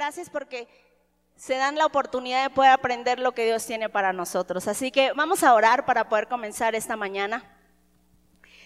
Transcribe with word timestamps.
Gracias 0.00 0.30
porque 0.30 0.66
se 1.36 1.56
dan 1.56 1.76
la 1.76 1.84
oportunidad 1.84 2.42
de 2.42 2.48
poder 2.48 2.70
aprender 2.70 3.18
lo 3.18 3.32
que 3.32 3.44
Dios 3.44 3.66
tiene 3.66 3.90
para 3.90 4.14
nosotros. 4.14 4.66
Así 4.66 4.90
que 4.90 5.12
vamos 5.12 5.42
a 5.42 5.52
orar 5.52 5.84
para 5.84 6.08
poder 6.08 6.26
comenzar 6.26 6.74
esta 6.74 6.96
mañana. 6.96 7.44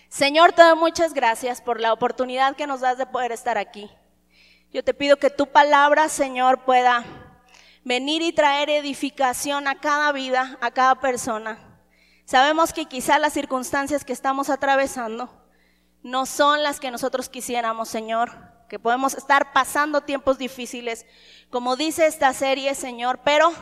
Señor, 0.08 0.52
te 0.52 0.62
doy 0.62 0.76
muchas 0.76 1.12
gracias 1.12 1.60
por 1.60 1.80
la 1.80 1.92
oportunidad 1.92 2.54
que 2.54 2.68
nos 2.68 2.82
das 2.82 2.98
de 2.98 3.06
poder 3.06 3.32
estar 3.32 3.58
aquí. 3.58 3.90
Yo 4.72 4.84
te 4.84 4.94
pido 4.94 5.16
que 5.16 5.28
tu 5.28 5.48
palabra, 5.48 6.08
Señor, 6.08 6.60
pueda 6.60 7.02
venir 7.82 8.22
y 8.22 8.32
traer 8.32 8.70
edificación 8.70 9.66
a 9.66 9.80
cada 9.80 10.12
vida, 10.12 10.56
a 10.60 10.70
cada 10.70 11.00
persona. 11.00 11.58
Sabemos 12.26 12.72
que 12.72 12.86
quizá 12.86 13.18
las 13.18 13.32
circunstancias 13.32 14.04
que 14.04 14.12
estamos 14.12 14.50
atravesando 14.50 15.34
no 16.00 16.26
son 16.26 16.62
las 16.62 16.78
que 16.78 16.92
nosotros 16.92 17.28
quisiéramos, 17.28 17.88
Señor 17.88 18.53
que 18.74 18.80
podemos 18.80 19.14
estar 19.14 19.52
pasando 19.52 20.00
tiempos 20.00 20.36
difíciles, 20.36 21.06
como 21.48 21.76
dice 21.76 22.06
esta 22.06 22.32
serie, 22.32 22.74
Señor, 22.74 23.20
pero 23.22 23.52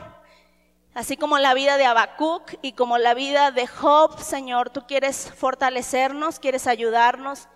así 0.94 1.18
como 1.18 1.36
la 1.36 1.52
vida 1.52 1.76
de 1.76 1.84
Habacuc 1.84 2.54
y 2.62 2.72
como 2.72 2.96
la 2.96 3.12
vida 3.12 3.50
de 3.50 3.66
Job, 3.66 4.18
Señor, 4.18 4.70
tú 4.70 4.86
quieres 4.86 5.30
fortalecernos, 5.36 6.38
quieres 6.38 6.66
ayudarnos, 6.66 7.50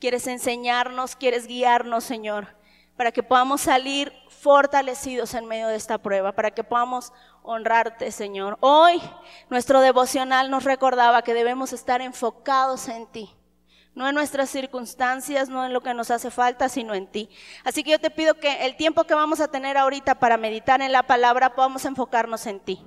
quieres 0.00 0.26
enseñarnos, 0.26 1.14
quieres 1.14 1.46
guiarnos, 1.46 2.04
Señor, 2.04 2.56
para 2.96 3.12
que 3.12 3.22
podamos 3.22 3.60
salir 3.60 4.10
fortalecidos 4.30 5.34
en 5.34 5.44
medio 5.44 5.68
de 5.68 5.76
esta 5.76 5.98
prueba, 5.98 6.32
para 6.32 6.52
que 6.52 6.64
podamos 6.64 7.12
honrarte, 7.42 8.10
Señor. 8.10 8.56
Hoy 8.60 9.02
nuestro 9.50 9.82
devocional 9.82 10.50
nos 10.50 10.64
recordaba 10.64 11.20
que 11.20 11.34
debemos 11.34 11.74
estar 11.74 12.00
enfocados 12.00 12.88
en 12.88 13.06
ti 13.08 13.36
no 13.94 14.08
en 14.08 14.14
nuestras 14.14 14.50
circunstancias, 14.50 15.48
no 15.48 15.64
en 15.64 15.72
lo 15.72 15.82
que 15.82 15.94
nos 15.94 16.10
hace 16.10 16.30
falta, 16.30 16.68
sino 16.68 16.94
en 16.94 17.06
ti. 17.06 17.28
Así 17.64 17.84
que 17.84 17.90
yo 17.90 17.98
te 17.98 18.10
pido 18.10 18.34
que 18.34 18.64
el 18.64 18.76
tiempo 18.76 19.04
que 19.04 19.14
vamos 19.14 19.40
a 19.40 19.48
tener 19.48 19.76
ahorita 19.76 20.14
para 20.16 20.36
meditar 20.36 20.80
en 20.80 20.92
la 20.92 21.02
palabra 21.02 21.54
podamos 21.54 21.84
enfocarnos 21.84 22.46
en 22.46 22.60
ti. 22.60 22.82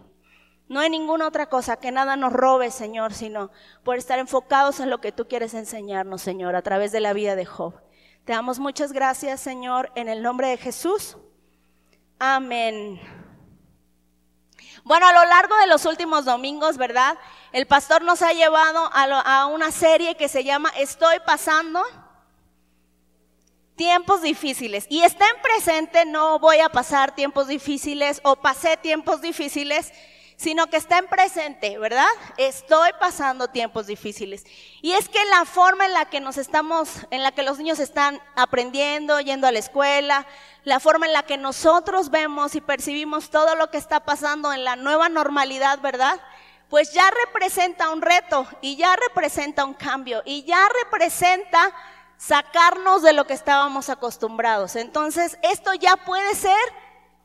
No 0.68 0.82
en 0.82 0.92
ninguna 0.92 1.28
otra 1.28 1.46
cosa, 1.46 1.78
que 1.78 1.92
nada 1.92 2.16
nos 2.16 2.34
robe, 2.34 2.72
Señor, 2.72 3.14
sino 3.14 3.52
por 3.84 3.98
estar 3.98 4.18
enfocados 4.18 4.80
en 4.80 4.90
lo 4.90 5.00
que 5.00 5.12
tú 5.12 5.28
quieres 5.28 5.54
enseñarnos, 5.54 6.22
Señor, 6.22 6.56
a 6.56 6.64
través 6.64 6.92
de 6.92 7.02
la 7.02 7.14
vida 7.14 7.36
de 7.36 7.46
Job. 7.46 7.76
Te 8.26 8.34
damos 8.34 8.58
muchas 8.58 8.92
gracias, 8.92 9.40
Señor, 9.40 9.92
en 9.94 10.10
el 10.10 10.24
nombre 10.24 10.48
de 10.48 10.58
Jesús. 10.58 11.18
Amén. 12.18 13.00
Bueno, 14.84 15.08
a 15.08 15.14
lo 15.14 15.26
largo 15.26 15.56
de 15.58 15.68
los 15.68 15.86
últimos 15.86 16.26
domingos, 16.26 16.78
¿verdad? 16.78 17.18
El 17.52 17.68
pastor 17.68 18.04
nos 18.04 18.22
ha 18.22 18.34
llevado 18.34 18.90
a, 18.94 19.46
una 19.48 19.72
serie 19.72 20.16
que 20.16 20.28
se 20.28 20.44
llama 20.44 20.72
Estoy 20.78 21.18
pasando 21.26 21.84
tiempos 23.76 24.22
difíciles. 24.22 24.86
Y 24.90 25.02
está 25.02 25.26
en 25.28 25.42
presente, 25.42 26.06
no 26.06 26.40
voy 26.40 26.60
a 26.60 26.70
pasar 26.70 27.16
tiempos 27.16 27.48
difíciles 27.48 28.22
o 28.24 28.36
pasé 28.36 28.78
tiempos 28.78 29.22
difíciles, 29.22 29.92
sino 30.36 30.68
que 30.68 30.78
está 30.78 30.98
en 30.98 31.08
presente, 31.08 31.78
¿verdad? 31.78 32.08
Estoy 32.38 32.92
pasando 33.00 33.48
tiempos 33.48 33.88
difíciles. 33.88 34.44
Y 34.82 34.94
es 34.94 35.08
que 35.08 35.24
la 35.26 35.46
forma 35.46 35.86
en 35.86 35.94
la 35.94 36.06
que 36.06 36.20
nos 36.20 36.38
estamos, 36.38 36.90
en 37.12 37.24
la 37.24 37.32
que 37.32 37.44
los 37.44 37.58
niños 37.58 37.80
están 37.80 38.20
aprendiendo, 38.36 39.20
yendo 39.20 39.48
a 39.48 39.52
la 39.52 39.60
escuela, 39.60 40.28
la 40.64 40.80
forma 40.80 41.06
en 41.06 41.14
la 41.14 41.24
que 41.24 41.38
nosotros 41.38 42.10
vemos 42.10 42.56
y 42.56 42.62
percibimos 42.62 43.30
todo 43.30 43.56
lo 43.56 43.72
que 43.72 43.78
está 43.78 44.02
pasando 44.02 44.52
en 44.52 44.64
la 44.64 44.76
nueva 44.76 45.10
normalidad, 45.10 45.80
¿verdad? 45.80 46.20
Pues 46.70 46.92
ya 46.92 47.10
representa 47.26 47.92
un 47.92 48.02
reto 48.02 48.48
y 48.62 48.76
ya 48.76 48.96
representa 48.96 49.64
un 49.64 49.74
cambio 49.74 50.22
y 50.26 50.44
ya 50.44 50.68
representa 50.84 51.74
sacarnos 52.18 53.04
de 53.04 53.14
lo 53.14 53.26
que 53.28 53.34
estábamos 53.34 53.90
acostumbrados. 53.90 54.76
Entonces, 54.76 55.38
esto 55.44 55.74
ya 55.76 55.96
puede 55.96 56.34
ser 56.36 56.58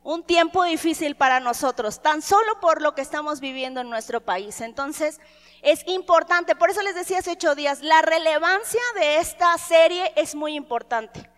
un 0.03 0.23
tiempo 0.23 0.65
difícil 0.65 1.15
para 1.15 1.41
nosotros, 1.41 2.01
tan 2.01 2.23
solo 2.23 2.59
por 2.61 2.81
lo 2.81 2.95
que 2.95 3.03
estamos 3.03 3.41
viviendo 3.41 3.81
en 3.81 3.91
nuestro 3.91 4.20
país. 4.20 4.61
Entonces, 4.61 5.21
es 5.62 5.87
importante, 5.87 6.56
por 6.56 6.71
eso 6.71 6.83
les 6.83 6.94
decía 6.94 7.19
hace 7.19 7.33
ocho 7.33 7.55
días, 7.55 7.83
la 7.83 8.00
relevancia 8.03 8.81
de 8.94 9.19
esta 9.19 9.56
serie 9.59 10.12
es 10.16 10.34
muy 10.34 10.55
importante. 10.55 11.28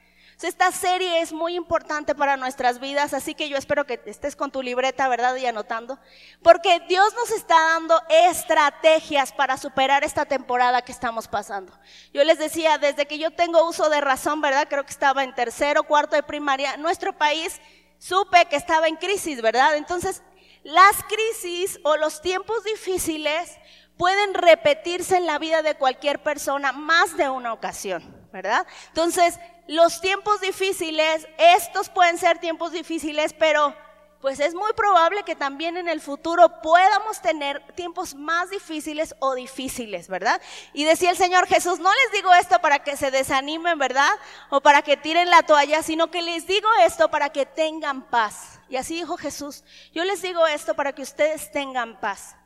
Esta 0.42 0.72
serie 0.72 1.20
es 1.20 1.32
muy 1.32 1.54
importante 1.54 2.16
para 2.16 2.36
nuestras 2.36 2.80
vidas, 2.80 3.14
así 3.14 3.32
que 3.32 3.48
yo 3.48 3.56
espero 3.56 3.86
que 3.86 4.00
estés 4.06 4.34
con 4.34 4.50
tu 4.50 4.60
libreta, 4.60 5.08
¿verdad? 5.08 5.36
Y 5.36 5.46
anotando, 5.46 6.00
porque 6.42 6.80
Dios 6.88 7.14
nos 7.14 7.30
está 7.30 7.54
dando 7.54 8.02
estrategias 8.08 9.32
para 9.32 9.56
superar 9.56 10.02
esta 10.02 10.24
temporada 10.24 10.82
que 10.82 10.90
estamos 10.90 11.28
pasando. 11.28 11.72
Yo 12.12 12.24
les 12.24 12.38
decía, 12.38 12.78
desde 12.78 13.06
que 13.06 13.18
yo 13.18 13.30
tengo 13.30 13.68
uso 13.68 13.88
de 13.88 14.00
razón, 14.00 14.40
¿verdad? 14.40 14.66
Creo 14.68 14.84
que 14.84 14.90
estaba 14.90 15.22
en 15.22 15.32
tercero, 15.32 15.84
cuarto 15.84 16.16
de 16.16 16.24
primaria, 16.24 16.76
nuestro 16.76 17.16
país 17.16 17.60
supe 18.02 18.46
que 18.46 18.56
estaba 18.56 18.88
en 18.88 18.96
crisis, 18.96 19.40
¿verdad? 19.40 19.76
Entonces, 19.76 20.22
las 20.64 20.96
crisis 21.04 21.78
o 21.84 21.96
los 21.96 22.20
tiempos 22.20 22.64
difíciles 22.64 23.56
pueden 23.96 24.34
repetirse 24.34 25.16
en 25.16 25.26
la 25.26 25.38
vida 25.38 25.62
de 25.62 25.76
cualquier 25.76 26.20
persona 26.20 26.72
más 26.72 27.16
de 27.16 27.28
una 27.28 27.52
ocasión, 27.52 28.02
¿verdad? 28.32 28.66
Entonces, 28.88 29.38
los 29.68 30.00
tiempos 30.00 30.40
difíciles, 30.40 31.28
estos 31.38 31.90
pueden 31.90 32.18
ser 32.18 32.38
tiempos 32.38 32.72
difíciles, 32.72 33.34
pero 33.38 33.72
pues 34.22 34.38
es 34.38 34.54
muy 34.54 34.72
probable 34.72 35.24
que 35.24 35.34
también 35.34 35.76
en 35.76 35.88
el 35.88 36.00
futuro 36.00 36.62
podamos 36.62 37.20
tener 37.20 37.60
tiempos 37.74 38.14
más 38.14 38.50
difíciles 38.50 39.16
o 39.18 39.34
difíciles, 39.34 40.06
¿verdad? 40.06 40.40
Y 40.72 40.84
decía 40.84 41.10
el 41.10 41.16
Señor 41.16 41.48
Jesús, 41.48 41.80
no 41.80 41.90
les 41.92 42.12
digo 42.12 42.32
esto 42.32 42.60
para 42.60 42.78
que 42.84 42.96
se 42.96 43.10
desanimen, 43.10 43.80
¿verdad? 43.80 44.12
O 44.48 44.60
para 44.60 44.82
que 44.82 44.96
tiren 44.96 45.28
la 45.28 45.42
toalla, 45.42 45.82
sino 45.82 46.12
que 46.12 46.22
les 46.22 46.46
digo 46.46 46.68
esto 46.86 47.10
para 47.10 47.30
que 47.30 47.46
tengan 47.46 48.02
paz. 48.02 48.60
Y 48.68 48.76
así 48.76 48.94
dijo 48.94 49.16
Jesús, 49.16 49.64
yo 49.92 50.04
les 50.04 50.22
digo 50.22 50.46
esto 50.46 50.74
para 50.74 50.92
que 50.92 51.02
ustedes 51.02 51.50
tengan 51.50 51.98
paz. 51.98 52.36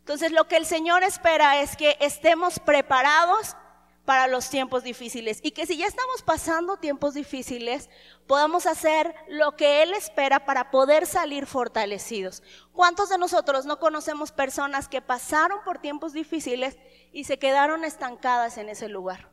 Entonces 0.00 0.32
lo 0.32 0.46
que 0.48 0.58
el 0.58 0.66
Señor 0.66 1.02
espera 1.02 1.62
es 1.62 1.78
que 1.78 1.96
estemos 2.00 2.58
preparados 2.58 3.56
para 4.04 4.26
los 4.26 4.50
tiempos 4.50 4.82
difíciles 4.82 5.38
y 5.42 5.52
que 5.52 5.66
si 5.66 5.76
ya 5.76 5.86
estamos 5.86 6.22
pasando 6.22 6.76
tiempos 6.76 7.14
difíciles, 7.14 7.88
podamos 8.26 8.66
hacer 8.66 9.14
lo 9.28 9.56
que 9.56 9.82
Él 9.82 9.92
espera 9.94 10.44
para 10.44 10.70
poder 10.70 11.06
salir 11.06 11.46
fortalecidos. 11.46 12.42
¿Cuántos 12.72 13.10
de 13.10 13.18
nosotros 13.18 13.64
no 13.64 13.78
conocemos 13.78 14.32
personas 14.32 14.88
que 14.88 15.02
pasaron 15.02 15.60
por 15.64 15.78
tiempos 15.78 16.12
difíciles 16.12 16.76
y 17.12 17.24
se 17.24 17.38
quedaron 17.38 17.84
estancadas 17.84 18.58
en 18.58 18.68
ese 18.68 18.88
lugar? 18.88 19.30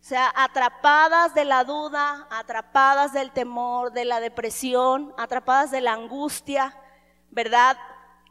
O 0.00 0.08
sea, 0.08 0.32
atrapadas 0.36 1.34
de 1.34 1.44
la 1.44 1.64
duda, 1.64 2.28
atrapadas 2.30 3.12
del 3.12 3.32
temor, 3.32 3.92
de 3.92 4.04
la 4.04 4.20
depresión, 4.20 5.12
atrapadas 5.18 5.72
de 5.72 5.80
la 5.80 5.94
angustia, 5.94 6.78
¿verdad? 7.30 7.76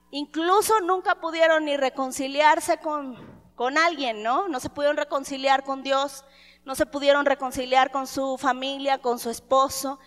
Incluso 0.10 0.80
nunca 0.80 1.16
pudieron 1.16 1.66
ni 1.66 1.76
reconciliarse 1.76 2.78
con, 2.78 3.35
con 3.56 3.78
alguien, 3.78 4.22
¿no? 4.22 4.48
No 4.48 4.60
se 4.60 4.70
pudieron 4.70 4.98
reconciliar 4.98 5.64
con 5.64 5.82
Dios, 5.82 6.26
no 6.66 6.76
se 6.76 6.86
pudieron 6.86 7.26
reconciliar 7.26 7.92
con 7.92 8.08
su 8.08 8.38
familia, 8.38 9.00
con 9.00 9.20
su 9.20 9.30
esposo. 9.30 10.00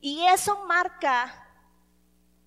Y 0.00 0.24
eso 0.26 0.64
marca 0.66 1.46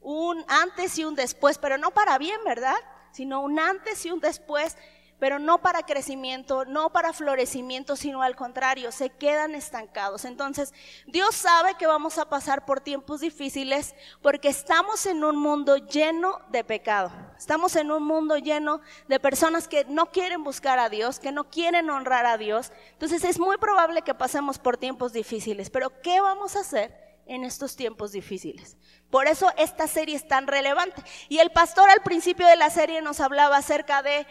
un 0.02 0.44
antes 0.47 0.97
y 0.97 1.06
un 1.06 1.16
después, 1.16 1.58
pero 1.58 1.78
no 1.78 1.92
para 1.92 2.18
bien, 2.18 2.40
¿verdad? 2.46 2.78
Sino 3.12 3.42
un 3.42 3.59
antes 3.59 4.06
y 4.06 4.12
un 4.12 4.20
después 4.20 4.78
pero 5.19 5.38
no 5.38 5.62
para 5.62 5.84
crecimiento, 5.84 6.66
no 6.66 6.91
para 6.91 7.13
florecimiento, 7.13 7.96
sino 7.96 8.22
al 8.22 8.35
contrario, 8.35 8.91
se 8.91 9.09
quedan 9.09 9.53
estancados. 9.53 10.25
Entonces, 10.25 10.74
Dios 11.06 11.35
sabe 11.35 11.75
que 11.75 11.88
vamos 11.88 12.18
a 12.18 12.30
pasar 12.30 12.66
por 12.66 12.80
tiempos 12.80 13.19
difíciles 13.19 13.96
porque 14.22 14.47
estamos 14.47 15.06
en 15.06 15.24
un 15.24 15.35
mundo 15.35 15.78
lleno 15.78 16.40
de 16.50 16.63
pecado. 16.63 17.12
Estamos 17.38 17.75
en 17.75 17.91
un 17.91 18.03
mundo 18.03 18.38
lleno 18.38 18.81
de 19.08 19.19
personas 19.19 19.68
que 19.68 19.85
no 19.85 20.08
quieren 20.08 20.44
buscar 20.44 20.79
a 20.79 20.90
Dios, 20.90 21.19
que 21.19 21.31
no 21.31 21.50
quieren 21.50 21.90
honrar 21.90 22.25
a 22.25 22.38
Dios. 22.38 22.72
Entonces, 22.94 23.24
es 23.24 23.40
muy 23.40 23.58
probable 23.58 24.02
que 24.02 24.16
pasemos 24.16 24.58
por 24.58 24.78
tiempos 24.78 25.13
difíciles, 25.13 25.69
pero 25.69 26.02
¿qué 26.02 26.22
vamos 26.22 26.56
a 26.56 26.62
hacer? 26.62 27.09
en 27.29 27.43
estos 27.43 27.76
tiempos 27.76 28.11
difíciles. 28.11 28.76
Por 29.11 29.28
eso 29.28 29.53
esta 29.55 29.88
serie 29.88 30.16
es 30.16 30.28
tan 30.28 30.47
relevante. 30.47 31.03
Y 31.29 31.38
el 31.38 31.52
pastor 31.52 31.88
al 31.88 32.02
principio 32.02 32.47
de 32.47 32.55
la 32.55 32.72
serie 32.72 33.03
nos 33.03 33.20
hablaba 33.20 33.55
acerca 33.55 34.02
de 34.02 34.26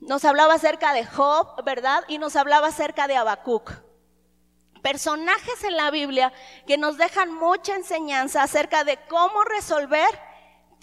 nos 0.00 0.24
hablaba 0.24 0.54
acerca 0.54 0.92
de 0.92 1.06
Job, 1.06 1.64
¿verdad? 1.64 2.04
Y 2.08 2.18
nos 2.18 2.36
hablaba 2.36 2.68
acerca 2.68 3.06
de 3.06 3.16
Habacuc. 3.16 3.72
Personajes 4.82 5.64
en 5.64 5.76
la 5.76 5.90
Biblia 5.90 6.32
que 6.66 6.76
nos 6.76 6.98
dejan 6.98 7.32
mucha 7.32 7.74
enseñanza 7.74 8.42
acerca 8.42 8.84
de 8.84 8.98
cómo 9.08 9.42
resolver 9.44 10.08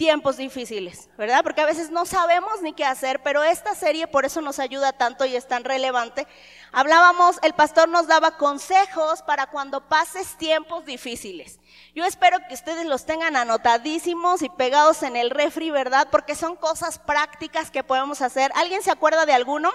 tiempos 0.02 0.38
difíciles, 0.38 1.12
¿verdad? 1.16 1.44
Porque 1.44 1.62
a 1.62 1.68
veces 1.68 1.92
no 1.92 2.08
sabemos 2.08 2.64
ni 2.64 2.74
qué 2.74 2.84
hacer, 2.84 3.22
pero 3.22 3.44
esta 3.44 3.76
serie 3.76 4.08
por 4.08 4.26
eso 4.26 4.42
nos 4.42 4.58
ayuda 4.58 4.94
tanto 4.94 5.26
y 5.26 5.36
es 5.36 5.48
tan 5.48 5.64
relevante. 5.64 6.26
Hablábamos, 6.72 7.38
el 7.44 7.54
pastor 7.54 7.88
nos 7.88 8.08
daba 8.08 8.36
consejos 8.36 9.22
para 9.22 9.46
cuando 9.46 9.88
pases 9.88 10.40
tiempos 10.40 10.86
difíciles. 10.86 11.60
Yo 11.94 12.04
espero 12.04 12.40
que 12.48 12.56
ustedes 12.56 12.88
los 12.88 13.06
tengan 13.06 13.36
anotadísimos 13.36 14.42
y 14.42 14.50
pegados 14.50 15.04
en 15.04 15.16
el 15.16 15.30
refri, 15.30 15.70
¿verdad? 15.70 16.08
Porque 16.10 16.34
son 16.34 16.56
cosas 16.56 16.98
prácticas 16.98 17.70
que 17.70 17.84
podemos 17.84 18.24
hacer. 18.24 18.52
¿Alguien 18.56 18.82
se 18.82 18.90
acuerda 18.90 19.28
de 19.28 19.34
alguno 19.34 19.70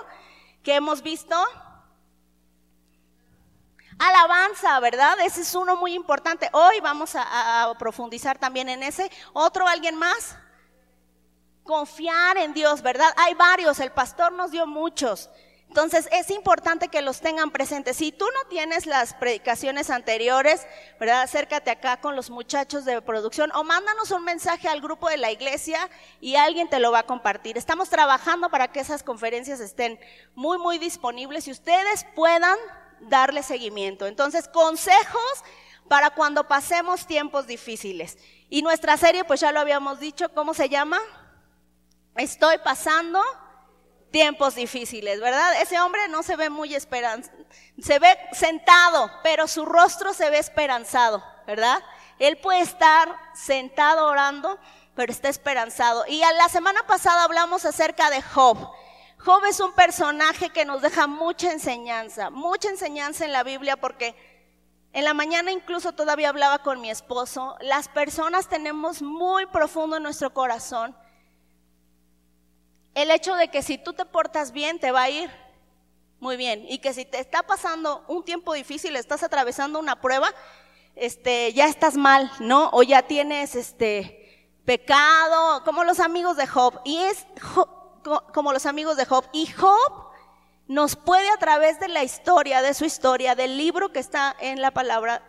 que 0.65 0.75
hemos 0.75 1.03
visto? 1.03 1.37
Alabanza, 3.99 4.79
¿verdad? 4.81 5.19
Ese 5.21 5.41
es 5.41 5.55
uno 5.55 5.77
muy 5.77 5.95
importante. 5.95 6.51
Hoy 6.53 6.81
vamos 6.81 7.15
a, 7.15 7.75
profundizar 7.79 8.39
también 8.39 8.69
en 8.69 8.83
ese. 8.83 9.11
¿Otro, 9.33 9.67
alguien 9.67 9.97
más? 9.97 10.37
Confiar 11.63 12.37
en 12.37 12.53
Dios, 12.53 12.83
¿verdad? 12.83 13.13
Hay 13.17 13.35
varios, 13.35 13.81
el 13.81 13.91
pastor 13.91 14.33
nos 14.33 14.51
dio 14.51 14.67
muchos. 14.67 15.31
Entonces 15.69 16.09
es 16.13 16.31
importante 16.31 16.89
que 16.89 17.03
los 17.03 17.21
tengan 17.21 17.51
presentes. 17.51 17.97
Si 17.97 18.13
tú 18.13 18.25
no 18.25 18.49
tienes 18.49 18.87
las 18.87 19.15
predicaciones 19.15 19.91
anteriores, 19.91 20.67
¿verdad? 21.01 21.23
Acércate 21.23 21.71
acá 21.71 22.01
con 22.01 22.15
los 22.15 22.31
muchachos 22.31 22.85
de 22.85 23.03
producción 23.03 23.51
o 23.53 23.65
mándanos 23.65 24.11
un 24.11 24.25
mensaje 24.25 24.69
al 24.69 24.81
grupo 24.81 25.09
de 25.09 25.17
la 25.17 25.33
iglesia 25.33 25.91
y 26.21 26.37
alguien 26.37 26.69
te 26.69 26.79
lo 26.79 26.93
va 26.93 27.01
a 27.01 27.07
compartir. 27.07 27.59
Estamos 27.59 27.89
trabajando 27.89 28.49
para 28.49 28.69
que 28.69 28.81
esas 28.81 29.03
conferencias 29.03 29.59
estén 29.61 29.99
muy, 30.35 30.59
muy 30.59 30.79
disponibles 30.79 31.49
y 31.49 31.51
ustedes 31.51 32.07
puedan 32.15 32.57
darle 33.01 33.43
seguimiento. 33.43 34.07
Entonces, 34.07 34.49
consejos 34.49 35.45
para 35.89 36.11
cuando 36.11 36.47
pasemos 36.49 37.07
tiempos 37.07 37.47
difíciles. 37.47 38.19
Y 38.49 38.63
nuestra 38.63 38.97
serie, 38.97 39.25
pues 39.25 39.41
ya 39.41 39.53
lo 39.53 39.61
habíamos 39.61 40.01
dicho, 40.01 40.33
¿cómo 40.35 40.55
se 40.55 40.69
llama? 40.69 40.99
Estoy 42.17 42.59
pasando 42.59 43.23
tiempos 44.11 44.55
difíciles, 44.55 45.21
¿verdad? 45.21 45.61
Ese 45.61 45.81
hombre 45.81 46.09
no 46.09 46.23
se 46.23 46.37
ve 46.37 46.49
muy 46.49 46.75
esperanzado, 46.75 47.37
se 47.81 47.99
ve 47.99 48.17
sentado, 48.33 49.11
pero 49.23 49.47
su 49.47 49.67
rostro 49.67 50.15
se 50.15 50.31
ve 50.31 50.39
esperanzado, 50.39 51.23
¿verdad? 51.47 51.83
Él 52.19 52.39
puede 52.39 52.61
estar 52.61 53.15
sentado 53.35 54.07
orando, 54.07 54.59
pero 54.95 55.13
está 55.13 55.29
esperanzado. 55.29 56.05
Y 56.09 56.21
la 56.21 56.49
semana 56.49 56.83
pasada 56.87 57.25
hablamos 57.25 57.65
acerca 57.65 58.09
de 58.09 58.23
Job. 58.23 58.71
Job 59.27 59.45
es 59.45 59.59
un 59.59 59.73
personaje 59.73 60.51
que 60.51 60.65
nos 60.65 60.83
deja 60.83 61.09
mucha 61.09 61.51
enseñanza, 61.51 62.31
mucha 62.31 62.69
enseñanza 62.69 63.25
en 63.25 63.33
la 63.33 63.43
Biblia 63.43 63.77
porque 63.77 64.15
en 64.93 65.05
la 65.05 65.15
mañana 65.15 65.51
incluso 65.51 65.91
todavía 65.95 66.29
hablaba 66.29 66.61
con 66.61 66.81
mi 66.81 66.91
esposo, 66.91 67.57
las 67.61 67.89
personas 67.89 68.49
tenemos 68.49 69.03
muy 69.03 69.47
profundo 69.47 69.97
en 69.97 70.05
nuestro 70.05 70.33
corazón 70.33 70.97
el 72.95 73.11
hecho 73.11 73.35
de 73.35 73.49
que 73.49 73.65
si 73.65 73.79
tú 73.79 73.95
te 73.95 74.05
portas 74.05 74.53
bien, 74.53 74.79
te 74.79 74.93
va 74.93 75.03
a 75.03 75.11
ir 75.11 75.29
muy 76.21 76.37
bien. 76.37 76.65
Y 76.69 76.79
que 76.79 76.95
si 76.95 77.05
te 77.05 77.19
está 77.19 77.43
pasando 77.43 78.05
un 78.07 78.25
tiempo 78.25 78.55
difícil, 78.55 78.95
estás 78.95 79.25
atravesando 79.25 79.81
una 79.81 80.01
prueba, 80.01 80.33
este, 80.95 81.53
ya 81.53 81.67
estás 81.67 81.97
mal, 81.97 82.31
¿no? 82.39 82.71
O 82.73 82.85
ya 82.85 83.03
tienes 83.03 83.57
este 83.57 84.49
pecado, 84.65 85.65
como 85.65 85.83
los 85.83 85.99
amigos 85.99 86.37
de 86.37 86.47
Job. 86.47 86.81
Y 86.85 86.99
es 86.99 87.27
como 88.33 88.53
los 88.53 88.67
amigos 88.67 88.97
de 88.97 89.05
Job. 89.05 89.25
Y 89.33 89.47
Job 89.47 90.07
nos 90.69 90.97
puede 90.97 91.29
a 91.31 91.37
través 91.37 91.79
de 91.81 91.89
la 91.89 92.03
historia, 92.03 92.63
de 92.63 92.75
su 92.75 92.85
historia, 92.85 93.35
del 93.35 93.57
libro 93.57 93.93
que 93.93 94.01
está 94.01 94.35
en 94.41 94.61
la 94.61 94.71
palabra 94.71 95.23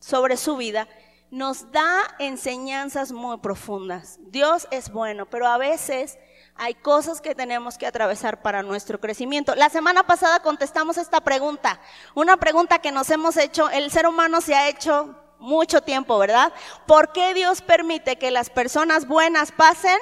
sobre 0.00 0.36
su 0.36 0.56
vida, 0.56 0.88
nos 1.30 1.72
da 1.72 2.02
enseñanzas 2.18 3.12
muy 3.12 3.38
profundas. 3.38 4.18
Dios 4.20 4.68
es 4.70 4.90
bueno, 4.90 5.26
pero 5.26 5.46
a 5.46 5.58
veces 5.58 6.18
hay 6.56 6.74
cosas 6.74 7.20
que 7.20 7.34
tenemos 7.34 7.78
que 7.78 7.86
atravesar 7.86 8.42
para 8.42 8.62
nuestro 8.62 9.00
crecimiento. 9.00 9.54
La 9.54 9.68
semana 9.68 10.04
pasada 10.04 10.40
contestamos 10.40 10.96
esta 10.96 11.20
pregunta, 11.20 11.80
una 12.14 12.36
pregunta 12.36 12.78
que 12.78 12.92
nos 12.92 13.10
hemos 13.10 13.36
hecho, 13.36 13.68
el 13.70 13.90
ser 13.90 14.06
humano 14.06 14.40
se 14.40 14.54
ha 14.54 14.68
hecho 14.68 15.16
mucho 15.40 15.82
tiempo, 15.82 16.18
¿verdad? 16.18 16.52
¿Por 16.86 17.12
qué 17.12 17.34
Dios 17.34 17.60
permite 17.62 18.16
que 18.16 18.30
las 18.30 18.50
personas 18.50 19.06
buenas 19.08 19.50
pasen 19.50 19.98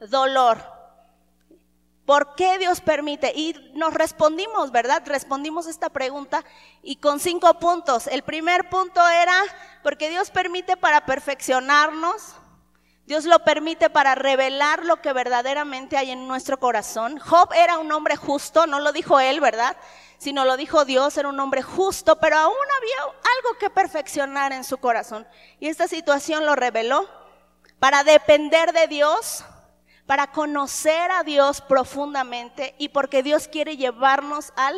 dolor? 0.00 0.71
¿Por 2.06 2.34
qué 2.34 2.58
Dios 2.58 2.80
permite? 2.80 3.32
Y 3.34 3.54
nos 3.74 3.94
respondimos, 3.94 4.72
¿verdad? 4.72 5.02
Respondimos 5.06 5.66
esta 5.66 5.88
pregunta 5.88 6.44
y 6.82 6.96
con 6.96 7.20
cinco 7.20 7.54
puntos. 7.60 8.08
El 8.08 8.22
primer 8.22 8.68
punto 8.68 9.06
era 9.08 9.36
porque 9.84 10.10
Dios 10.10 10.30
permite 10.30 10.76
para 10.76 11.06
perfeccionarnos, 11.06 12.34
Dios 13.06 13.24
lo 13.24 13.40
permite 13.40 13.90
para 13.90 14.14
revelar 14.14 14.84
lo 14.84 15.00
que 15.00 15.12
verdaderamente 15.12 15.96
hay 15.96 16.10
en 16.10 16.26
nuestro 16.26 16.58
corazón. 16.58 17.18
Job 17.18 17.52
era 17.54 17.78
un 17.78 17.90
hombre 17.92 18.16
justo, 18.16 18.66
no 18.66 18.80
lo 18.80 18.92
dijo 18.92 19.20
él, 19.20 19.40
¿verdad? 19.40 19.76
Sino 20.18 20.44
lo 20.44 20.56
dijo 20.56 20.84
Dios, 20.84 21.16
era 21.16 21.28
un 21.28 21.38
hombre 21.38 21.62
justo, 21.62 22.18
pero 22.18 22.36
aún 22.38 22.54
había 22.78 23.02
algo 23.02 23.58
que 23.58 23.70
perfeccionar 23.70 24.52
en 24.52 24.64
su 24.64 24.78
corazón. 24.78 25.26
Y 25.58 25.68
esta 25.68 25.88
situación 25.88 26.46
lo 26.46 26.54
reveló 26.56 27.08
para 27.80 28.04
depender 28.04 28.72
de 28.72 28.86
Dios, 28.86 29.44
para 30.06 30.32
conocer 30.32 31.10
a 31.10 31.22
Dios 31.22 31.60
profundamente 31.60 32.74
y 32.78 32.88
porque 32.88 33.22
Dios 33.22 33.48
quiere 33.48 33.76
llevarnos 33.76 34.52
al 34.56 34.74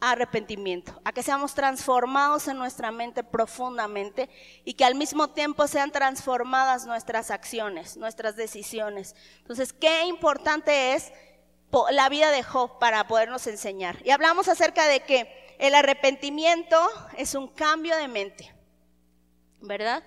arrepentimiento, 0.00 1.00
a 1.04 1.12
que 1.12 1.22
seamos 1.22 1.54
transformados 1.54 2.46
en 2.48 2.58
nuestra 2.58 2.90
mente 2.90 3.24
profundamente 3.24 4.28
y 4.64 4.74
que 4.74 4.84
al 4.84 4.94
mismo 4.94 5.28
tiempo 5.28 5.66
sean 5.66 5.90
transformadas 5.90 6.86
nuestras 6.86 7.30
acciones, 7.30 7.96
nuestras 7.96 8.36
decisiones. 8.36 9.16
Entonces, 9.38 9.72
qué 9.72 10.04
importante 10.04 10.94
es 10.94 11.12
la 11.90 12.08
vida 12.08 12.30
de 12.30 12.42
Job 12.42 12.78
para 12.78 13.06
podernos 13.06 13.46
enseñar. 13.46 13.98
Y 14.04 14.10
hablamos 14.10 14.48
acerca 14.48 14.86
de 14.86 15.00
que 15.00 15.56
el 15.58 15.74
arrepentimiento 15.74 16.78
es 17.16 17.34
un 17.34 17.48
cambio 17.48 17.96
de 17.96 18.08
mente, 18.08 18.54
¿verdad? 19.60 20.04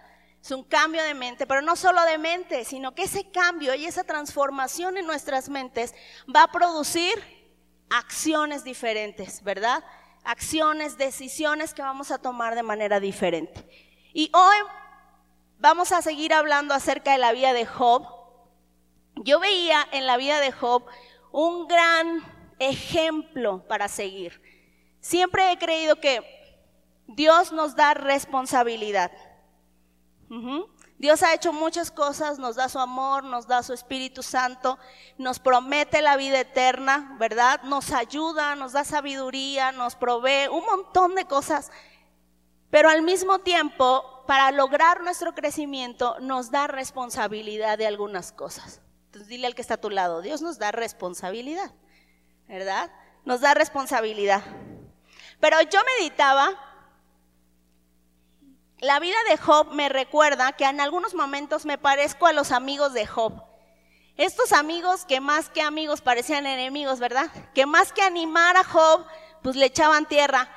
Es 0.48 0.52
un 0.52 0.64
cambio 0.64 1.04
de 1.04 1.14
mente, 1.14 1.46
pero 1.46 1.62
no 1.62 1.76
solo 1.76 2.02
de 2.06 2.18
mente, 2.18 2.64
sino 2.64 2.96
que 2.96 3.04
ese 3.04 3.30
cambio 3.32 3.76
y 3.76 3.86
esa 3.86 4.06
transformación 4.06 4.96
en 4.96 5.06
nuestras 5.06 5.50
mentes 5.50 5.94
va 6.34 6.44
a 6.44 6.52
producir 6.54 7.22
acciones 7.90 8.64
diferentes, 8.64 9.44
¿verdad? 9.44 9.84
Acciones, 10.24 10.98
decisiones 10.98 11.74
que 11.74 11.82
vamos 11.82 12.12
a 12.12 12.18
tomar 12.20 12.56
de 12.56 12.64
manera 12.64 13.02
diferente. 13.02 13.68
Y 14.14 14.32
hoy 14.34 14.56
vamos 15.60 15.92
a 15.92 16.02
seguir 16.02 16.34
hablando 16.34 16.74
acerca 16.74 17.12
de 17.12 17.18
la 17.18 17.34
vida 17.34 17.52
de 17.52 17.66
Job. 17.66 18.08
Yo 19.16 19.42
veía 19.42 19.86
en 19.92 20.06
la 20.06 20.16
vida 20.16 20.40
de 20.40 20.54
Job 20.54 20.86
un 21.34 21.68
gran 21.68 22.24
ejemplo 22.60 23.68
para 23.68 23.90
seguir. 23.90 24.42
Siempre 25.02 25.52
he 25.52 25.58
creído 25.58 26.00
que 26.00 26.22
Dios 27.06 27.52
nos 27.52 27.76
da 27.76 27.96
responsabilidad. 27.96 29.12
Dios 30.98 31.24
ha 31.24 31.34
hecho 31.34 31.54
muchas 31.54 31.92
cosas, 31.92 32.40
nos 32.40 32.56
da 32.56 32.70
su 32.70 32.80
amor, 32.80 33.24
nos 33.24 33.48
da 33.48 33.64
su 33.64 33.74
Espíritu 33.74 34.24
Santo, 34.24 34.78
nos 35.18 35.40
promete 35.40 36.02
la 36.02 36.18
vida 36.18 36.40
eterna, 36.40 37.16
¿verdad? 37.20 37.62
Nos 37.64 37.92
ayuda, 37.92 38.56
nos 38.56 38.74
da 38.74 38.84
sabiduría, 38.84 39.72
nos 39.72 39.96
provee 39.96 40.48
un 40.50 40.66
montón 40.66 41.16
de 41.16 41.26
cosas. 41.26 41.72
Pero 42.70 42.90
al 42.90 43.04
mismo 43.04 43.40
tiempo, 43.40 44.24
para 44.28 44.52
lograr 44.52 45.02
nuestro 45.02 45.34
crecimiento, 45.34 46.18
nos 46.20 46.52
da 46.52 46.68
responsabilidad 46.68 47.78
de 47.78 47.88
algunas 47.88 48.32
cosas. 48.32 48.82
Entonces 49.06 49.30
dile 49.30 49.48
al 49.48 49.56
que 49.56 49.62
está 49.62 49.76
a 49.76 49.82
tu 49.82 49.90
lado, 49.90 50.22
Dios 50.22 50.42
nos 50.42 50.60
da 50.60 50.72
responsabilidad, 50.72 51.72
¿verdad? 52.48 52.92
Nos 53.24 53.40
da 53.40 53.54
responsabilidad. 53.54 54.44
Pero 55.40 55.62
yo 55.62 55.80
meditaba 55.98 56.67
la 58.80 59.00
vida 59.00 59.18
de 59.30 59.38
Job 59.38 59.72
me 59.72 59.90
recuerda 59.90 60.52
que 60.52 60.66
en 60.66 60.80
algunos 60.80 61.16
momentos 61.16 61.66
me 61.66 61.80
parezco 61.80 62.28
a 62.28 62.34
los 62.34 62.52
amigos 62.52 62.94
de 62.94 63.08
Job. 63.08 63.44
Estos 64.18 64.52
amigos 64.52 65.06
que 65.06 65.20
más 65.20 65.50
que 65.50 65.62
amigos 65.62 66.02
parecían 66.02 66.46
enemigos, 66.46 67.00
¿verdad? 67.00 67.32
Que 67.56 67.66
más 67.66 67.92
que 67.92 68.04
animar 68.04 68.56
a 68.56 68.64
Job, 68.64 69.06
pues 69.42 69.56
le 69.56 69.66
echaban 69.66 70.08
tierra. 70.08 70.50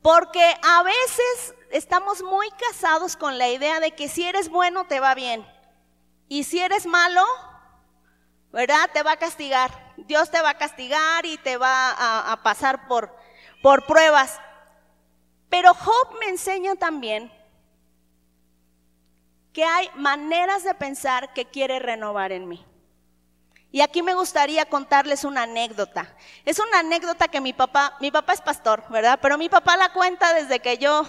Porque 0.00 0.42
a 0.62 0.82
veces 0.82 1.54
estamos 1.70 2.22
muy 2.22 2.48
casados 2.52 3.16
con 3.16 3.36
la 3.36 3.48
idea 3.48 3.78
de 3.80 3.92
que 3.92 4.08
si 4.08 4.24
eres 4.24 4.48
bueno 4.48 4.86
te 4.86 5.00
va 5.00 5.14
bien. 5.14 5.46
Y 6.28 6.44
si 6.44 6.60
eres 6.60 6.86
malo, 6.86 7.24
¿verdad? 8.52 8.88
Te 8.92 9.02
va 9.02 9.12
a 9.12 9.18
castigar. 9.18 9.70
Dios 9.98 10.30
te 10.30 10.40
va 10.40 10.50
a 10.50 10.58
castigar 10.58 11.26
y 11.26 11.36
te 11.38 11.58
va 11.58 12.32
a, 12.32 12.42
pasar 12.42 12.88
por, 12.88 13.14
por 13.62 13.84
pruebas. 13.84 14.40
Pero 15.50 15.74
Job 15.74 16.18
me 16.20 16.26
enseña 16.28 16.76
también 16.76 17.30
que 19.52 19.64
hay 19.64 19.90
maneras 19.96 20.64
de 20.64 20.74
pensar 20.74 21.32
que 21.32 21.46
quiere 21.46 21.78
renovar 21.78 22.32
en 22.32 22.48
mí. 22.48 22.64
Y 23.72 23.82
aquí 23.82 24.02
me 24.02 24.14
gustaría 24.14 24.64
contarles 24.66 25.24
una 25.24 25.44
anécdota. 25.44 26.12
Es 26.44 26.58
una 26.58 26.80
anécdota 26.80 27.28
que 27.28 27.40
mi 27.40 27.52
papá, 27.52 27.96
mi 28.00 28.10
papá 28.10 28.32
es 28.32 28.40
pastor, 28.40 28.84
¿verdad? 28.90 29.18
Pero 29.22 29.38
mi 29.38 29.48
papá 29.48 29.76
la 29.76 29.92
cuenta 29.92 30.34
desde 30.34 30.58
que 30.58 30.78
yo 30.78 31.06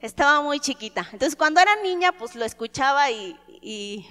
estaba 0.00 0.42
muy 0.42 0.60
chiquita. 0.60 1.00
Entonces 1.12 1.34
cuando 1.34 1.60
era 1.60 1.76
niña, 1.76 2.12
pues 2.12 2.34
lo 2.34 2.44
escuchaba 2.44 3.10
y, 3.10 3.40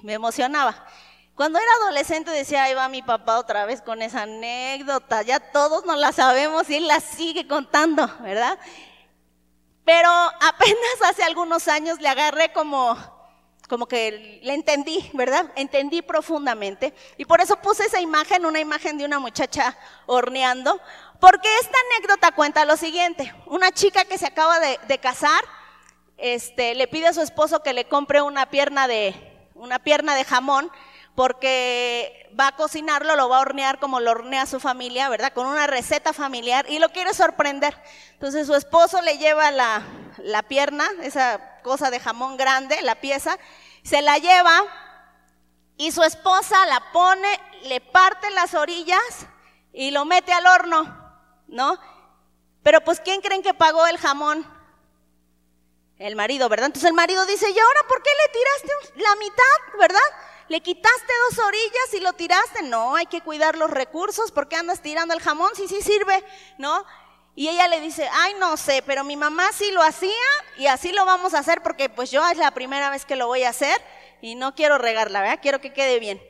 me 0.01 0.13
emocionaba. 0.13 0.87
Cuando 1.35 1.59
era 1.59 1.71
adolescente 1.83 2.31
decía, 2.31 2.63
ahí 2.63 2.73
va 2.73 2.89
mi 2.89 3.03
papá 3.03 3.37
otra 3.37 3.65
vez 3.65 3.83
con 3.83 4.01
esa 4.01 4.23
anécdota, 4.23 5.21
ya 5.21 5.39
todos 5.39 5.85
nos 5.85 5.97
la 5.97 6.11
sabemos 6.11 6.67
y 6.71 6.75
él 6.75 6.87
la 6.87 6.99
sigue 6.99 7.47
contando, 7.47 8.07
¿verdad? 8.21 8.57
Pero 9.85 10.09
apenas 10.09 11.01
hace 11.07 11.23
algunos 11.23 11.67
años 11.67 11.99
le 11.99 12.07
agarré 12.07 12.51
como 12.53 12.97
como 13.73 13.87
que 13.87 14.39
le 14.43 14.53
entendí, 14.53 15.09
¿verdad? 15.13 15.51
Entendí 15.55 16.03
profundamente. 16.03 16.93
Y 17.17 17.25
por 17.25 17.41
eso 17.41 17.55
puse 17.55 17.83
esa 17.83 17.99
imagen, 17.99 18.45
una 18.45 18.59
imagen 18.59 18.99
de 18.99 19.05
una 19.05 19.17
muchacha 19.17 19.75
horneando, 20.05 20.79
porque 21.19 21.49
esta 21.59 21.75
anécdota 21.89 22.33
cuenta 22.33 22.65
lo 22.65 22.77
siguiente. 22.77 23.33
Una 23.47 23.71
chica 23.71 24.05
que 24.05 24.19
se 24.19 24.27
acaba 24.27 24.59
de, 24.59 24.79
de 24.87 24.99
casar, 24.99 25.43
este, 26.19 26.75
le 26.75 26.87
pide 26.87 27.07
a 27.07 27.13
su 27.13 27.21
esposo 27.21 27.63
que 27.63 27.73
le 27.73 27.85
compre 27.85 28.21
una 28.21 28.47
pierna 28.51 28.87
de, 28.87 29.15
una 29.55 29.79
pierna 29.79 30.13
de 30.13 30.23
jamón, 30.23 30.69
porque 31.15 32.29
va 32.39 32.49
a 32.49 32.55
cocinarlo, 32.55 33.15
lo 33.15 33.27
va 33.27 33.37
a 33.37 33.41
hornear 33.41 33.79
como 33.79 33.99
lo 33.99 34.11
hornea 34.11 34.45
su 34.45 34.59
familia, 34.59 35.09
¿verdad? 35.09 35.33
Con 35.33 35.47
una 35.47 35.65
receta 35.65 36.13
familiar 36.13 36.67
y 36.69 36.77
lo 36.77 36.89
quiere 36.89 37.15
sorprender. 37.15 37.75
Entonces 38.11 38.45
su 38.45 38.53
esposo 38.53 39.01
le 39.01 39.17
lleva 39.17 39.49
la, 39.49 39.81
la 40.19 40.43
pierna, 40.43 40.87
esa 41.01 41.59
cosa 41.63 41.89
de 41.89 41.99
jamón 41.99 42.37
grande, 42.37 42.81
la 42.83 42.95
pieza, 42.95 43.37
se 43.83 44.01
la 44.01 44.17
lleva 44.17 44.63
y 45.77 45.91
su 45.91 46.03
esposa 46.03 46.65
la 46.65 46.91
pone, 46.91 47.39
le 47.63 47.81
parte 47.81 48.29
las 48.31 48.53
orillas 48.53 49.27
y 49.71 49.91
lo 49.91 50.05
mete 50.05 50.33
al 50.33 50.45
horno, 50.45 51.15
¿no? 51.47 51.79
Pero 52.63 52.81
pues 52.81 52.99
¿quién 52.99 53.21
creen 53.21 53.43
que 53.43 53.53
pagó 53.53 53.85
el 53.87 53.97
jamón? 53.97 54.47
El 55.97 56.15
marido, 56.15 56.49
¿verdad? 56.49 56.67
Entonces 56.67 56.89
el 56.89 56.95
marido 56.95 57.25
dice, 57.25 57.49
¿y 57.49 57.59
ahora 57.59 57.81
por 57.87 58.01
qué 58.01 58.09
le 58.09 58.33
tiraste 58.33 59.01
la 59.01 59.15
mitad, 59.15 59.79
verdad? 59.79 59.99
le 60.53 60.61
quitaste 60.61 61.13
dos 61.29 61.45
orillas 61.45 61.93
y 61.93 61.99
lo 61.99 62.13
tiraste. 62.13 62.63
No, 62.63 62.95
hay 62.95 63.05
que 63.05 63.21
cuidar 63.21 63.57
los 63.57 63.69
recursos. 63.69 64.31
¿Por 64.31 64.47
qué 64.47 64.55
andas 64.55 64.81
tirando 64.81 65.13
el 65.13 65.21
jamón? 65.21 65.51
Sí, 65.55 65.67
sí 65.67 65.81
sirve, 65.81 66.23
¿no? 66.57 66.85
Y 67.35 67.49
ella 67.49 67.67
le 67.67 67.81
dice, 67.81 68.07
ay, 68.11 68.35
no 68.39 68.57
sé, 68.57 68.83
pero 68.85 69.03
mi 69.03 69.17
mamá 69.17 69.51
sí 69.53 69.71
lo 69.71 69.81
hacía 69.81 70.11
y 70.57 70.67
así 70.67 70.91
lo 70.91 71.03
vamos 71.05 71.33
a 71.33 71.39
hacer 71.39 71.63
porque 71.63 71.89
pues 71.89 72.11
yo 72.11 72.27
es 72.27 72.37
la 72.37 72.51
primera 72.51 72.91
vez 72.91 73.05
que 73.05 73.15
lo 73.15 73.25
voy 73.25 73.43
a 73.43 73.49
hacer 73.49 73.75
y 74.21 74.35
no 74.35 74.53
quiero 74.53 74.77
regarla, 74.77 75.21
¿verdad? 75.21 75.39
Quiero 75.41 75.59
que 75.59 75.73
quede 75.73 75.99
bien. 75.99 76.21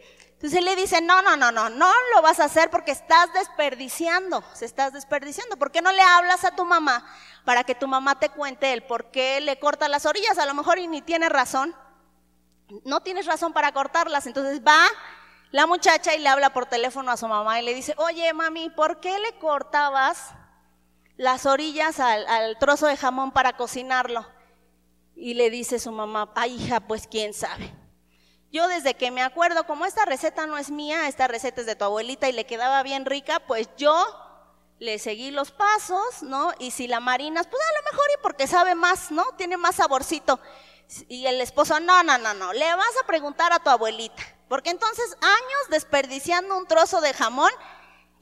Entonces 0.43 0.59
él 0.59 0.65
le 0.65 0.75
dice, 0.75 1.01
no, 1.01 1.21
no, 1.21 1.35
no, 1.35 1.51
no, 1.51 1.69
no 1.69 1.91
lo 2.13 2.21
vas 2.21 2.39
a 2.39 2.45
hacer 2.45 2.69
porque 2.69 2.91
estás 2.91 3.33
desperdiciando, 3.33 4.43
se 4.53 4.65
estás 4.65 4.93
desperdiciando. 4.93 5.57
¿Por 5.57 5.71
qué 5.71 5.81
no 5.81 5.91
le 5.91 6.01
hablas 6.01 6.45
a 6.45 6.55
tu 6.55 6.65
mamá 6.65 7.05
para 7.43 7.63
que 7.65 7.75
tu 7.75 7.87
mamá 7.87 8.19
te 8.19 8.29
cuente 8.29 8.71
el 8.71 8.83
por 8.83 9.11
qué 9.11 9.41
le 9.41 9.59
corta 9.59 9.89
las 9.89 10.05
orillas? 10.05 10.37
A 10.37 10.45
lo 10.45 10.53
mejor 10.53 10.79
y 10.79 10.87
ni 10.87 11.01
tiene 11.01 11.27
razón, 11.27 11.75
no 12.85 13.01
tienes 13.01 13.25
razón 13.25 13.51
para 13.51 13.73
cortarlas. 13.73 14.25
Entonces 14.25 14.61
va 14.65 14.85
la 15.51 15.67
muchacha 15.67 16.15
y 16.15 16.19
le 16.19 16.29
habla 16.29 16.51
por 16.51 16.65
teléfono 16.65 17.11
a 17.11 17.17
su 17.17 17.27
mamá 17.27 17.59
y 17.61 17.65
le 17.65 17.73
dice, 17.73 17.93
oye 17.97 18.33
mami, 18.33 18.69
¿por 18.69 18.99
qué 18.99 19.19
le 19.19 19.37
cortabas 19.37 20.33
las 21.17 21.45
orillas 21.45 21.99
al, 21.99 22.57
trozo 22.59 22.87
de 22.87 22.97
jamón 22.97 23.31
para 23.31 23.57
cocinarlo? 23.57 24.25
Y 25.15 25.35
le 25.35 25.49
dice 25.49 25.79
su 25.79 25.91
mamá, 25.91 26.31
ay 26.35 26.55
hija, 26.55 26.79
pues 26.81 27.07
quién 27.07 27.33
sabe. 27.33 27.73
Yo 28.51 28.67
desde 28.67 28.93
que 28.95 29.11
me 29.11 29.23
acuerdo, 29.23 29.65
como 29.65 29.85
esta 29.85 30.05
receta 30.05 30.45
no 30.45 30.57
es 30.57 30.69
mía, 30.69 31.07
esta 31.07 31.27
receta 31.27 31.61
es 31.61 31.67
de 31.67 31.75
tu 31.75 31.85
abuelita 31.85 32.29
y 32.29 32.33
le 32.33 32.45
quedaba 32.45 32.83
bien 32.83 33.05
rica, 33.05 33.39
pues 33.47 33.69
yo 33.77 33.95
le 34.79 34.99
seguí 34.99 35.31
los 35.31 35.51
pasos, 35.51 36.21
¿no? 36.21 36.51
Y 36.59 36.71
si 36.71 36.87
la 36.87 36.99
marinas, 36.99 37.47
pues 37.47 37.63
a 37.63 37.81
lo 37.81 37.91
mejor 37.91 38.05
y 38.13 38.21
porque 38.21 38.47
sabe 38.47 38.75
más, 38.75 39.11
¿no? 39.11 39.23
Tiene 39.37 39.57
más 39.57 39.75
saborcito. 39.75 40.39
Y 41.07 41.25
el 41.25 41.41
esposo, 41.41 41.79
no, 41.79 42.03
no, 42.03 42.17
no, 42.17 42.33
no, 42.33 42.53
le 42.53 42.75
vas 42.75 42.95
a 43.01 43.07
preguntar 43.07 43.51
a 43.53 43.59
tu 43.59 43.69
abuelita, 43.69 44.21
porque 44.47 44.69
entonces 44.69 45.17
años 45.21 45.69
desperdiciando 45.69 46.57
un 46.57 46.67
trozo 46.67 47.01
de 47.01 47.13
jamón 47.13 47.51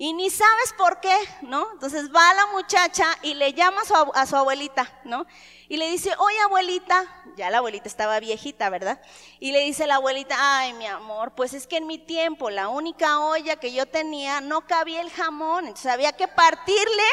y 0.01 0.13
ni 0.13 0.31
sabes 0.31 0.74
por 0.79 1.00
qué, 1.00 1.15
¿no? 1.43 1.74
Entonces 1.74 2.12
va 2.12 2.34
la 2.34 2.48
muchacha 2.48 3.05
y 3.22 3.36
le 3.36 3.53
llama 3.53 3.84
a 4.15 4.25
su, 4.25 4.36
abuelita, 4.36 4.91
¿no? 5.03 5.27
Y 5.70 5.77
le 5.77 5.91
dice, 5.91 6.12
oye 6.17 6.39
abuelita, 6.39 7.05
ya 7.36 7.51
la 7.51 7.60
abuelita 7.60 7.88
estaba 7.88 8.20
viejita, 8.20 8.72
¿verdad? 8.72 9.00
Y 9.39 9.51
le 9.51 9.60
dice 9.60 9.86
la 9.86 9.98
abuelita, 9.98 10.36
ay 10.39 10.74
mi 10.74 10.88
amor, 10.88 11.34
pues 11.36 11.53
es 11.53 11.67
que 11.67 11.77
en 11.77 11.86
mi 11.86 12.00
tiempo 12.00 12.50
la 12.50 12.67
única 12.67 13.20
olla 13.20 13.58
que 13.58 13.74
yo 13.74 13.86
tenía 13.86 14.41
no 14.41 14.62
cabía 14.62 15.01
el 15.01 15.12
jamón, 15.12 15.67
entonces 15.67 15.91
había 15.91 16.13
que 16.13 16.27
partirle, 16.27 17.10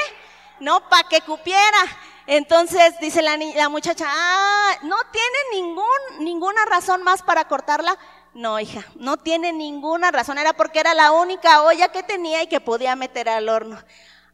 ¿no? 0.59 0.89
Para 0.89 1.07
que 1.11 1.21
cupiera. 1.21 1.85
Entonces 2.27 2.99
dice 3.01 3.21
la, 3.21 3.37
la 3.37 3.69
muchacha, 3.69 4.07
ah, 4.09 4.79
no 4.85 4.97
tiene 5.13 5.39
ningún, 5.63 5.85
ninguna 6.21 6.65
razón 6.65 7.03
más 7.03 7.23
para 7.23 7.47
cortarla. 7.49 7.99
No, 8.35 8.61
hija, 8.61 8.85
no 8.97 9.17
tiene 9.17 9.53
ninguna 9.53 10.11
razón. 10.11 10.39
Era 10.39 10.53
porque 10.53 10.81
era 10.81 10.95
la 10.95 11.13
única 11.13 11.63
olla 11.63 11.89
que 11.89 12.03
tenía 12.03 12.43
y 12.43 12.47
que 12.47 12.61
podía 12.61 12.95
meter 12.97 13.29
al 13.29 13.49
horno. 13.49 13.83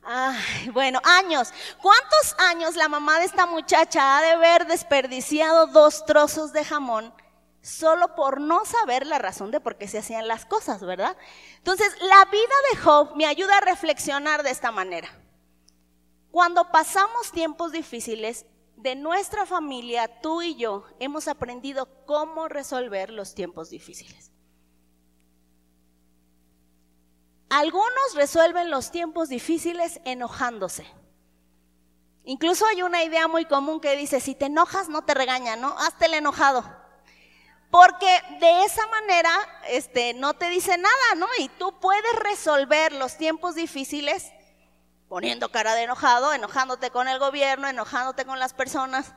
Ay, 0.02 0.68
bueno, 0.70 1.00
años. 1.04 1.52
¿Cuántos 1.80 2.34
años 2.38 2.76
la 2.76 2.88
mamá 2.88 3.18
de 3.18 3.24
esta 3.24 3.46
muchacha 3.46 4.18
ha 4.18 4.22
de 4.22 4.30
haber 4.32 4.66
desperdiciado 4.66 5.66
dos 5.68 6.04
trozos 6.04 6.52
de 6.52 6.64
jamón 6.64 7.14
solo 7.62 8.14
por 8.14 8.40
no 8.40 8.66
saber 8.66 9.06
la 9.06 9.18
razón 9.18 9.50
de 9.50 9.60
por 9.60 9.78
qué 9.78 9.88
se 9.88 9.98
hacían 9.98 10.28
las 10.28 10.44
cosas, 10.44 10.82
verdad? 10.82 11.16
Entonces, 11.56 11.96
la 12.02 12.24
vida 12.26 12.54
de 12.70 12.78
Job 12.78 13.16
me 13.16 13.24
ayuda 13.24 13.56
a 13.56 13.62
reflexionar 13.62 14.42
de 14.42 14.50
esta 14.50 14.70
manera. 14.70 15.08
Cuando 16.30 16.70
pasamos 16.70 17.30
tiempos 17.32 17.72
difíciles, 17.72 18.44
de 18.84 18.94
nuestra 18.96 19.46
familia, 19.46 20.20
tú 20.20 20.42
y 20.42 20.56
yo 20.56 20.84
hemos 21.00 21.26
aprendido 21.26 21.88
cómo 22.04 22.48
resolver 22.48 23.08
los 23.08 23.34
tiempos 23.34 23.70
difíciles. 23.70 24.30
Algunos 27.48 28.14
resuelven 28.14 28.70
los 28.70 28.90
tiempos 28.90 29.30
difíciles 29.30 30.02
enojándose. 30.04 30.86
Incluso 32.24 32.66
hay 32.66 32.82
una 32.82 33.02
idea 33.02 33.26
muy 33.26 33.46
común 33.46 33.80
que 33.80 33.96
dice, 33.96 34.20
si 34.20 34.34
te 34.34 34.46
enojas 34.46 34.90
no 34.90 35.02
te 35.02 35.14
regaña, 35.14 35.56
¿no? 35.56 35.74
Hazte 35.78 36.04
el 36.04 36.14
enojado. 36.14 36.62
Porque 37.70 38.20
de 38.38 38.64
esa 38.64 38.86
manera 38.88 39.30
este, 39.66 40.12
no 40.12 40.34
te 40.34 40.50
dice 40.50 40.76
nada, 40.76 41.14
¿no? 41.16 41.26
Y 41.38 41.48
tú 41.48 41.80
puedes 41.80 42.16
resolver 42.16 42.92
los 42.92 43.16
tiempos 43.16 43.54
difíciles 43.54 44.30
poniendo 45.08 45.50
cara 45.50 45.74
de 45.74 45.82
enojado, 45.82 46.32
enojándote 46.32 46.90
con 46.90 47.08
el 47.08 47.18
gobierno, 47.18 47.68
enojándote 47.68 48.24
con 48.24 48.38
las 48.38 48.54
personas. 48.54 49.12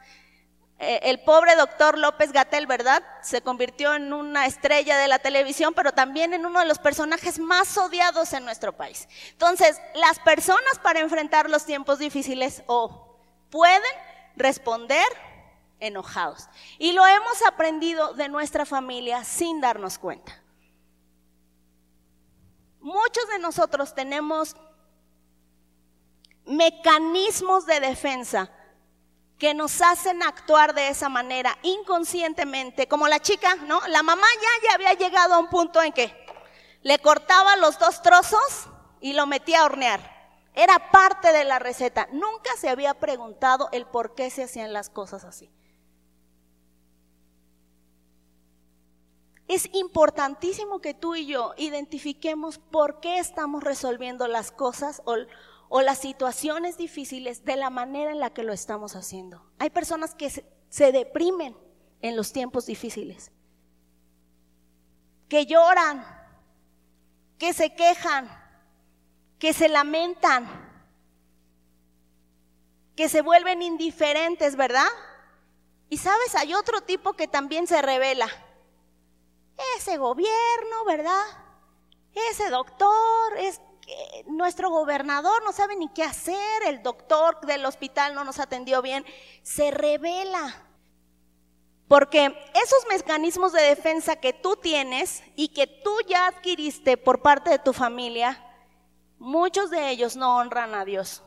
Eh, 0.80 1.00
el 1.04 1.20
pobre 1.22 1.56
doctor 1.56 1.98
López 1.98 2.32
Gatel, 2.32 2.68
¿verdad? 2.68 3.04
Se 3.24 3.42
convirtió 3.42 3.96
en 3.96 4.14
una 4.14 4.46
estrella 4.46 4.98
de 4.98 5.08
la 5.08 5.18
televisión, 5.18 5.74
pero 5.74 5.92
también 5.92 6.34
en 6.34 6.46
uno 6.46 6.60
de 6.60 6.68
los 6.68 6.78
personajes 6.78 7.40
más 7.40 7.76
odiados 7.78 8.32
en 8.34 8.46
nuestro 8.46 8.74
país. 8.74 9.08
Entonces, 9.32 9.82
las 9.96 10.20
personas 10.20 10.78
para 10.84 11.00
enfrentar 11.00 11.50
los 11.50 11.66
tiempos 11.66 11.98
difíciles 11.98 12.62
o 12.68 13.18
pueden 13.50 13.82
responder 14.36 15.08
enojados. 15.80 16.48
Y 16.78 16.92
lo 16.92 17.06
hemos 17.08 17.42
aprendido 17.44 18.14
de 18.14 18.30
nuestra 18.30 18.66
familia 18.66 19.24
sin 19.24 19.62
darnos 19.62 19.98
cuenta. 19.98 20.44
Muchos 22.80 23.28
de 23.30 23.40
nosotros 23.40 23.96
tenemos 23.96 24.56
mecanismos 26.48 27.66
de 27.66 27.80
defensa 27.80 28.50
que 29.38 29.54
nos 29.54 29.82
hacen 29.82 30.24
actuar 30.24 30.74
de 30.74 30.90
esa 30.90 31.10
manera 31.10 31.58
inconscientemente, 31.62 32.88
como 32.88 33.08
la 33.08 33.20
chica, 33.20 33.56
¿no? 33.56 33.80
La 33.88 34.02
mamá 34.02 34.26
ya, 34.42 34.68
ya 34.68 34.76
había 34.76 34.94
llegado 34.94 35.36
a 35.36 35.40
un 35.40 35.50
punto 35.50 35.82
en 35.82 35.94
que 35.94 36.12
le 36.82 37.00
cortaba 37.00 37.56
los 37.58 37.78
dos 37.78 38.02
trozos 38.02 38.68
y 39.00 39.14
lo 39.14 39.28
metía 39.28 39.62
a 39.62 39.66
hornear. 39.66 40.18
Era 40.54 40.90
parte 40.90 41.32
de 41.32 41.44
la 41.44 41.60
receta. 41.60 42.08
Nunca 42.12 42.50
se 42.58 42.70
había 42.70 42.96
preguntado 42.96 43.70
el 43.72 43.86
por 43.86 44.16
qué 44.16 44.32
se 44.32 44.44
hacían 44.44 44.74
las 44.74 44.90
cosas 44.90 45.24
así. 45.24 45.52
Es 49.48 49.70
importantísimo 49.74 50.80
que 50.80 50.94
tú 50.94 51.16
y 51.16 51.26
yo 51.26 51.54
identifiquemos 51.58 52.58
por 52.58 53.00
qué 53.00 53.20
estamos 53.20 53.64
resolviendo 53.64 54.28
las 54.28 54.52
cosas 54.52 55.02
o, 55.06 55.16
o 55.70 55.82
las 55.82 56.00
situaciones 56.00 56.78
difíciles 56.78 57.44
de 57.44 57.56
la 57.56 57.70
manera 57.70 58.12
en 58.12 58.20
la 58.20 58.30
que 58.30 58.44
lo 58.44 58.54
estamos 58.54 58.96
haciendo. 58.96 59.44
Hay 59.60 59.70
personas 59.70 60.16
que 60.16 60.30
se, 60.30 60.92
deprimen 60.92 61.58
en 62.02 62.16
los 62.16 62.32
tiempos 62.32 62.66
difíciles, 62.66 63.32
que 65.28 65.46
lloran, 65.46 66.06
que 67.38 67.54
se 67.54 67.76
quejan, 67.76 68.30
que 69.40 69.54
se 69.54 69.68
lamentan, 69.68 70.48
que 72.96 73.10
se 73.10 73.22
vuelven 73.22 73.62
indiferentes, 73.62 74.56
¿verdad? 74.56 74.88
Y 75.90 75.98
sabes, 75.98 76.36
hay 76.36 76.54
otro 76.54 76.82
tipo 76.82 77.14
que 77.14 77.28
también 77.28 77.68
se 77.68 77.82
revela. 77.82 78.28
Ese 79.78 79.98
gobierno, 79.98 80.86
¿verdad? 80.86 81.24
Ese 82.14 82.50
doctor, 82.50 83.38
es 83.38 83.62
nuestro 84.28 84.70
gobernador 84.70 85.44
no 85.44 85.52
sabe 85.52 85.76
ni 85.76 85.90
qué 85.90 86.04
hacer, 86.04 86.64
el 86.66 86.84
doctor 86.84 87.40
del 87.42 87.66
hospital 87.66 88.16
no 88.16 88.24
nos 88.24 88.40
atendió 88.40 88.82
bien, 88.82 89.06
se 89.44 89.72
revela. 89.72 90.64
Porque 91.88 92.26
esos 92.54 92.86
mecanismos 92.90 93.54
de 93.54 93.62
defensa 93.62 94.18
que 94.18 94.34
tú 94.34 94.58
tienes 94.58 95.24
y 95.36 95.50
que 95.50 95.68
tú 95.68 95.96
ya 96.08 96.28
adquiriste 96.28 96.98
por 96.98 97.22
parte 97.22 97.50
de 97.50 97.60
tu 97.60 97.72
familia, 97.72 98.44
muchos 99.20 99.70
de 99.70 99.90
ellos 99.90 100.16
no 100.16 100.38
honran 100.38 100.76
a 100.76 100.84
Dios. 100.84 101.24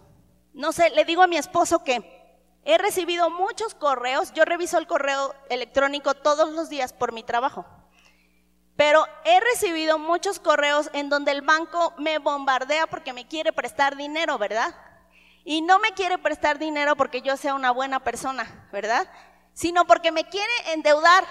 No 0.52 0.72
sé, 0.72 0.90
le 0.90 1.04
digo 1.04 1.22
a 1.22 1.26
mi 1.26 1.38
esposo 1.38 1.82
que 1.82 2.20
He 2.64 2.76
recibido 2.76 3.30
muchos 3.30 3.74
correos, 3.74 4.32
yo 4.34 4.44
reviso 4.44 4.78
el 4.78 4.86
correo 4.86 5.34
electrónico 5.48 6.14
todos 6.14 6.52
los 6.52 6.68
días 6.68 6.92
por 6.92 7.12
mi 7.12 7.22
trabajo, 7.22 7.64
pero 8.80 9.06
he 9.26 9.40
recibido 9.40 9.98
muchos 9.98 10.40
correos 10.40 10.88
en 10.94 11.10
donde 11.10 11.32
el 11.32 11.42
banco 11.42 11.92
me 11.98 12.16
bombardea 12.16 12.86
porque 12.86 13.12
me 13.12 13.28
quiere 13.28 13.52
prestar 13.52 13.94
dinero, 13.94 14.38
¿verdad? 14.38 14.74
Y 15.44 15.60
no 15.60 15.78
me 15.80 15.92
quiere 15.92 16.16
prestar 16.16 16.58
dinero 16.58 16.96
porque 16.96 17.20
yo 17.20 17.36
sea 17.36 17.52
una 17.52 17.72
buena 17.72 18.02
persona, 18.02 18.70
¿verdad? 18.72 19.06
Sino 19.52 19.86
porque 19.86 20.12
me 20.12 20.30
quiere 20.30 20.50
endeudar. 20.72 21.24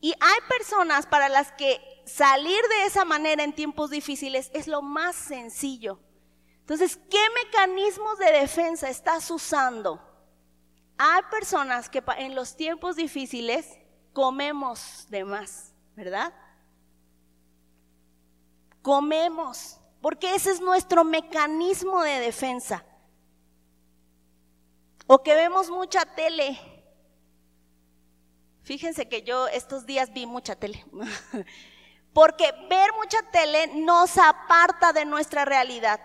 Y 0.00 0.14
hay 0.20 0.38
personas 0.48 1.06
para 1.06 1.28
las 1.28 1.50
que 1.50 1.80
salir 2.06 2.62
de 2.62 2.84
esa 2.86 3.04
manera 3.04 3.42
en 3.42 3.54
tiempos 3.54 3.90
difíciles 3.90 4.48
es 4.54 4.68
lo 4.68 4.80
más 4.80 5.16
sencillo. 5.16 5.98
Entonces, 6.60 7.00
¿qué 7.10 7.24
mecanismos 7.44 8.16
de 8.16 8.30
defensa 8.30 8.88
estás 8.88 9.28
usando? 9.28 10.00
Hay 10.98 11.22
personas 11.32 11.88
que 11.90 12.00
en 12.18 12.36
los 12.36 12.54
tiempos 12.54 12.94
difíciles 12.94 13.81
comemos 14.12 15.06
de 15.08 15.24
más, 15.24 15.72
¿verdad? 15.94 16.32
Comemos, 18.82 19.78
porque 20.00 20.34
ese 20.34 20.50
es 20.50 20.60
nuestro 20.60 21.04
mecanismo 21.04 22.02
de 22.02 22.18
defensa. 22.20 22.84
O 25.06 25.22
que 25.22 25.34
vemos 25.34 25.70
mucha 25.70 26.04
tele. 26.04 26.58
Fíjense 28.62 29.08
que 29.08 29.22
yo 29.22 29.48
estos 29.48 29.86
días 29.86 30.12
vi 30.12 30.26
mucha 30.26 30.54
tele. 30.54 30.84
Porque 32.12 32.52
ver 32.68 32.90
mucha 32.96 33.18
tele 33.30 33.68
nos 33.68 34.16
aparta 34.18 34.92
de 34.92 35.04
nuestra 35.04 35.44
realidad. 35.44 36.00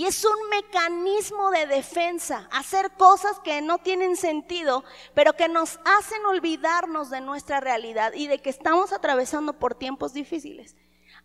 Y 0.00 0.06
es 0.06 0.24
un 0.24 0.48
mecanismo 0.48 1.50
de 1.50 1.66
defensa, 1.66 2.48
hacer 2.52 2.90
cosas 2.92 3.38
que 3.40 3.60
no 3.60 3.76
tienen 3.76 4.16
sentido, 4.16 4.82
pero 5.12 5.34
que 5.34 5.46
nos 5.46 5.78
hacen 5.84 6.24
olvidarnos 6.24 7.10
de 7.10 7.20
nuestra 7.20 7.60
realidad 7.60 8.14
y 8.14 8.26
de 8.26 8.38
que 8.38 8.48
estamos 8.48 8.94
atravesando 8.94 9.52
por 9.52 9.74
tiempos 9.74 10.14
difíciles. 10.14 10.74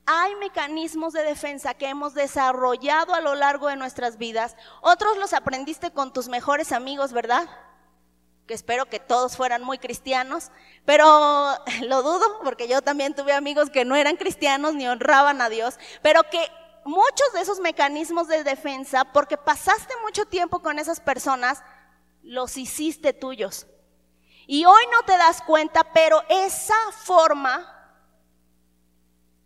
Hay 0.05 0.35
mecanismos 0.35 1.13
de 1.13 1.23
defensa 1.23 1.73
que 1.73 1.87
hemos 1.87 2.15
desarrollado 2.15 3.13
a 3.13 3.21
lo 3.21 3.33
largo 3.33 3.69
de 3.69 3.77
nuestras 3.77 4.17
vidas. 4.17 4.57
Otros 4.81 5.15
los 5.15 5.31
aprendiste 5.31 5.91
con 5.91 6.11
tus 6.11 6.27
mejores 6.27 6.73
amigos, 6.73 7.13
¿verdad? 7.13 7.47
Que 8.45 8.55
espero 8.55 8.87
que 8.87 8.99
todos 8.99 9.37
fueran 9.37 9.63
muy 9.63 9.77
cristianos, 9.77 10.51
pero 10.83 11.05
lo 11.83 12.03
dudo 12.03 12.41
porque 12.43 12.67
yo 12.67 12.81
también 12.81 13.15
tuve 13.15 13.31
amigos 13.31 13.69
que 13.69 13.85
no 13.85 13.95
eran 13.95 14.17
cristianos 14.17 14.73
ni 14.75 14.85
honraban 14.85 15.39
a 15.39 15.47
Dios, 15.47 15.79
pero 16.01 16.23
que 16.29 16.45
muchos 16.85 17.33
de 17.33 17.41
esos 17.41 17.59
mecanismos 17.59 18.27
de 18.27 18.43
defensa, 18.43 19.03
porque 19.05 19.37
pasaste 19.37 19.93
mucho 20.03 20.25
tiempo 20.25 20.59
con 20.59 20.79
esas 20.79 20.99
personas, 20.99 21.63
los 22.21 22.55
hiciste 22.57 23.11
tuyos. 23.11 23.67
Y 24.47 24.65
hoy 24.65 24.83
no 24.91 25.03
te 25.03 25.17
das 25.17 25.41
cuenta, 25.41 25.83
pero 25.93 26.23
esa 26.29 26.75
forma 26.91 27.71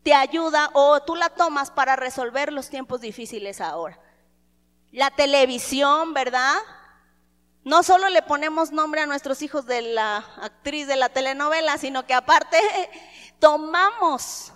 te 0.03 0.13
ayuda 0.13 0.69
o 0.73 1.01
tú 1.01 1.15
la 1.15 1.29
tomas 1.29 1.71
para 1.71 1.95
resolver 1.95 2.51
los 2.51 2.69
tiempos 2.69 2.99
difíciles 2.99 3.61
ahora. 3.61 3.97
La 4.91 5.09
televisión, 5.09 6.13
¿verdad? 6.13 6.55
No 7.63 7.83
solo 7.83 8.09
le 8.09 8.21
ponemos 8.21 8.71
nombre 8.71 9.01
a 9.01 9.05
nuestros 9.05 9.41
hijos 9.41 9.65
de 9.65 9.81
la 9.81 10.17
actriz 10.41 10.87
de 10.87 10.97
la 10.97 11.07
telenovela, 11.07 11.77
sino 11.77 12.05
que 12.05 12.13
aparte 12.13 12.57
tomamos 13.39 14.51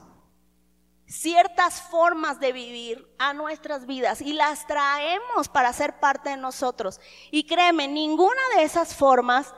ciertas 1.13 1.79
formas 1.79 2.39
de 2.39 2.51
vivir 2.51 3.07
a 3.19 3.33
nuestras 3.33 3.85
vidas 3.85 4.19
y 4.19 4.33
las 4.33 4.65
traemos 4.65 5.47
para 5.47 5.71
ser 5.71 5.99
parte 5.99 6.31
de 6.31 6.37
nosotros. 6.37 6.99
Y 7.29 7.45
créeme, 7.45 7.87
ninguna 7.87 8.41
de 8.55 8.63
esas 8.63 8.95
formas 8.95 9.53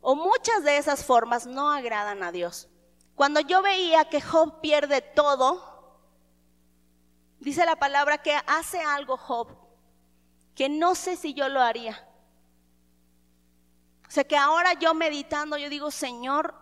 o 0.00 0.14
muchas 0.14 0.62
de 0.62 0.76
esas 0.76 1.04
formas 1.04 1.46
no 1.46 1.70
agradan 1.70 2.22
a 2.22 2.30
Dios. 2.30 2.68
Cuando 3.16 3.40
yo 3.40 3.62
veía 3.62 4.04
que 4.04 4.20
Job 4.20 4.60
pierde 4.60 5.00
todo, 5.00 5.98
dice 7.40 7.66
la 7.66 7.76
palabra 7.76 8.18
que 8.18 8.36
hace 8.46 8.80
algo 8.80 9.16
Job, 9.16 9.48
que 10.54 10.68
no 10.68 10.94
sé 10.94 11.16
si 11.16 11.34
yo 11.34 11.48
lo 11.48 11.60
haría. 11.60 12.08
O 14.06 14.10
sea 14.10 14.22
que 14.22 14.36
ahora 14.36 14.74
yo 14.74 14.94
meditando, 14.94 15.56
yo 15.56 15.68
digo, 15.68 15.90
Señor, 15.90 16.54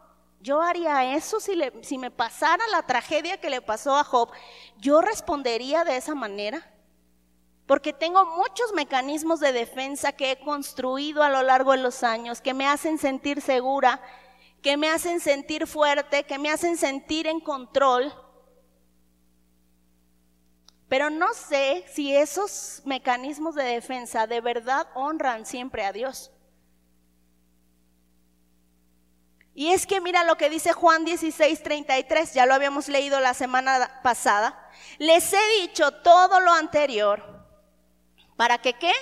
yo 0.42 0.60
haría 0.60 1.14
eso 1.14 1.38
si, 1.38 1.56
si 1.82 1.98
me 1.98 2.10
pasara 2.10 2.66
la 2.66 2.82
tragedia 2.82 3.38
que 3.38 3.48
le 3.48 3.62
pasó 3.62 3.96
a 3.96 4.02
Job. 4.02 4.30
Yo 4.78 5.00
respondería 5.00 5.84
de 5.84 5.96
esa 5.96 6.16
manera. 6.16 6.68
Porque 7.66 7.92
tengo 7.92 8.26
muchos 8.26 8.72
mecanismos 8.74 9.38
de 9.38 9.52
defensa 9.52 10.12
que 10.12 10.32
he 10.32 10.40
construido 10.40 11.22
a 11.22 11.30
lo 11.30 11.42
largo 11.42 11.70
de 11.72 11.78
los 11.78 12.02
años 12.02 12.40
que 12.40 12.54
me 12.54 12.66
hacen 12.66 12.98
sentir 12.98 13.40
segura, 13.40 14.02
que 14.60 14.76
me 14.76 14.88
hacen 14.90 15.20
sentir 15.20 15.68
fuerte, 15.68 16.24
que 16.24 16.38
me 16.38 16.50
hacen 16.50 16.76
sentir 16.76 17.28
en 17.28 17.38
control. 17.38 18.12
Pero 20.88 21.08
no 21.08 21.32
sé 21.34 21.84
si 21.88 22.14
esos 22.14 22.82
mecanismos 22.84 23.54
de 23.54 23.62
defensa 23.62 24.26
de 24.26 24.40
verdad 24.40 24.88
honran 24.94 25.46
siempre 25.46 25.84
a 25.84 25.92
Dios. 25.92 26.31
Y 29.54 29.70
es 29.72 29.86
que 29.86 30.00
mira 30.00 30.24
lo 30.24 30.36
que 30.36 30.48
dice 30.48 30.72
Juan 30.72 31.04
16, 31.04 31.62
33, 31.62 32.32
ya 32.32 32.46
lo 32.46 32.54
habíamos 32.54 32.88
leído 32.88 33.20
la 33.20 33.34
semana 33.34 34.00
pasada. 34.02 34.58
Les 34.98 35.32
he 35.32 35.60
dicho 35.60 35.90
todo 35.90 36.40
lo 36.40 36.52
anterior. 36.52 37.22
¿Para 38.36 38.58
que 38.58 38.72
qué? 38.74 38.92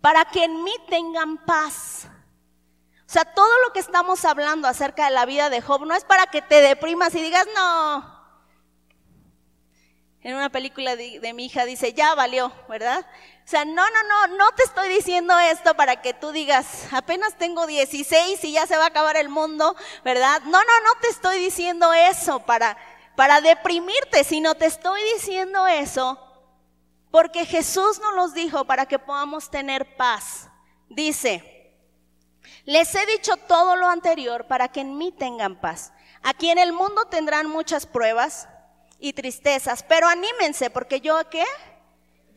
Para 0.00 0.24
que 0.26 0.44
en 0.44 0.62
mí 0.62 0.72
tengan 0.88 1.38
paz. 1.44 2.08
O 3.08 3.10
sea, 3.10 3.24
todo 3.24 3.50
lo 3.66 3.72
que 3.72 3.80
estamos 3.80 4.24
hablando 4.24 4.68
acerca 4.68 5.06
de 5.06 5.10
la 5.12 5.26
vida 5.26 5.50
de 5.50 5.60
Job 5.60 5.86
no 5.86 5.94
es 5.94 6.04
para 6.04 6.26
que 6.26 6.42
te 6.42 6.60
deprimas 6.60 7.14
y 7.14 7.22
digas, 7.22 7.46
no. 7.54 8.17
En 10.28 10.34
una 10.34 10.50
película 10.50 10.94
de, 10.94 11.32
mi 11.32 11.46
hija 11.46 11.64
dice, 11.64 11.94
ya 11.94 12.14
valió, 12.14 12.52
¿verdad? 12.68 13.00
O 13.00 13.48
sea, 13.48 13.64
no, 13.64 13.72
no, 13.72 14.02
no, 14.02 14.36
no 14.36 14.52
te 14.52 14.62
estoy 14.62 14.90
diciendo 14.90 15.38
esto 15.38 15.74
para 15.74 16.02
que 16.02 16.12
tú 16.12 16.32
digas, 16.32 16.86
apenas 16.92 17.38
tengo 17.38 17.66
16 17.66 18.44
y 18.44 18.52
ya 18.52 18.66
se 18.66 18.76
va 18.76 18.84
a 18.84 18.88
acabar 18.88 19.16
el 19.16 19.30
mundo, 19.30 19.74
¿verdad? 20.04 20.42
No, 20.42 20.58
no, 20.62 20.80
no 20.84 21.00
te 21.00 21.08
estoy 21.08 21.38
diciendo 21.38 21.94
eso 21.94 22.40
para, 22.40 22.76
para 23.16 23.40
deprimirte, 23.40 24.22
sino 24.22 24.54
te 24.54 24.66
estoy 24.66 25.00
diciendo 25.14 25.66
eso 25.66 26.22
porque 27.10 27.46
Jesús 27.46 27.98
nos 27.98 28.14
los 28.14 28.34
dijo 28.34 28.66
para 28.66 28.84
que 28.84 28.98
podamos 28.98 29.48
tener 29.48 29.96
paz. 29.96 30.50
Dice, 30.90 31.72
les 32.66 32.94
he 32.94 33.06
dicho 33.06 33.34
todo 33.48 33.76
lo 33.76 33.88
anterior 33.88 34.46
para 34.46 34.68
que 34.68 34.82
en 34.82 34.98
mí 34.98 35.10
tengan 35.10 35.58
paz. 35.58 35.94
Aquí 36.22 36.50
en 36.50 36.58
el 36.58 36.74
mundo 36.74 37.06
tendrán 37.06 37.48
muchas 37.48 37.86
pruebas 37.86 38.46
y 38.98 39.12
tristezas, 39.12 39.82
pero 39.82 40.08
anímense 40.08 40.70
porque 40.70 41.00
yo, 41.00 41.16
¿qué? 41.30 41.44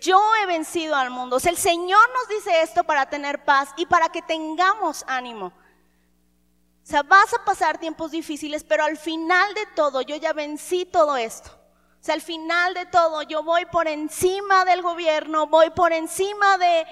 yo 0.02 0.20
he 0.42 0.48
vencido 0.48 0.96
al 0.96 1.12
mundo. 1.12 1.38
O 1.38 1.40
sea, 1.40 1.52
el 1.52 1.58
Señor 1.58 2.02
nos 2.14 2.28
dice 2.28 2.62
esto 2.62 2.84
para 2.84 3.10
tener 3.10 3.46
paz 3.46 3.70
y 3.78 3.86
para 3.86 4.10
que 4.10 4.22
tengamos 4.22 5.06
ánimo. 5.08 5.48
O 5.48 6.86
sea, 6.92 7.04
vas 7.04 7.34
a 7.34 7.46
pasar 7.46 7.78
tiempos 7.78 8.12
difíciles, 8.12 8.64
pero 8.64 8.84
al 8.84 8.98
final 8.98 9.54
de 9.54 9.68
todo, 9.76 10.02
yo 10.02 10.16
ya 10.16 10.34
vencí 10.34 10.86
todo 10.86 11.16
esto. 11.16 11.52
O 11.52 12.04
sea, 12.04 12.16
al 12.16 12.22
final 12.22 12.74
de 12.74 12.88
todo, 12.88 13.22
yo 13.22 13.44
voy 13.44 13.66
por 13.66 13.88
encima 13.88 14.66
del 14.66 14.82
gobierno, 14.82 15.46
voy 15.46 15.70
por 15.70 15.94
encima 15.94 16.58
de, 16.58 16.88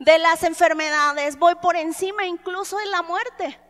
de 0.00 0.18
las 0.18 0.42
enfermedades, 0.42 1.38
voy 1.38 1.54
por 1.56 1.76
encima 1.76 2.24
incluso 2.24 2.78
de 2.78 2.86
la 2.86 3.02
muerte. 3.02 3.60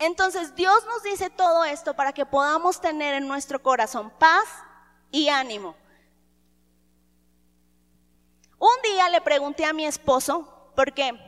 Entonces, 0.00 0.56
Dios 0.56 0.84
nos 0.86 1.04
dice 1.04 1.30
todo 1.30 1.64
esto 1.64 1.94
para 1.94 2.12
que 2.12 2.26
podamos 2.26 2.80
tener 2.80 3.14
en 3.14 3.28
nuestro 3.28 3.62
corazón 3.62 4.10
paz 4.18 4.44
y 5.10 5.28
ánimo. 5.28 5.76
Un 8.58 8.82
día 8.82 9.08
le 9.08 9.20
pregunté 9.20 9.64
a 9.64 9.72
mi 9.72 9.86
esposo, 9.86 10.72
porque 10.76 11.18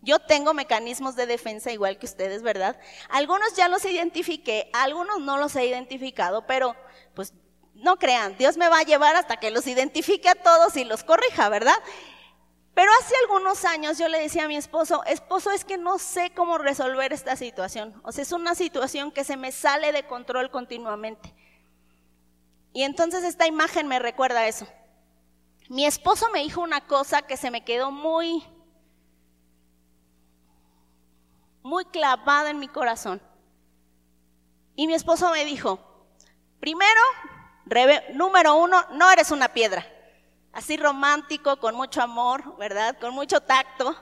yo 0.00 0.18
tengo 0.18 0.54
mecanismos 0.54 1.16
de 1.16 1.26
defensa 1.26 1.70
igual 1.70 1.98
que 1.98 2.06
ustedes, 2.06 2.42
¿verdad? 2.42 2.78
Algunos 3.10 3.54
ya 3.54 3.68
los 3.68 3.84
identifiqué, 3.84 4.70
algunos 4.72 5.20
no 5.20 5.38
los 5.38 5.54
he 5.56 5.66
identificado, 5.66 6.46
pero 6.46 6.76
pues 7.14 7.34
no 7.74 7.98
crean, 7.98 8.36
Dios 8.38 8.56
me 8.56 8.68
va 8.68 8.80
a 8.80 8.84
llevar 8.84 9.16
hasta 9.16 9.36
que 9.36 9.50
los 9.50 9.66
identifique 9.66 10.28
a 10.28 10.34
todos 10.34 10.76
y 10.76 10.84
los 10.84 11.04
corrija, 11.04 11.48
¿verdad? 11.48 11.76
Pero 12.74 12.90
hace 13.00 13.14
algunos 13.22 13.64
años 13.64 13.98
yo 13.98 14.08
le 14.08 14.20
decía 14.20 14.44
a 14.44 14.48
mi 14.48 14.56
esposo, 14.56 15.04
esposo, 15.04 15.50
es 15.50 15.64
que 15.64 15.78
no 15.78 15.98
sé 15.98 16.30
cómo 16.30 16.58
resolver 16.58 17.12
esta 17.12 17.34
situación. 17.34 18.00
O 18.04 18.12
sea, 18.12 18.22
es 18.22 18.30
una 18.30 18.54
situación 18.54 19.10
que 19.10 19.24
se 19.24 19.36
me 19.36 19.50
sale 19.50 19.90
de 19.90 20.06
control 20.06 20.50
continuamente. 20.50 21.34
Y 22.78 22.84
entonces 22.84 23.24
esta 23.24 23.48
imagen 23.48 23.88
me 23.88 23.98
recuerda 23.98 24.46
eso. 24.46 24.64
Mi 25.68 25.84
esposo 25.84 26.28
me 26.32 26.44
dijo 26.44 26.60
una 26.60 26.86
cosa 26.86 27.22
que 27.22 27.36
se 27.36 27.50
me 27.50 27.64
quedó 27.64 27.90
muy, 27.90 28.44
muy 31.60 31.84
clavada 31.86 32.50
en 32.50 32.60
mi 32.60 32.68
corazón. 32.68 33.20
Y 34.76 34.86
mi 34.86 34.94
esposo 34.94 35.28
me 35.32 35.44
dijo, 35.44 35.80
primero, 36.60 37.00
número 38.14 38.54
uno, 38.54 38.80
no 38.92 39.10
eres 39.10 39.32
una 39.32 39.48
piedra. 39.48 39.84
así 40.52 40.76
romántico, 40.76 41.56
con 41.58 41.74
mucho 41.74 42.00
amor, 42.00 42.56
¿verdad? 42.58 42.96
Con 43.00 43.12
mucho 43.12 43.40
tacto, 43.40 43.96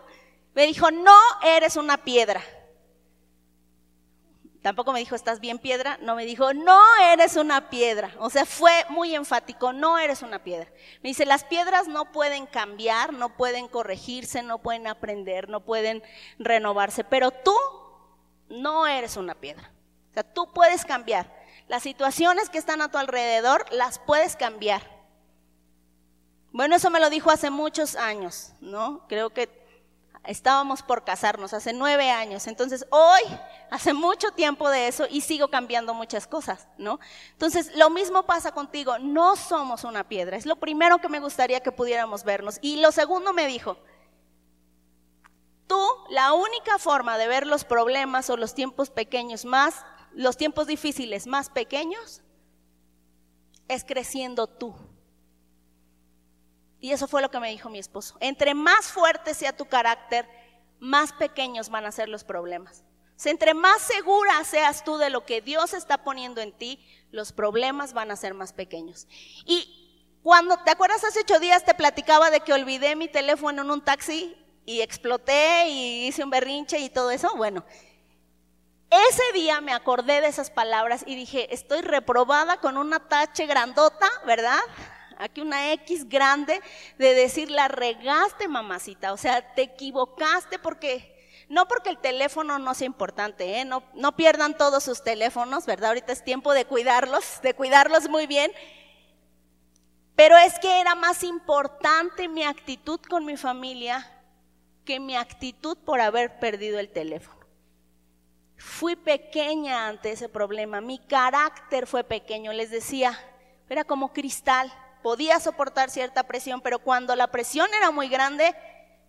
me 0.53 0.67
dijo, 0.67 0.91
no 0.91 1.19
eres 1.43 1.77
una 1.77 1.97
piedra. 1.97 2.43
Tampoco 4.67 4.93
me 4.93 4.99
dijo, 4.99 5.15
¿estás 5.15 5.39
bien 5.39 5.61
piedra? 5.61 5.97
No 6.03 6.17
me 6.17 6.27
dijo, 6.27 6.53
no 6.53 6.81
eres 7.13 7.37
una 7.37 7.71
piedra. 7.71 8.11
O 8.19 8.31
sea, 8.31 8.45
fue 8.45 8.73
muy 8.89 9.15
enfático, 9.15 9.73
no 9.73 9.97
eres 9.97 10.23
una 10.23 10.43
piedra. 10.43 10.69
Me 11.05 11.11
dice, 11.11 11.25
las 11.25 11.45
piedras 11.45 11.87
no 11.87 12.11
pueden 12.11 12.47
cambiar, 12.47 13.13
no 13.13 13.37
pueden 13.37 13.69
corregirse, 13.69 14.43
no 14.43 14.59
pueden 14.59 14.89
aprender, 14.89 15.49
no 15.49 15.61
pueden 15.61 16.03
renovarse, 16.41 17.05
pero 17.05 17.31
tú 17.31 17.55
no 18.49 18.89
eres 18.89 19.17
una 19.17 19.37
piedra. 19.37 19.71
O 20.11 20.15
sea, 20.15 20.25
tú 20.25 20.53
puedes 20.53 20.85
cambiar. 20.85 21.33
Las 21.69 21.85
situaciones 21.85 22.51
que 22.51 22.59
están 22.59 22.83
a 22.83 22.91
tu 22.91 22.99
alrededor 22.99 23.67
las 23.71 24.01
puedes 24.01 24.35
cambiar. 24.35 24.83
Bueno, 26.51 26.75
eso 26.75 26.91
me 26.91 26.99
lo 26.99 27.09
dijo 27.09 27.31
hace 27.31 27.51
muchos 27.51 27.95
años, 27.95 28.53
¿no? 28.61 29.07
Creo 29.07 29.31
que 29.31 29.49
estábamos 30.27 30.83
por 30.83 31.05
casarnos 31.05 31.53
hace 31.55 31.73
nueve 31.73 32.11
años. 32.11 32.47
Entonces, 32.47 32.87
hoy, 32.91 33.23
hace 33.71 33.93
mucho 33.93 34.31
tiempo 34.33 34.69
de 34.69 34.89
eso 34.89 35.07
y 35.11 35.21
sigo 35.21 35.49
cambiando 35.49 35.95
muchas 35.95 36.27
cosas, 36.27 36.69
¿no? 36.79 37.01
Entonces, 37.33 37.75
lo 37.77 37.91
mismo 37.91 38.25
pasa 38.25 38.53
contigo. 38.53 38.99
No 38.99 39.37
somos 39.37 39.85
una 39.85 40.09
piedra. 40.09 40.37
Es 40.37 40.47
lo 40.47 40.57
primero 40.57 40.99
que 40.99 41.09
me 41.09 41.21
gustaría 41.21 41.61
que 41.61 41.73
pudiéramos 41.73 42.25
vernos. 42.25 42.59
Y 42.61 42.81
lo 42.81 42.93
segundo 42.93 43.33
me 43.33 43.47
dijo, 43.47 43.79
tú, 45.67 45.81
la 46.11 46.33
única 46.33 46.79
forma 46.79 47.19
de 47.19 47.29
ver 47.29 47.47
los 47.47 47.65
problemas 47.65 48.31
o 48.31 48.37
los 48.37 48.55
tiempos 48.55 48.91
pequeños 48.91 49.45
más, 49.45 49.85
los 50.13 50.37
tiempos 50.37 50.67
difíciles 50.67 51.27
más 51.27 51.51
pequeños, 51.51 52.23
es 53.69 53.85
creciendo 53.85 54.47
tú. 54.47 54.75
Y 56.81 56.93
eso 56.93 57.09
fue 57.09 57.23
lo 57.23 57.31
que 57.31 57.41
me 57.41 57.51
dijo 57.51 57.69
mi 57.69 57.79
esposo. 57.79 58.17
Entre 58.21 58.55
más 58.55 58.87
fuerte 58.87 59.35
sea 59.35 59.57
tu 59.57 59.67
carácter, 59.67 60.29
más 60.79 61.13
pequeños 61.13 61.69
van 61.71 61.87
a 61.87 61.93
ser 61.93 62.09
los 62.09 62.25
problemas. 62.25 62.85
entre 63.25 63.55
más 63.55 63.81
segura 63.81 64.45
seas 64.45 64.85
tú 64.85 64.99
de 64.99 65.09
lo 65.09 65.25
que 65.25 65.41
Dios 65.41 65.73
está 65.73 66.05
poniendo 66.05 66.43
en 66.43 66.53
ti, 66.53 66.85
los 67.11 67.33
problemas 67.33 67.95
van 67.95 68.11
a 68.11 68.17
ser 68.17 68.35
más 68.35 68.53
pequeños. 68.53 69.07
Y 69.47 70.21
cuando, 70.23 70.59
¿te 70.59 70.71
acuerdas 70.71 71.03
hace 71.03 71.21
ocho 71.21 71.39
días 71.39 71.65
te 71.65 71.73
platicaba 71.73 72.31
de 72.31 72.41
que 72.41 72.53
olvidé 72.53 72.95
mi 72.95 73.09
teléfono 73.09 73.63
en 73.63 73.71
un 73.71 73.81
taxi 73.81 74.37
y 74.67 74.83
exploté 74.83 75.69
y 75.69 76.09
hice 76.09 76.25
un 76.25 76.31
berrinche 76.31 76.79
y 76.79 76.91
todo 76.91 77.11
eso? 77.11 77.35
Bueno, 77.37 77.65
ese 78.91 79.23
día 79.33 79.61
me 79.61 79.73
acordé 79.73 80.21
de 80.21 80.29
esas 80.29 80.51
palabras 80.51 81.05
y 81.07 81.17
dije, 81.17 81.53
estoy 81.55 81.81
reprobada 81.81 82.61
con 82.61 82.77
una 82.77 83.09
tache 83.09 83.47
grandota, 83.47 84.09
¿verdad? 84.27 84.61
Aquí 85.19 85.41
una 85.41 85.73
X 85.73 86.09
grande 86.09 86.61
de 86.99 87.15
decir, 87.15 87.51
la 87.51 87.69
regaste 87.69 88.49
mamacita, 88.49 89.13
o 89.13 89.17
sea, 89.17 89.55
te 89.55 89.63
equivocaste 89.63 90.59
porque, 90.59 91.15
no 91.49 91.67
porque 91.69 91.91
el 91.91 91.99
teléfono 91.99 92.59
no 92.59 92.75
sea 92.75 92.87
importante, 92.87 93.61
¿eh? 93.61 93.65
no, 93.65 93.83
no 93.95 94.17
pierdan 94.17 94.57
todos 94.57 94.85
sus 94.85 95.03
teléfonos, 95.03 95.67
¿verdad? 95.67 95.89
Ahorita 95.89 96.13
es 96.13 96.25
tiempo 96.25 96.53
de 96.53 96.65
cuidarlos, 96.65 97.41
de 97.43 97.55
cuidarlos 97.55 98.09
muy 98.09 98.27
bien. 98.27 98.53
Pero 100.15 100.37
es 100.39 100.59
que 100.59 100.81
era 100.81 100.95
más 100.95 101.23
importante 101.23 102.27
mi 102.29 102.43
actitud 102.43 103.01
con 103.01 103.27
mi 103.27 103.37
familia 103.37 104.11
que 104.87 104.99
mi 104.99 105.15
actitud 105.17 105.77
por 105.77 106.01
haber 106.01 106.39
perdido 106.39 106.79
el 106.79 106.89
teléfono. 106.89 107.37
Fui 108.57 108.97
pequeña 108.97 109.89
ante 109.89 110.13
ese 110.13 110.31
problema, 110.31 110.81
mi 110.81 110.99
carácter 110.99 111.87
fue 111.87 112.05
pequeño, 112.05 112.55
les 112.55 112.71
decía, 112.71 113.19
era 113.69 113.85
como 113.85 114.15
cristal 114.15 114.73
podía 115.07 115.39
soportar 115.39 115.89
cierta 115.89 116.25
presión, 116.25 116.61
pero 116.61 116.81
cuando 116.81 117.15
la 117.15 117.29
presión 117.29 117.73
era 117.75 117.93
muy 117.93 118.09
grande, 118.09 118.57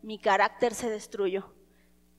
mi 0.04 0.20
carácter 0.20 0.76
se 0.76 0.92
destruyó. 0.92 1.52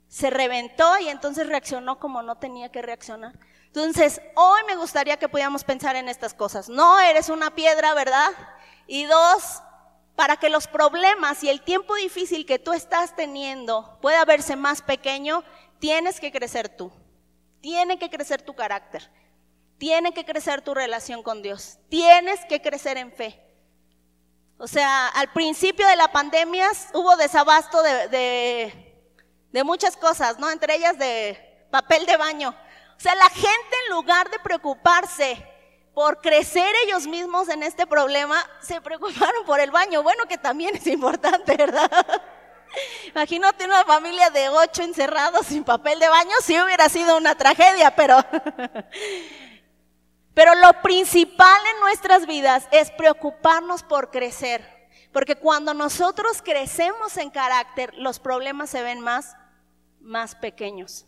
Se 0.08 0.30
reventó 0.30 0.98
y 0.98 1.08
entonces 1.08 1.46
reaccionó 1.46 2.00
como 2.00 2.20
no 2.22 2.38
tenía 2.38 2.72
que 2.72 2.82
reaccionar. 2.82 3.38
Entonces, 3.66 4.20
hoy 4.34 4.62
me 4.66 4.74
gustaría 4.74 5.16
que 5.16 5.28
pudiéramos 5.28 5.62
pensar 5.62 5.94
en 5.94 6.08
estas 6.08 6.34
cosas. 6.34 6.68
No 6.68 6.98
eres 6.98 7.28
una 7.28 7.54
piedra, 7.54 7.94
¿verdad? 7.94 8.32
Y 8.88 9.04
dos, 9.04 9.62
para 10.16 10.36
que 10.38 10.50
los 10.50 10.66
problemas 10.66 11.44
y 11.44 11.48
el 11.48 11.62
tiempo 11.62 11.94
difícil 11.94 12.46
que 12.46 12.58
tú 12.58 12.72
estás 12.72 13.14
teniendo 13.14 13.96
pueda 14.02 14.24
verse 14.24 14.56
más 14.56 14.82
pequeño, 14.82 15.44
tienes 15.78 16.18
que 16.18 16.32
crecer 16.32 16.68
tú. 16.68 16.90
Tiene 17.60 17.96
que 17.96 18.10
crecer 18.10 18.42
tu 18.42 18.56
carácter. 18.56 19.08
Tiene 19.78 20.12
que 20.12 20.24
crecer 20.24 20.62
tu 20.62 20.74
relación 20.74 21.22
con 21.22 21.42
Dios. 21.42 21.78
Tienes 21.88 22.44
que 22.46 22.60
crecer 22.60 22.96
en 22.96 23.12
fe. 23.12 23.44
O 24.60 24.66
sea, 24.66 25.06
al 25.08 25.32
principio 25.32 25.86
de 25.86 25.94
la 25.94 26.10
pandemia 26.10 26.68
hubo 26.92 27.16
desabasto 27.16 27.80
de, 27.80 28.72
muchas 29.64 29.96
cosas, 29.96 30.38
¿no? 30.40 30.50
Entre 30.50 30.74
ellas 30.74 30.98
de 30.98 31.66
papel 31.70 32.04
de 32.06 32.16
baño. 32.16 32.48
O 32.96 33.00
sea, 33.00 33.14
la 33.14 33.28
gente 33.30 33.76
en 33.84 33.94
lugar 33.94 34.28
de 34.30 34.38
preocuparse 34.40 35.40
por 35.94 36.20
crecer 36.20 36.72
ellos 36.86 37.06
mismos 37.06 37.48
en 37.48 37.62
este 37.62 37.86
problema, 37.86 38.36
se 38.60 38.80
preocuparon 38.80 39.44
por 39.46 39.60
el 39.60 39.70
baño. 39.70 40.02
Bueno, 40.02 40.24
que 40.28 40.38
también 40.38 40.74
es 40.74 40.86
importante, 40.88 41.56
¿verdad? 41.56 41.90
Imagínate 43.06 43.64
una 43.64 43.84
familia 43.84 44.30
de 44.30 44.48
ocho 44.48 44.82
encerrados 44.82 45.46
sin 45.46 45.62
papel 45.62 46.00
de 46.00 46.08
baño, 46.08 46.32
sí 46.42 46.60
hubiera 46.60 46.88
sido 46.88 47.16
una 47.16 47.36
tragedia, 47.36 47.94
pero 47.94 48.18
Pero 50.38 50.54
lo 50.54 50.72
principal 50.82 51.60
en 51.74 51.80
nuestras 51.80 52.24
vidas 52.24 52.68
es 52.70 52.92
preocuparnos 52.92 53.82
por 53.82 54.12
crecer. 54.12 54.88
Porque 55.12 55.34
cuando 55.34 55.74
nosotros 55.74 56.42
crecemos 56.42 57.16
en 57.16 57.30
carácter, 57.30 57.92
los 57.96 58.20
problemas 58.20 58.70
se 58.70 58.84
ven 58.84 59.00
más, 59.00 59.34
más 60.00 60.36
pequeños. 60.36 61.06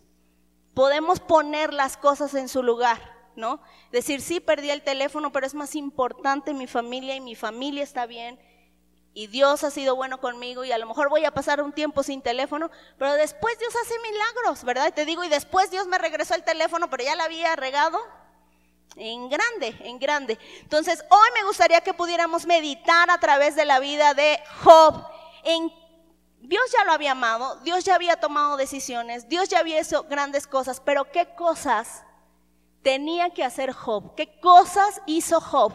Podemos 0.73 1.21
poner 1.21 1.73
las 1.73 1.95
cosas 1.95 2.33
en 2.33 2.49
su 2.49 2.61
lugar, 2.61 2.99
¿no? 3.37 3.61
Decir, 3.93 4.19
sí, 4.19 4.41
perdí 4.41 4.69
el 4.69 4.83
teléfono, 4.83 5.31
pero 5.31 5.47
es 5.47 5.53
más 5.53 5.75
importante 5.75 6.53
mi 6.53 6.67
familia 6.67 7.15
y 7.15 7.21
mi 7.21 7.35
familia 7.35 7.83
está 7.83 8.05
bien 8.05 8.37
y 9.13 9.27
Dios 9.27 9.63
ha 9.63 9.71
sido 9.71 9.95
bueno 9.95 10.19
conmigo 10.19 10.65
y 10.65 10.73
a 10.73 10.77
lo 10.77 10.87
mejor 10.87 11.09
voy 11.09 11.23
a 11.23 11.31
pasar 11.31 11.61
un 11.61 11.71
tiempo 11.71 12.03
sin 12.03 12.21
teléfono, 12.21 12.69
pero 12.97 13.13
después 13.13 13.57
Dios 13.59 13.73
hace 13.81 13.93
milagros, 13.99 14.65
¿verdad? 14.65 14.87
Y 14.89 14.91
te 14.91 15.05
digo, 15.05 15.23
y 15.23 15.29
después 15.29 15.71
Dios 15.71 15.87
me 15.87 15.97
regresó 15.97 16.35
el 16.35 16.43
teléfono, 16.43 16.89
pero 16.89 17.05
ya 17.05 17.15
la 17.15 17.25
había 17.25 17.55
regado, 17.55 17.97
en 18.95 19.29
grande, 19.29 19.75
en 19.81 19.99
grande. 19.99 20.37
Entonces, 20.61 21.03
hoy 21.09 21.29
me 21.35 21.45
gustaría 21.45 21.81
que 21.81 21.93
pudiéramos 21.93 22.45
meditar 22.45 23.09
a 23.09 23.19
través 23.19 23.55
de 23.55 23.65
la 23.65 23.79
vida 23.79 24.13
de 24.13 24.39
Job. 24.63 25.05
En, 25.43 25.71
Dios 26.41 26.63
ya 26.73 26.83
lo 26.83 26.91
había 26.91 27.11
amado, 27.11 27.57
Dios 27.57 27.83
ya 27.85 27.95
había 27.95 28.19
tomado 28.19 28.57
decisiones, 28.57 29.29
Dios 29.29 29.49
ya 29.49 29.59
había 29.59 29.79
hecho 29.79 30.03
grandes 30.03 30.47
cosas, 30.47 30.81
pero 30.83 31.11
¿qué 31.11 31.33
cosas 31.35 32.03
tenía 32.81 33.29
que 33.29 33.43
hacer 33.43 33.71
Job? 33.71 34.15
¿Qué 34.15 34.39
cosas 34.39 35.01
hizo 35.05 35.39
Job? 35.39 35.71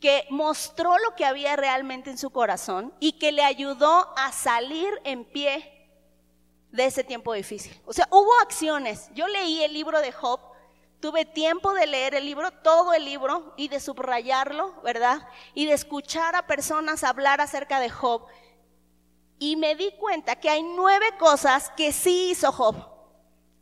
Que 0.00 0.26
mostró 0.30 0.96
lo 0.98 1.14
que 1.16 1.24
había 1.24 1.56
realmente 1.56 2.10
en 2.10 2.18
su 2.18 2.30
corazón 2.30 2.94
y 3.00 3.18
que 3.18 3.32
le 3.32 3.42
ayudó 3.42 4.12
a 4.16 4.32
salir 4.32 5.00
en 5.04 5.24
pie 5.24 5.70
de 6.70 6.86
ese 6.86 7.04
tiempo 7.04 7.32
difícil. 7.32 7.80
O 7.86 7.92
sea, 7.92 8.06
hubo 8.10 8.30
acciones. 8.42 9.08
Yo 9.14 9.26
leí 9.28 9.62
el 9.62 9.72
libro 9.72 10.00
de 10.00 10.12
Job 10.12 10.40
Tuve 11.04 11.26
tiempo 11.26 11.74
de 11.74 11.86
leer 11.86 12.14
el 12.14 12.24
libro, 12.24 12.50
todo 12.50 12.94
el 12.94 13.04
libro, 13.04 13.52
y 13.58 13.68
de 13.68 13.78
subrayarlo, 13.78 14.80
¿verdad? 14.80 15.28
Y 15.52 15.66
de 15.66 15.74
escuchar 15.74 16.34
a 16.34 16.46
personas 16.46 17.04
hablar 17.04 17.42
acerca 17.42 17.78
de 17.78 17.90
Job. 17.90 18.24
Y 19.38 19.56
me 19.56 19.74
di 19.74 19.92
cuenta 19.98 20.34
que 20.36 20.48
hay 20.48 20.62
nueve 20.62 21.04
cosas 21.18 21.70
que 21.76 21.92
sí 21.92 22.30
hizo 22.30 22.50
Job 22.52 22.76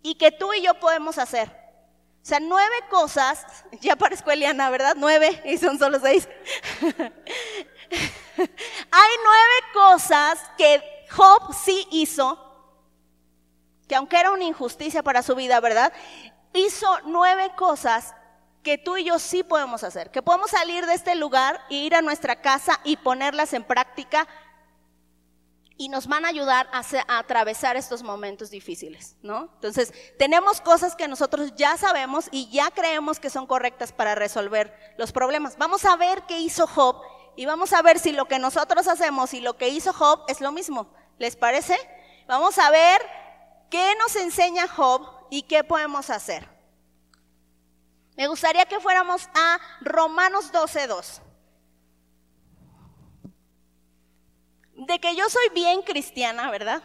y 0.03 0.15
que 0.15 0.31
tú 0.31 0.55
y 0.55 0.63
yo 0.63 0.79
podemos 0.79 1.19
hacer. 1.19 1.49
O 1.49 2.25
sea, 2.25 2.39
nueve 2.39 2.77
cosas, 2.89 3.45
ya 3.81 3.97
parezco 3.97 4.31
Eliana, 4.31 4.71
¿verdad? 4.71 4.95
Nueve 4.97 5.43
y 5.45 5.59
son 5.59 5.81
solo 5.81 5.99
seis. 5.99 6.29
hay 8.39 9.11
nueve 9.25 9.55
cosas 9.75 10.39
que 10.57 10.81
Job 11.11 11.53
sí 11.53 11.89
hizo, 11.91 12.39
que 13.89 13.97
aunque 13.97 14.21
era 14.21 14.31
una 14.31 14.45
injusticia 14.45 15.03
para 15.03 15.25
su 15.25 15.35
vida, 15.35 15.59
¿verdad? 15.59 15.93
Hizo 16.55 16.99
nueve 17.05 17.53
cosas 17.57 18.15
que 18.63 18.79
tú 18.79 18.97
y 18.97 19.05
yo 19.05 19.19
sí 19.19 19.43
podemos 19.43 19.83
hacer, 19.83 20.11
que 20.11 20.23
podemos 20.23 20.51
salir 20.51 20.87
de 20.87 20.95
este 20.95 21.15
lugar 21.15 21.61
e 21.69 21.75
ir 21.75 21.95
a 21.95 22.03
nuestra 22.03 22.41
casa 22.41 22.81
y 22.85 22.97
ponerlas 22.97 23.53
en 23.53 23.65
práctica 23.65 24.29
y 25.77 25.89
nos 25.89 26.07
van 26.07 26.25
a 26.25 26.29
ayudar 26.29 26.69
a, 26.73 26.81
a, 26.81 27.19
atravesar 27.19 27.77
estos 27.77 28.03
momentos 28.03 28.51
difíciles, 28.51 29.17
¿no? 29.23 29.51
Entonces, 29.55 29.93
tenemos 30.17 30.61
cosas 30.61 30.95
que 30.95 31.09
nosotros 31.09 31.55
ya 31.57 31.77
sabemos 31.77 32.29
y 32.31 32.49
ya 32.51 32.71
creemos 32.71 33.19
que 33.19 33.31
son 33.31 33.47
correctas 33.47 33.93
para 33.93 34.15
resolver 34.15 34.73
los 34.97 35.11
problemas. 35.11 35.57
Vamos 35.59 35.85
a 35.85 35.97
ver 35.97 36.23
qué 36.29 36.39
hizo 36.39 36.69
Job 36.69 37.03
y 37.35 37.47
vamos 37.47 37.73
a 37.73 37.83
ver 37.83 37.99
si 37.99 38.13
lo 38.13 38.27
que 38.27 38.39
nosotros 38.39 38.87
hacemos 38.87 39.35
y 39.35 39.41
lo 39.41 39.57
que 39.57 39.71
hizo 39.71 39.93
Job 39.93 40.23
es 40.29 40.41
lo 40.41 40.53
mismo. 40.53 40.93
¿Les 41.19 41.35
parece? 41.35 41.77
Vamos 42.29 42.59
a 42.59 42.71
ver 42.71 43.01
qué 43.69 43.95
nos 43.99 44.15
enseña 44.17 44.69
Job 44.69 45.22
¿Y 45.33 45.45
qué 45.45 45.65
podemos 45.65 46.11
hacer? 46.11 46.47
Me 48.19 48.29
gustaría 48.29 48.67
que 48.67 48.79
fuéramos 48.81 49.31
a 49.33 49.59
Romanos 49.81 50.53
12.2. 50.53 51.23
de 54.75 54.99
que 54.99 55.17
yo 55.17 55.27
soy 55.31 55.49
bien 55.55 55.81
cristiana, 55.81 56.51
¿verdad? 56.51 56.83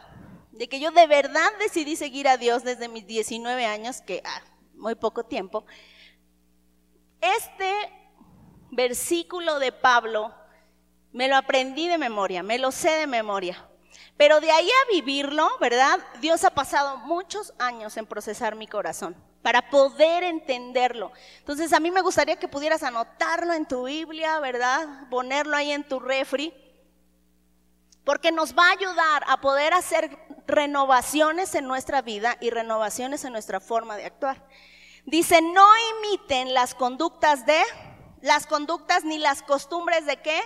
De 0.54 0.70
que 0.70 0.80
yo 0.80 0.92
de 0.92 1.08
verdad 1.08 1.52
decidí 1.60 1.98
seguir 1.98 2.30
a 2.30 2.38
Dios 2.38 2.64
desde 2.64 2.88
mis 2.88 3.06
19 3.06 3.66
años, 3.66 4.02
que 4.02 4.22
ah, 4.24 4.42
muy 4.76 4.96
poco 4.96 5.26
tiempo. 5.26 5.66
Este 7.20 7.74
versículo 8.72 9.60
de 9.60 9.74
Pablo 9.74 10.34
me 11.12 11.28
lo 11.28 11.36
aprendí 11.36 11.90
de 11.90 11.98
memoria, 11.98 12.44
me 12.44 12.60
lo 12.60 12.72
sé 12.72 12.92
de 12.92 13.08
memoria. 13.08 13.68
Pero 14.18 14.40
de 14.40 14.52
ahí 14.52 14.68
a 14.70 14.92
vivirlo, 14.92 15.50
¿verdad? 15.60 16.00
Dios 16.20 16.44
ha 16.44 16.50
pasado 16.50 16.98
muchos 16.98 17.54
años 17.60 17.98
en 17.98 18.06
procesar 18.06 18.56
mi 18.56 18.68
corazón 18.68 19.16
para 19.42 19.70
poder 19.70 20.24
entenderlo. 20.24 21.12
Entonces 21.40 21.72
a 21.72 21.80
mí 21.80 21.92
me 21.92 22.02
gustaría 22.02 22.36
que 22.36 22.48
pudieras 22.48 22.84
anotarlo 22.84 23.54
en 23.54 23.66
tu 23.66 23.86
Biblia, 23.86 24.40
¿verdad? 24.40 25.08
Ponerlo 25.10 25.56
ahí 25.56 25.72
en 25.72 25.88
tu 25.88 26.00
refri, 26.00 26.54
porque 28.04 28.32
nos 28.32 28.58
va 28.58 28.68
a 28.68 28.72
ayudar 28.72 29.24
a 29.28 29.40
poder 29.40 29.74
hacer 29.74 30.18
renovaciones 30.48 31.56
en 31.56 31.68
nuestra 31.68 32.02
vida 32.02 32.38
y 32.42 32.50
renovaciones 32.50 33.24
en 33.26 33.34
nuestra 33.34 33.60
forma 33.60 33.98
de 33.98 34.06
actuar. 34.06 34.44
Dice, 35.06 35.42
no 35.42 35.66
imiten 36.00 36.54
las 36.54 36.74
conductas 36.74 37.46
de, 37.46 37.62
las 38.22 38.48
conductas 38.48 39.06
ni 39.06 39.18
las 39.18 39.42
costumbres 39.44 40.06
de 40.06 40.18
qué? 40.18 40.42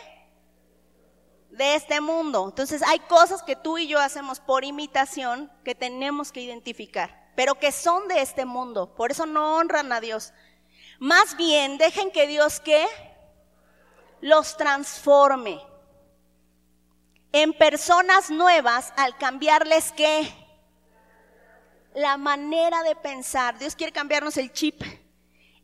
De 1.62 1.76
este 1.76 2.02
mundo. 2.02 2.46
Entonces 2.48 2.82
hay 2.82 2.98
cosas 3.00 3.44
que 3.44 3.56
tú 3.56 3.78
y 3.78 3.88
yo 3.88 4.00
hacemos 4.00 4.40
por 4.40 4.64
imitación 4.64 5.52
que 5.64 5.76
tenemos 5.76 6.32
que 6.32 6.42
identificar 6.42 7.22
pero 7.36 7.56
que 7.56 7.72
son 7.72 8.08
de 8.08 8.22
este 8.22 8.46
mundo. 8.46 8.94
Por 8.96 9.12
eso 9.12 9.26
no 9.26 9.58
honran 9.58 9.92
a 9.92 10.02
Dios. 10.02 10.34
Más 11.00 11.36
bien, 11.38 11.78
dejen 11.78 12.12
que 12.12 12.28
Dios 12.28 12.60
que 12.60 12.86
los 14.20 14.58
transforme 14.58 15.60
en 17.32 17.54
personas 17.54 18.30
nuevas 18.30 18.94
al 18.98 19.18
cambiarles 19.18 19.92
qué? 19.94 20.32
La 21.96 22.18
manera 22.18 22.84
de 22.84 22.96
pensar. 22.96 23.58
Dios 23.58 23.76
quiere 23.76 23.92
cambiarnos 23.92 24.38
el 24.38 24.54
chip. 24.54 24.82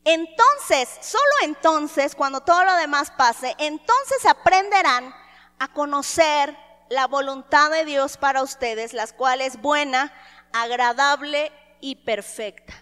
Entonces, 0.04 0.88
solo 1.00 1.22
entonces, 1.42 2.14
cuando 2.14 2.40
todo 2.40 2.64
lo 2.64 2.74
demás 2.74 3.10
pase, 3.10 3.54
entonces 3.58 4.26
aprenderán 4.26 5.14
a 5.58 5.72
conocer 5.72 6.56
la 6.88 7.06
voluntad 7.06 7.70
de 7.70 7.84
Dios 7.84 8.16
para 8.16 8.42
ustedes, 8.42 8.92
las 8.92 9.12
cuales 9.12 9.60
buena, 9.60 10.12
agradable 10.52 11.52
y 11.80 11.96
perfecta. 11.96 12.74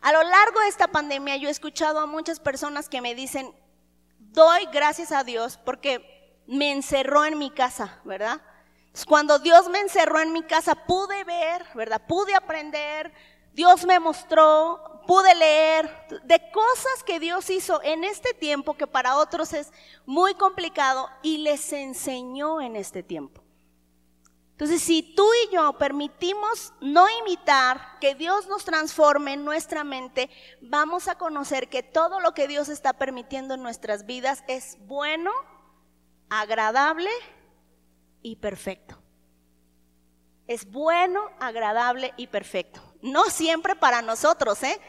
A 0.00 0.12
lo 0.12 0.22
largo 0.22 0.60
de 0.60 0.68
esta 0.68 0.88
pandemia 0.88 1.36
yo 1.36 1.48
he 1.48 1.52
escuchado 1.52 1.98
a 1.98 2.06
muchas 2.06 2.38
personas 2.38 2.88
que 2.88 3.00
me 3.00 3.14
dicen, 3.14 3.52
doy 4.18 4.66
gracias 4.72 5.10
a 5.10 5.24
Dios 5.24 5.58
porque 5.64 6.42
me 6.46 6.70
encerró 6.72 7.24
en 7.24 7.38
mi 7.38 7.50
casa, 7.50 7.98
¿verdad? 8.04 8.40
Cuando 9.06 9.38
Dios 9.38 9.68
me 9.68 9.80
encerró 9.80 10.20
en 10.20 10.32
mi 10.32 10.42
casa 10.42 10.74
pude 10.74 11.24
ver, 11.24 11.64
¿verdad? 11.74 12.02
Pude 12.06 12.34
aprender, 12.34 13.12
Dios 13.52 13.84
me 13.84 13.98
mostró, 13.98 14.97
pude 15.08 15.34
leer 15.34 15.90
de 16.24 16.50
cosas 16.50 17.02
que 17.06 17.18
Dios 17.18 17.48
hizo 17.48 17.82
en 17.82 18.04
este 18.04 18.34
tiempo 18.34 18.74
que 18.74 18.86
para 18.86 19.16
otros 19.16 19.54
es 19.54 19.72
muy 20.04 20.34
complicado 20.34 21.08
y 21.22 21.38
les 21.38 21.72
enseñó 21.72 22.60
en 22.60 22.76
este 22.76 23.02
tiempo. 23.02 23.42
Entonces, 24.50 24.82
si 24.82 25.02
tú 25.02 25.26
y 25.46 25.54
yo 25.54 25.78
permitimos 25.78 26.74
no 26.82 27.06
imitar, 27.20 27.98
que 28.02 28.14
Dios 28.16 28.48
nos 28.48 28.66
transforme 28.66 29.32
en 29.32 29.46
nuestra 29.46 29.82
mente, 29.82 30.28
vamos 30.60 31.08
a 31.08 31.16
conocer 31.16 31.70
que 31.70 31.82
todo 31.82 32.20
lo 32.20 32.34
que 32.34 32.46
Dios 32.46 32.68
está 32.68 32.92
permitiendo 32.92 33.54
en 33.54 33.62
nuestras 33.62 34.04
vidas 34.04 34.44
es 34.46 34.76
bueno, 34.80 35.30
agradable 36.28 37.08
y 38.20 38.36
perfecto. 38.36 39.00
Es 40.46 40.70
bueno, 40.70 41.30
agradable 41.40 42.12
y 42.18 42.26
perfecto. 42.26 42.87
No 43.02 43.30
siempre 43.30 43.76
para 43.76 44.02
nosotros, 44.02 44.62
¿eh? 44.62 44.80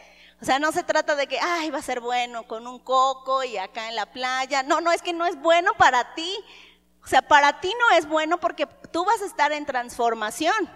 O 0.42 0.46
sea, 0.46 0.58
no 0.58 0.72
se 0.72 0.84
trata 0.84 1.16
de 1.16 1.28
que, 1.28 1.40
ay, 1.40 1.70
va 1.70 1.80
a 1.80 1.84
ser 1.84 2.00
bueno 2.00 2.48
con 2.48 2.66
un 2.66 2.80
coco 2.80 3.44
y 3.44 3.58
acá 3.58 3.90
en 3.90 3.96
la 3.96 4.06
playa. 4.06 4.64
No, 4.64 4.80
no, 4.80 4.92
es 4.92 5.02
que 5.02 5.12
no 5.12 5.26
es 5.26 5.40
bueno 5.42 5.74
para 5.78 6.16
ti. 6.16 6.34
O 7.04 7.08
sea, 7.08 7.22
para 7.22 7.60
ti 7.60 7.74
no 7.78 7.98
es 7.98 8.08
bueno 8.08 8.40
porque 8.40 8.66
tú 8.92 9.04
vas 9.04 9.22
a 9.22 9.26
estar 9.26 9.52
en 9.52 9.66
transformación. 9.66 10.70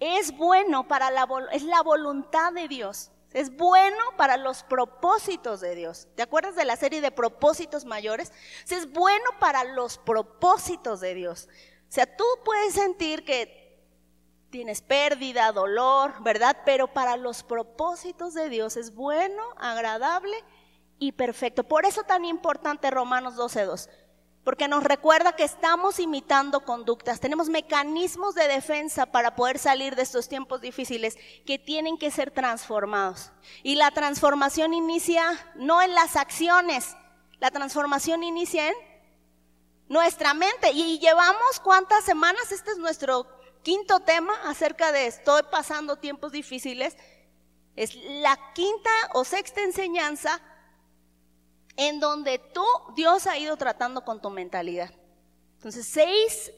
Es 0.00 0.34
bueno 0.36 0.88
para 0.88 1.10
la, 1.10 1.28
es 1.52 1.62
la 1.62 1.82
voluntad 1.82 2.52
de 2.52 2.68
Dios. 2.68 3.10
Es 3.34 3.54
bueno 3.54 3.98
para 4.16 4.36
los 4.36 4.62
propósitos 4.62 5.60
de 5.60 5.74
Dios. 5.74 6.06
¿Te 6.14 6.22
acuerdas 6.22 6.54
de 6.54 6.64
la 6.64 6.76
serie 6.76 7.00
de 7.00 7.10
propósitos 7.10 7.84
mayores? 7.84 8.32
es 8.70 8.90
bueno 8.92 9.24
para 9.40 9.64
los 9.64 9.98
propósitos 9.98 11.00
de 11.00 11.14
Dios. 11.14 11.48
O 11.88 11.92
sea, 11.92 12.16
tú 12.16 12.24
puedes 12.44 12.74
sentir 12.74 13.24
que 13.24 13.63
tienes 14.54 14.82
pérdida, 14.82 15.50
dolor, 15.50 16.22
¿verdad? 16.22 16.58
Pero 16.64 16.86
para 16.86 17.16
los 17.16 17.42
propósitos 17.42 18.34
de 18.34 18.48
Dios 18.48 18.76
es 18.76 18.94
bueno, 18.94 19.42
agradable 19.56 20.36
y 21.00 21.10
perfecto. 21.10 21.64
Por 21.64 21.84
eso 21.84 22.04
tan 22.04 22.24
importante 22.24 22.88
Romanos 22.88 23.34
12.2 23.34 23.88
porque 24.44 24.68
nos 24.68 24.84
recuerda 24.84 25.34
que 25.34 25.42
estamos 25.42 25.98
imitando 25.98 26.60
conductas, 26.60 27.18
tenemos 27.18 27.48
mecanismos 27.48 28.36
de 28.36 28.46
defensa 28.46 29.06
para 29.06 29.34
poder 29.34 29.58
salir 29.58 29.96
de 29.96 30.02
estos 30.02 30.28
tiempos 30.28 30.60
difíciles 30.60 31.16
que 31.44 31.58
tienen 31.58 31.98
que 31.98 32.12
ser 32.12 32.30
transformados. 32.30 33.32
Y 33.64 33.74
la 33.74 33.90
transformación 33.90 34.72
inicia 34.72 35.24
no 35.56 35.82
en 35.82 35.94
las 35.94 36.14
acciones, 36.14 36.94
la 37.40 37.50
transformación 37.50 38.22
inicia 38.22 38.68
en 38.68 38.74
nuestra 39.88 40.32
mente. 40.32 40.70
Y 40.72 41.00
llevamos 41.00 41.58
cuántas 41.60 42.04
semanas, 42.04 42.52
este 42.52 42.70
es 42.70 42.78
nuestro 42.78 43.26
quinto 43.64 44.00
tema 44.00 44.32
acerca 44.44 44.92
de 44.92 45.08
estoy 45.08 45.42
pasando 45.50 45.96
tiempos 45.96 46.30
difíciles. 46.30 46.96
Es 47.74 47.96
la 47.96 48.38
quinta 48.54 48.90
o 49.14 49.24
sexta 49.24 49.62
enseñanza 49.62 50.40
en 51.76 51.98
donde 51.98 52.38
tú, 52.38 52.64
Dios 52.94 53.26
ha 53.26 53.36
ido 53.36 53.56
tratando 53.56 54.04
con 54.04 54.22
tu 54.22 54.30
mentalidad. 54.30 54.92
Entonces, 55.56 55.88
seis 55.88 56.52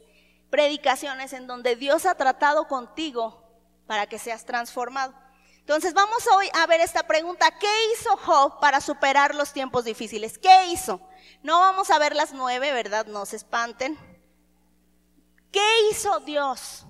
predicaciones 0.51 1.33
en 1.33 1.47
donde 1.47 1.75
Dios 1.75 2.05
ha 2.05 2.13
tratado 2.13 2.67
contigo 2.67 3.43
para 3.87 4.05
que 4.05 4.19
seas 4.19 4.45
transformado. 4.45 5.15
Entonces, 5.59 5.93
vamos 5.93 6.27
hoy 6.27 6.49
a 6.53 6.67
ver 6.67 6.81
esta 6.81 7.03
pregunta. 7.03 7.49
¿Qué 7.57 7.67
hizo 7.93 8.15
Job 8.17 8.59
para 8.59 8.79
superar 8.79 9.33
los 9.33 9.53
tiempos 9.53 9.85
difíciles? 9.85 10.37
¿Qué 10.37 10.67
hizo? 10.67 11.01
No 11.41 11.59
vamos 11.59 11.89
a 11.89 11.99
ver 11.99 12.15
las 12.15 12.33
nueve, 12.33 12.71
¿verdad? 12.73 13.07
No 13.07 13.25
se 13.25 13.37
espanten. 13.37 13.97
¿Qué 15.51 15.89
hizo 15.89 16.19
Dios? 16.19 16.86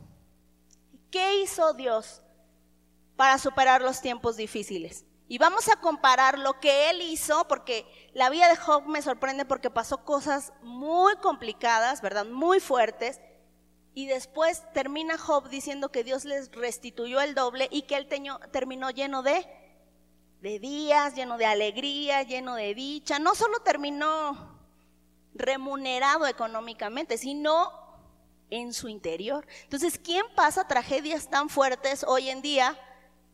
¿Qué 1.11 1.41
hizo 1.41 1.73
Dios 1.73 2.21
para 3.15 3.37
superar 3.37 3.81
los 3.81 4.01
tiempos 4.01 4.37
difíciles? 4.37 5.05
Y 5.29 5.39
vamos 5.39 5.67
a 5.67 5.75
comparar 5.81 6.39
lo 6.39 6.59
que 6.59 6.89
él 6.89 7.01
hizo, 7.01 7.47
porque 7.47 7.85
la 8.13 8.29
vida 8.29 8.47
de 8.47 8.55
Job 8.55 8.85
me 8.85 9.01
sorprende 9.01 9.43
porque 9.43 9.69
pasó 9.69 10.05
cosas 10.05 10.53
muy 10.61 11.15
complicadas, 11.17 12.01
¿verdad? 12.01 12.25
Muy 12.25 12.61
fuertes. 12.61 13.19
Y 13.93 14.05
después 14.05 14.63
termina 14.73 15.17
Job 15.17 15.49
diciendo 15.49 15.91
que 15.91 16.03
Dios 16.03 16.23
les 16.23 16.51
restituyó 16.51 17.19
el 17.19 17.35
doble 17.35 17.67
y 17.71 17.81
que 17.83 17.97
él 17.97 18.07
terminó 18.51 18.89
lleno 18.91 19.21
de, 19.21 19.45
de 20.39 20.59
días, 20.59 21.15
lleno 21.15 21.37
de 21.37 21.45
alegría, 21.45 22.23
lleno 22.23 22.55
de 22.55 22.73
dicha. 22.73 23.19
No 23.19 23.35
solo 23.35 23.59
terminó 23.59 24.57
remunerado 25.33 26.25
económicamente, 26.25 27.17
sino 27.17 27.86
en 28.49 28.73
su 28.73 28.89
interior. 28.89 29.45
Entonces, 29.63 29.99
¿quién 30.01 30.25
pasa 30.35 30.67
tragedias 30.67 31.29
tan 31.29 31.49
fuertes 31.49 32.03
hoy 32.07 32.29
en 32.29 32.41
día 32.41 32.77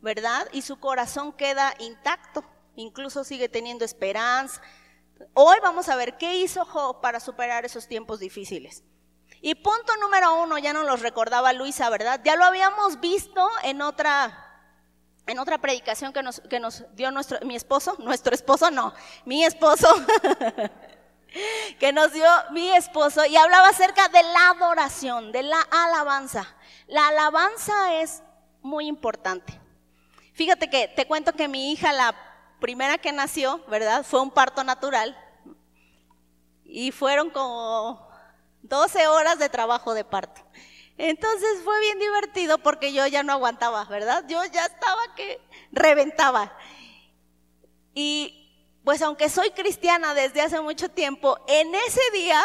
¿verdad? 0.03 0.49
Y 0.51 0.61
su 0.61 0.79
corazón 0.79 1.31
queda 1.31 1.73
intacto, 1.79 2.43
incluso 2.75 3.23
sigue 3.23 3.47
teniendo 3.47 3.85
esperanza. 3.85 4.61
Hoy 5.33 5.57
vamos 5.63 5.87
a 5.87 5.95
ver 5.95 6.17
qué 6.17 6.35
hizo 6.35 6.65
Job 6.65 6.99
para 6.99 7.21
superar 7.21 7.63
esos 7.63 7.87
tiempos 7.87 8.19
difíciles. 8.19 8.83
Y 9.41 9.55
punto 9.55 9.95
número 10.01 10.43
uno, 10.43 10.57
ya 10.57 10.73
nos 10.73 10.85
lo 10.85 10.97
recordaba 10.97 11.53
Luisa, 11.53 11.89
¿verdad? 11.89 12.19
Ya 12.25 12.35
lo 12.35 12.43
habíamos 12.43 12.99
visto 12.99 13.47
en 13.63 13.81
otra, 13.81 14.67
en 15.25 15.39
otra 15.39 15.59
predicación 15.59 16.11
que 16.11 16.21
nos, 16.21 16.41
que 16.49 16.59
nos 16.59 16.83
dio 16.95 17.09
nuestro, 17.09 17.39
mi 17.45 17.55
esposo, 17.55 17.95
nuestro 17.99 18.35
esposo 18.35 18.71
no, 18.71 18.93
mi 19.23 19.45
esposo, 19.45 19.87
que 21.79 21.91
nos 21.93 22.11
dio 22.13 22.25
mi 22.51 22.69
esposo 22.71 23.25
y 23.25 23.35
hablaba 23.35 23.69
acerca 23.69 24.07
de 24.09 24.23
la 24.23 24.49
adoración, 24.49 25.31
de 25.31 25.43
la 25.43 25.61
alabanza. 25.61 26.47
La 26.87 27.07
alabanza 27.07 28.01
es 28.01 28.23
muy 28.61 28.87
importante. 28.87 29.59
Fíjate 30.33 30.69
que 30.69 30.87
te 30.87 31.05
cuento 31.05 31.33
que 31.33 31.47
mi 31.47 31.71
hija, 31.71 31.93
la 31.93 32.15
primera 32.59 32.97
que 32.97 33.11
nació, 33.11 33.63
¿verdad? 33.67 34.03
Fue 34.03 34.21
un 34.21 34.31
parto 34.31 34.63
natural. 34.63 35.17
Y 36.63 36.91
fueron 36.91 37.29
como 37.29 38.07
12 38.63 39.07
horas 39.07 39.37
de 39.37 39.49
trabajo 39.49 39.93
de 39.93 40.05
parto. 40.05 40.41
Entonces 40.97 41.61
fue 41.63 41.79
bien 41.81 41.99
divertido 41.99 42.57
porque 42.59 42.93
yo 42.93 43.05
ya 43.07 43.23
no 43.23 43.33
aguantaba, 43.33 43.85
¿verdad? 43.85 44.23
Yo 44.27 44.43
ya 44.45 44.65
estaba 44.65 45.01
que 45.15 45.41
reventaba. 45.71 46.55
Y 47.93 48.42
pues 48.83 49.01
aunque 49.01 49.29
soy 49.29 49.51
cristiana 49.51 50.13
desde 50.13 50.41
hace 50.41 50.59
mucho 50.59 50.89
tiempo, 50.89 51.37
en 51.47 51.73
ese 51.73 52.01
día 52.11 52.43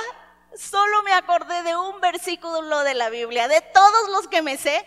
solo 0.57 1.03
me 1.03 1.12
acordé 1.12 1.62
de 1.62 1.77
un 1.77 2.01
versículo 2.01 2.85
de 2.85 2.94
la 2.94 3.11
Biblia. 3.11 3.48
De 3.48 3.61
todos 3.61 4.09
los 4.11 4.29
que 4.29 4.42
me 4.42 4.57
sé, 4.57 4.85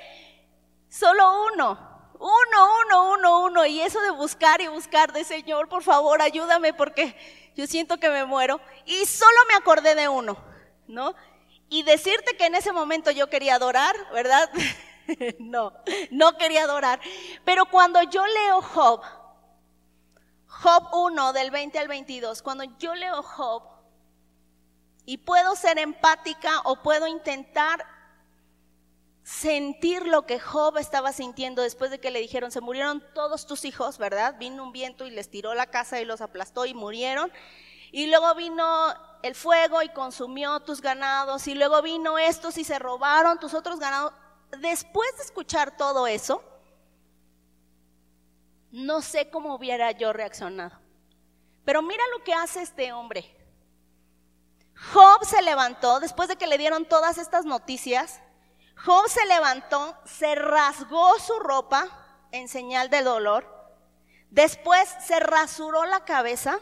solo 0.89 1.45
uno. 1.53 1.89
Uno, 2.19 2.69
uno, 2.85 3.11
uno, 3.13 3.43
uno. 3.45 3.65
Y 3.65 3.81
eso 3.81 3.99
de 4.01 4.11
buscar 4.11 4.61
y 4.61 4.67
buscar 4.67 5.11
de 5.11 5.23
Señor, 5.23 5.67
por 5.67 5.83
favor, 5.83 6.21
ayúdame 6.21 6.73
porque 6.73 7.15
yo 7.55 7.67
siento 7.67 7.99
que 7.99 8.09
me 8.09 8.25
muero. 8.25 8.61
Y 8.85 9.05
solo 9.05 9.37
me 9.47 9.55
acordé 9.55 9.95
de 9.95 10.07
uno, 10.07 10.37
¿no? 10.87 11.15
Y 11.67 11.83
decirte 11.83 12.37
que 12.37 12.45
en 12.45 12.55
ese 12.55 12.71
momento 12.71 13.11
yo 13.11 13.29
quería 13.29 13.55
adorar, 13.55 13.95
¿verdad? 14.13 14.49
no, 15.39 15.73
no 16.11 16.37
quería 16.37 16.63
adorar. 16.63 16.99
Pero 17.43 17.65
cuando 17.65 18.03
yo 18.03 18.25
leo 18.25 18.61
Job, 18.61 19.01
Job 20.61 20.89
1 20.93 21.33
del 21.33 21.49
20 21.49 21.79
al 21.79 21.87
22, 21.87 22.43
cuando 22.43 22.63
yo 22.77 22.93
leo 22.93 23.23
Job 23.23 23.63
y 25.05 25.17
puedo 25.17 25.55
ser 25.55 25.79
empática 25.79 26.61
o 26.65 26.75
puedo 26.83 27.07
intentar 27.07 27.83
sentir 29.23 30.05
lo 30.05 30.27
que 30.27 30.39
Job 30.39 30.77
estaba 30.77 31.13
sintiendo 31.13 31.63
después 31.63 31.89
de 31.89 31.99
que 31.99 32.11
le 32.11 32.19
dijeron, 32.19 32.51
se 32.51 32.61
murieron 32.61 33.03
todos 33.15 33.47
tus 33.47 33.65
hijos, 33.65 33.97
¿verdad? 33.97 34.35
Vino 34.37 34.63
un 34.63 34.71
viento 34.71 35.07
y 35.07 35.09
les 35.09 35.31
tiró 35.31 35.55
la 35.55 35.65
casa 35.65 35.99
y 35.99 36.05
los 36.05 36.21
aplastó 36.21 36.65
y 36.65 36.75
murieron. 36.75 37.31
Y 37.91 38.07
luego 38.07 38.35
vino 38.35 38.93
el 39.23 39.33
fuego 39.33 39.81
y 39.81 39.89
consumió 39.89 40.59
tus 40.59 40.81
ganados. 40.81 41.47
Y 41.47 41.55
luego 41.55 41.81
vino 41.81 42.19
estos 42.19 42.57
y 42.57 42.63
se 42.63 42.77
robaron 42.77 43.39
tus 43.39 43.53
otros 43.53 43.79
ganados. 43.79 44.13
Después 44.59 45.09
de 45.17 45.23
escuchar 45.23 45.75
todo 45.75 46.07
eso, 46.07 46.43
no 48.71 49.01
sé 49.01 49.29
cómo 49.29 49.55
hubiera 49.55 49.91
yo 49.91 50.13
reaccionado. 50.13 50.79
Pero 51.65 51.81
mira 51.81 52.03
lo 52.17 52.23
que 52.23 52.33
hace 52.33 52.61
este 52.61 52.91
hombre. 52.93 53.37
Job 54.93 55.23
se 55.25 55.41
levantó 55.41 55.99
después 55.99 56.27
de 56.27 56.37
que 56.37 56.47
le 56.47 56.57
dieron 56.57 56.85
todas 56.85 57.17
estas 57.17 57.45
noticias. 57.45 58.21
Job 58.83 59.07
se 59.07 59.25
levantó, 59.27 59.95
se 60.05 60.35
rasgó 60.35 61.19
su 61.19 61.37
ropa 61.39 61.87
en 62.31 62.47
señal 62.47 62.89
de 62.89 63.03
dolor. 63.03 63.47
Después 64.29 64.89
se 65.05 65.19
rasuró 65.19 65.85
la 65.85 66.05
cabeza 66.05 66.59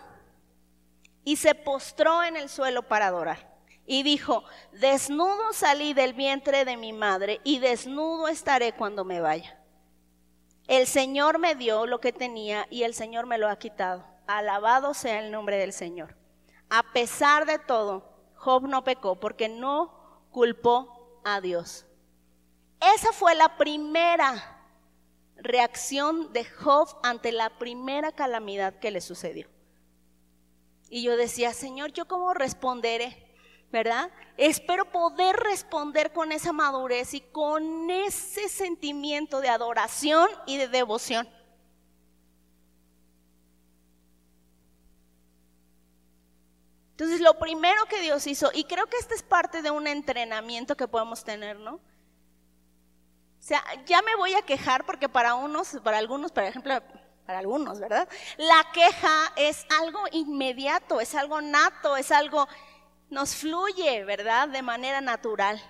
y 1.24 1.38
se 1.38 1.56
postró 1.56 2.24
en 2.24 2.36
el 2.36 2.50
suelo 2.50 2.84
para 2.84 3.08
adorar. 3.08 3.48
Y 3.86 4.04
dijo, 4.04 4.44
desnudo 4.74 5.54
salí 5.54 5.94
del 5.94 6.14
vientre 6.14 6.66
de 6.66 6.78
mi 6.78 6.94
madre 6.94 7.40
y 7.44 7.60
desnudo 7.60 8.28
estaré 8.28 8.74
cuando 8.74 9.06
me 9.06 9.22
vaya. 9.22 9.59
El 10.70 10.86
Señor 10.86 11.40
me 11.40 11.56
dio 11.56 11.88
lo 11.88 12.00
que 12.00 12.14
tenía 12.14 12.68
y 12.70 12.84
el 12.84 12.94
Señor 12.94 13.26
me 13.26 13.40
lo 13.40 13.50
ha 13.50 13.58
quitado. 13.58 14.06
Alabado 14.28 14.94
sea 14.94 15.20
el 15.20 15.32
nombre 15.32 15.58
del 15.58 15.74
Señor. 15.74 16.16
A 16.70 16.84
pesar 16.94 17.48
de 17.48 17.58
todo, 17.58 18.08
Job 18.36 18.68
no 18.68 18.84
pecó 18.84 19.20
porque 19.20 19.50
no 19.50 20.28
culpó 20.30 21.22
a 21.26 21.42
Dios. 21.42 21.88
Esa 22.96 23.12
fue 23.14 23.34
la 23.34 23.58
primera 23.58 24.64
reacción 25.38 26.32
de 26.34 26.46
Job 26.46 27.00
ante 27.02 27.32
la 27.32 27.50
primera 27.58 28.12
calamidad 28.12 28.78
que 28.78 28.92
le 28.92 29.02
sucedió. 29.02 29.48
Y 30.88 31.02
yo 31.02 31.18
decía, 31.18 31.52
Señor, 31.52 31.94
¿yo 31.94 32.08
cómo 32.08 32.32
responderé? 32.36 33.29
¿Verdad? 33.72 34.10
Espero 34.38 34.86
poder 34.86 35.36
responder 35.36 36.12
con 36.12 36.32
esa 36.32 36.54
madurez 36.54 37.14
y 37.14 37.22
con 37.22 37.90
ese 37.90 38.50
sentimiento 38.50 39.42
de 39.42 39.50
adoración 39.50 40.28
y 40.46 40.58
de 40.58 40.68
devoción. 40.68 41.30
Entonces, 46.92 47.22
lo 47.22 47.40
primero 47.40 47.86
que 47.86 48.02
Dios 48.02 48.28
hizo, 48.28 48.50
y 48.54 48.66
creo 48.66 48.88
que 48.88 48.98
este 48.98 49.16
es 49.16 49.24
parte 49.24 49.62
de 49.62 49.72
un 49.72 49.88
entrenamiento 49.88 50.76
que 50.76 50.88
podemos 50.88 51.24
tener, 51.24 51.58
¿no? 51.58 51.76
O 51.76 53.42
sea, 53.42 53.64
ya 53.86 54.02
me 54.02 54.18
voy 54.18 54.34
a 54.34 54.42
quejar 54.42 54.86
porque 54.86 55.08
para 55.08 55.36
unos, 55.36 55.78
para 55.82 55.98
algunos, 55.98 56.34
por 56.34 56.44
ejemplo, 56.44 56.74
para 57.26 57.40
algunos, 57.40 57.80
¿verdad? 57.80 58.10
La 58.36 58.68
queja 58.74 59.32
es 59.38 59.66
algo 59.80 60.04
inmediato, 60.12 61.00
es 61.00 61.16
algo 61.16 61.40
nato, 61.40 61.96
es 61.96 62.12
algo 62.12 62.50
nos 63.10 63.36
fluye, 63.36 64.04
¿verdad? 64.04 64.50
De 64.50 64.62
manera 64.62 65.02
natural. 65.02 65.62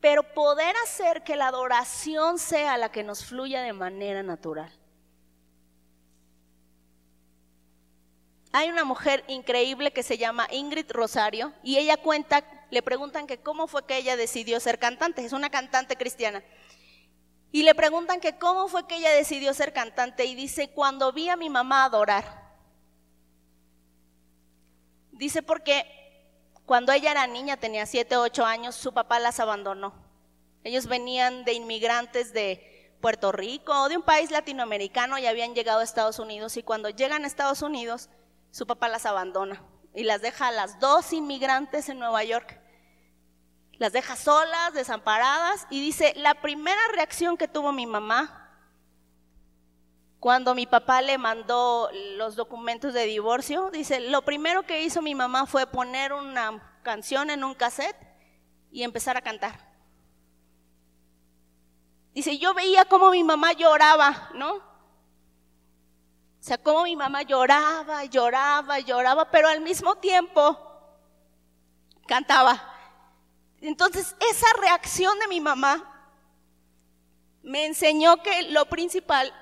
Pero 0.00 0.22
poder 0.34 0.74
hacer 0.84 1.24
que 1.24 1.36
la 1.36 1.48
adoración 1.48 2.38
sea 2.38 2.76
la 2.78 2.90
que 2.90 3.02
nos 3.02 3.24
fluya 3.24 3.62
de 3.62 3.72
manera 3.72 4.22
natural. 4.22 4.72
Hay 8.52 8.70
una 8.70 8.84
mujer 8.84 9.22
increíble 9.28 9.92
que 9.92 10.02
se 10.02 10.16
llama 10.16 10.48
Ingrid 10.50 10.90
Rosario 10.90 11.52
y 11.62 11.76
ella 11.76 11.98
cuenta, 11.98 12.42
le 12.70 12.82
preguntan 12.82 13.26
que 13.26 13.38
cómo 13.38 13.66
fue 13.66 13.84
que 13.84 13.98
ella 13.98 14.16
decidió 14.16 14.60
ser 14.60 14.78
cantante, 14.78 15.24
es 15.24 15.32
una 15.32 15.50
cantante 15.50 15.96
cristiana. 15.96 16.42
Y 17.52 17.64
le 17.64 17.74
preguntan 17.74 18.20
que 18.20 18.38
cómo 18.38 18.68
fue 18.68 18.86
que 18.86 18.96
ella 18.96 19.10
decidió 19.10 19.52
ser 19.52 19.72
cantante 19.72 20.24
y 20.24 20.34
dice, 20.34 20.70
cuando 20.70 21.12
vi 21.12 21.28
a 21.28 21.36
mi 21.36 21.50
mamá 21.50 21.84
adorar, 21.84 22.45
Dice 25.16 25.42
porque 25.42 25.86
cuando 26.66 26.92
ella 26.92 27.10
era 27.10 27.26
niña, 27.26 27.56
tenía 27.56 27.86
7 27.86 28.16
o 28.16 28.22
8 28.22 28.44
años, 28.44 28.74
su 28.74 28.92
papá 28.92 29.18
las 29.18 29.40
abandonó. 29.40 29.94
Ellos 30.62 30.86
venían 30.86 31.44
de 31.44 31.52
inmigrantes 31.52 32.32
de 32.32 32.96
Puerto 33.00 33.32
Rico 33.32 33.72
o 33.72 33.88
de 33.88 33.96
un 33.96 34.02
país 34.02 34.30
latinoamericano 34.30 35.18
y 35.18 35.26
habían 35.26 35.54
llegado 35.54 35.80
a 35.80 35.84
Estados 35.84 36.18
Unidos 36.18 36.56
y 36.56 36.62
cuando 36.62 36.90
llegan 36.90 37.24
a 37.24 37.26
Estados 37.26 37.62
Unidos, 37.62 38.10
su 38.50 38.66
papá 38.66 38.88
las 38.88 39.06
abandona 39.06 39.62
y 39.94 40.04
las 40.04 40.20
deja 40.20 40.48
a 40.48 40.52
las 40.52 40.80
dos 40.80 41.12
inmigrantes 41.12 41.88
en 41.88 41.98
Nueva 41.98 42.24
York. 42.24 42.60
Las 43.78 43.92
deja 43.92 44.16
solas, 44.16 44.74
desamparadas 44.74 45.66
y 45.70 45.80
dice, 45.80 46.14
la 46.16 46.34
primera 46.34 46.80
reacción 46.94 47.36
que 47.36 47.48
tuvo 47.48 47.72
mi 47.72 47.86
mamá 47.86 48.45
cuando 50.20 50.54
mi 50.54 50.66
papá 50.66 51.02
le 51.02 51.18
mandó 51.18 51.90
los 52.16 52.36
documentos 52.36 52.94
de 52.94 53.04
divorcio, 53.04 53.70
dice, 53.70 54.00
lo 54.00 54.22
primero 54.22 54.64
que 54.64 54.82
hizo 54.82 55.02
mi 55.02 55.14
mamá 55.14 55.46
fue 55.46 55.66
poner 55.66 56.12
una 56.12 56.78
canción 56.82 57.30
en 57.30 57.44
un 57.44 57.54
cassette 57.54 57.96
y 58.70 58.82
empezar 58.82 59.16
a 59.16 59.22
cantar. 59.22 59.66
Dice, 62.14 62.38
yo 62.38 62.54
veía 62.54 62.86
cómo 62.86 63.10
mi 63.10 63.22
mamá 63.22 63.52
lloraba, 63.52 64.30
¿no? 64.34 64.54
O 64.54 64.62
sea, 66.40 66.56
cómo 66.56 66.84
mi 66.84 66.96
mamá 66.96 67.22
lloraba, 67.22 68.04
lloraba, 68.04 68.78
lloraba, 68.80 69.30
pero 69.30 69.48
al 69.48 69.60
mismo 69.60 69.96
tiempo 69.96 70.58
cantaba. 72.06 72.72
Entonces, 73.60 74.16
esa 74.30 74.46
reacción 74.60 75.18
de 75.18 75.28
mi 75.28 75.40
mamá 75.40 75.92
me 77.42 77.66
enseñó 77.66 78.22
que 78.22 78.50
lo 78.50 78.66
principal 78.66 79.32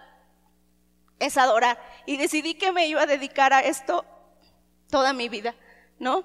es 1.19 1.37
adorar. 1.37 1.79
Y 2.07 2.17
decidí 2.17 2.55
que 2.55 2.73
me 2.73 2.87
iba 2.87 3.03
a 3.03 3.07
dedicar 3.07 3.53
a 3.53 3.61
esto 3.61 4.05
toda 4.91 5.13
mi 5.13 5.29
vida, 5.29 5.55
¿no? 5.99 6.25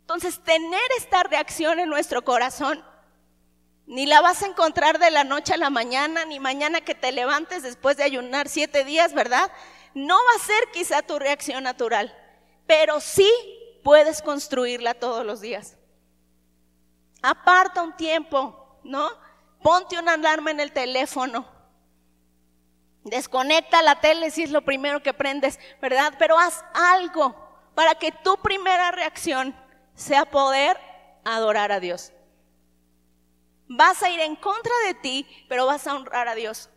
Entonces, 0.00 0.42
tener 0.42 0.82
esta 0.98 1.22
reacción 1.22 1.78
en 1.78 1.88
nuestro 1.88 2.22
corazón, 2.24 2.84
ni 3.86 4.06
la 4.06 4.20
vas 4.20 4.42
a 4.42 4.46
encontrar 4.46 4.98
de 4.98 5.10
la 5.10 5.24
noche 5.24 5.54
a 5.54 5.56
la 5.58 5.70
mañana, 5.70 6.24
ni 6.24 6.38
mañana 6.38 6.80
que 6.80 6.94
te 6.94 7.12
levantes 7.12 7.62
después 7.62 7.96
de 7.96 8.04
ayunar 8.04 8.48
siete 8.48 8.84
días, 8.84 9.14
¿verdad? 9.14 9.50
No 9.94 10.16
va 10.16 10.36
a 10.36 10.46
ser 10.46 10.70
quizá 10.72 11.02
tu 11.02 11.18
reacción 11.18 11.64
natural, 11.64 12.14
pero 12.66 13.00
sí 13.00 13.30
puedes 13.82 14.22
construirla 14.22 14.94
todos 14.94 15.26
los 15.26 15.40
días. 15.40 15.76
Aparta 17.22 17.82
un 17.82 17.96
tiempo, 17.96 18.80
¿no? 18.84 19.08
Ponte 19.62 19.98
una 19.98 20.14
alarma 20.14 20.50
en 20.50 20.60
el 20.60 20.72
teléfono 20.72 21.51
Desconecta 23.04 23.82
la 23.82 24.00
tele 24.00 24.30
si 24.30 24.44
es 24.44 24.50
lo 24.50 24.62
primero 24.62 25.02
que 25.02 25.12
prendes, 25.12 25.58
¿verdad? 25.80 26.14
Pero 26.18 26.38
haz 26.38 26.64
algo 26.74 27.34
para 27.74 27.94
que 27.96 28.12
tu 28.12 28.36
primera 28.36 28.90
reacción 28.92 29.54
sea 29.94 30.24
poder 30.24 30.78
adorar 31.24 31.72
a 31.72 31.80
Dios. 31.80 32.12
Vas 33.68 34.02
a 34.02 34.10
ir 34.10 34.20
en 34.20 34.36
contra 34.36 34.72
de 34.86 34.94
ti, 34.94 35.26
pero 35.48 35.66
vas 35.66 35.86
a 35.86 35.94
honrar 35.94 36.28
a 36.28 36.34
Dios. 36.34 36.68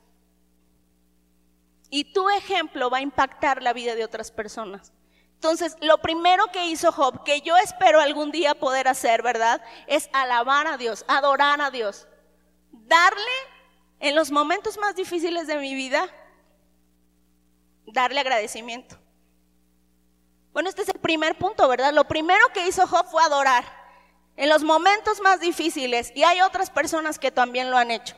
Y 1.89 2.13
tu 2.13 2.29
ejemplo 2.29 2.89
va 2.89 2.97
a 2.97 3.01
impactar 3.01 3.61
la 3.61 3.73
vida 3.73 3.95
de 3.95 4.03
otras 4.03 4.31
personas. 4.31 4.93
Entonces, 5.35 5.77
lo 5.81 5.99
primero 5.99 6.47
que 6.51 6.65
hizo 6.67 6.91
Job, 6.91 7.23
que 7.23 7.41
yo 7.41 7.55
espero 7.57 7.99
algún 7.99 8.31
día 8.31 8.55
poder 8.55 8.87
hacer, 8.87 9.21
¿verdad? 9.21 9.61
Es 9.85 10.09
alabar 10.13 10.65
a 10.65 10.77
Dios, 10.77 11.05
adorar 11.07 11.61
a 11.61 11.69
Dios. 11.69 12.07
Darle 12.71 13.21
en 13.99 14.15
los 14.15 14.31
momentos 14.31 14.77
más 14.77 14.95
difíciles 14.95 15.47
de 15.47 15.57
mi 15.57 15.73
vida, 15.73 16.07
darle 17.85 18.19
agradecimiento. 18.19 18.97
Bueno, 20.53 20.69
este 20.69 20.83
es 20.83 20.89
el 20.89 20.99
primer 20.99 21.37
punto, 21.37 21.67
¿verdad? 21.67 21.93
Lo 21.93 22.05
primero 22.05 22.45
que 22.53 22.67
hizo 22.67 22.87
Job 22.87 23.07
fue 23.07 23.21
adorar 23.23 23.65
en 24.37 24.49
los 24.49 24.63
momentos 24.63 25.21
más 25.21 25.39
difíciles 25.39 26.11
y 26.15 26.23
hay 26.23 26.41
otras 26.41 26.69
personas 26.69 27.19
que 27.19 27.31
también 27.31 27.71
lo 27.71 27.77
han 27.77 27.91
hecho. 27.91 28.15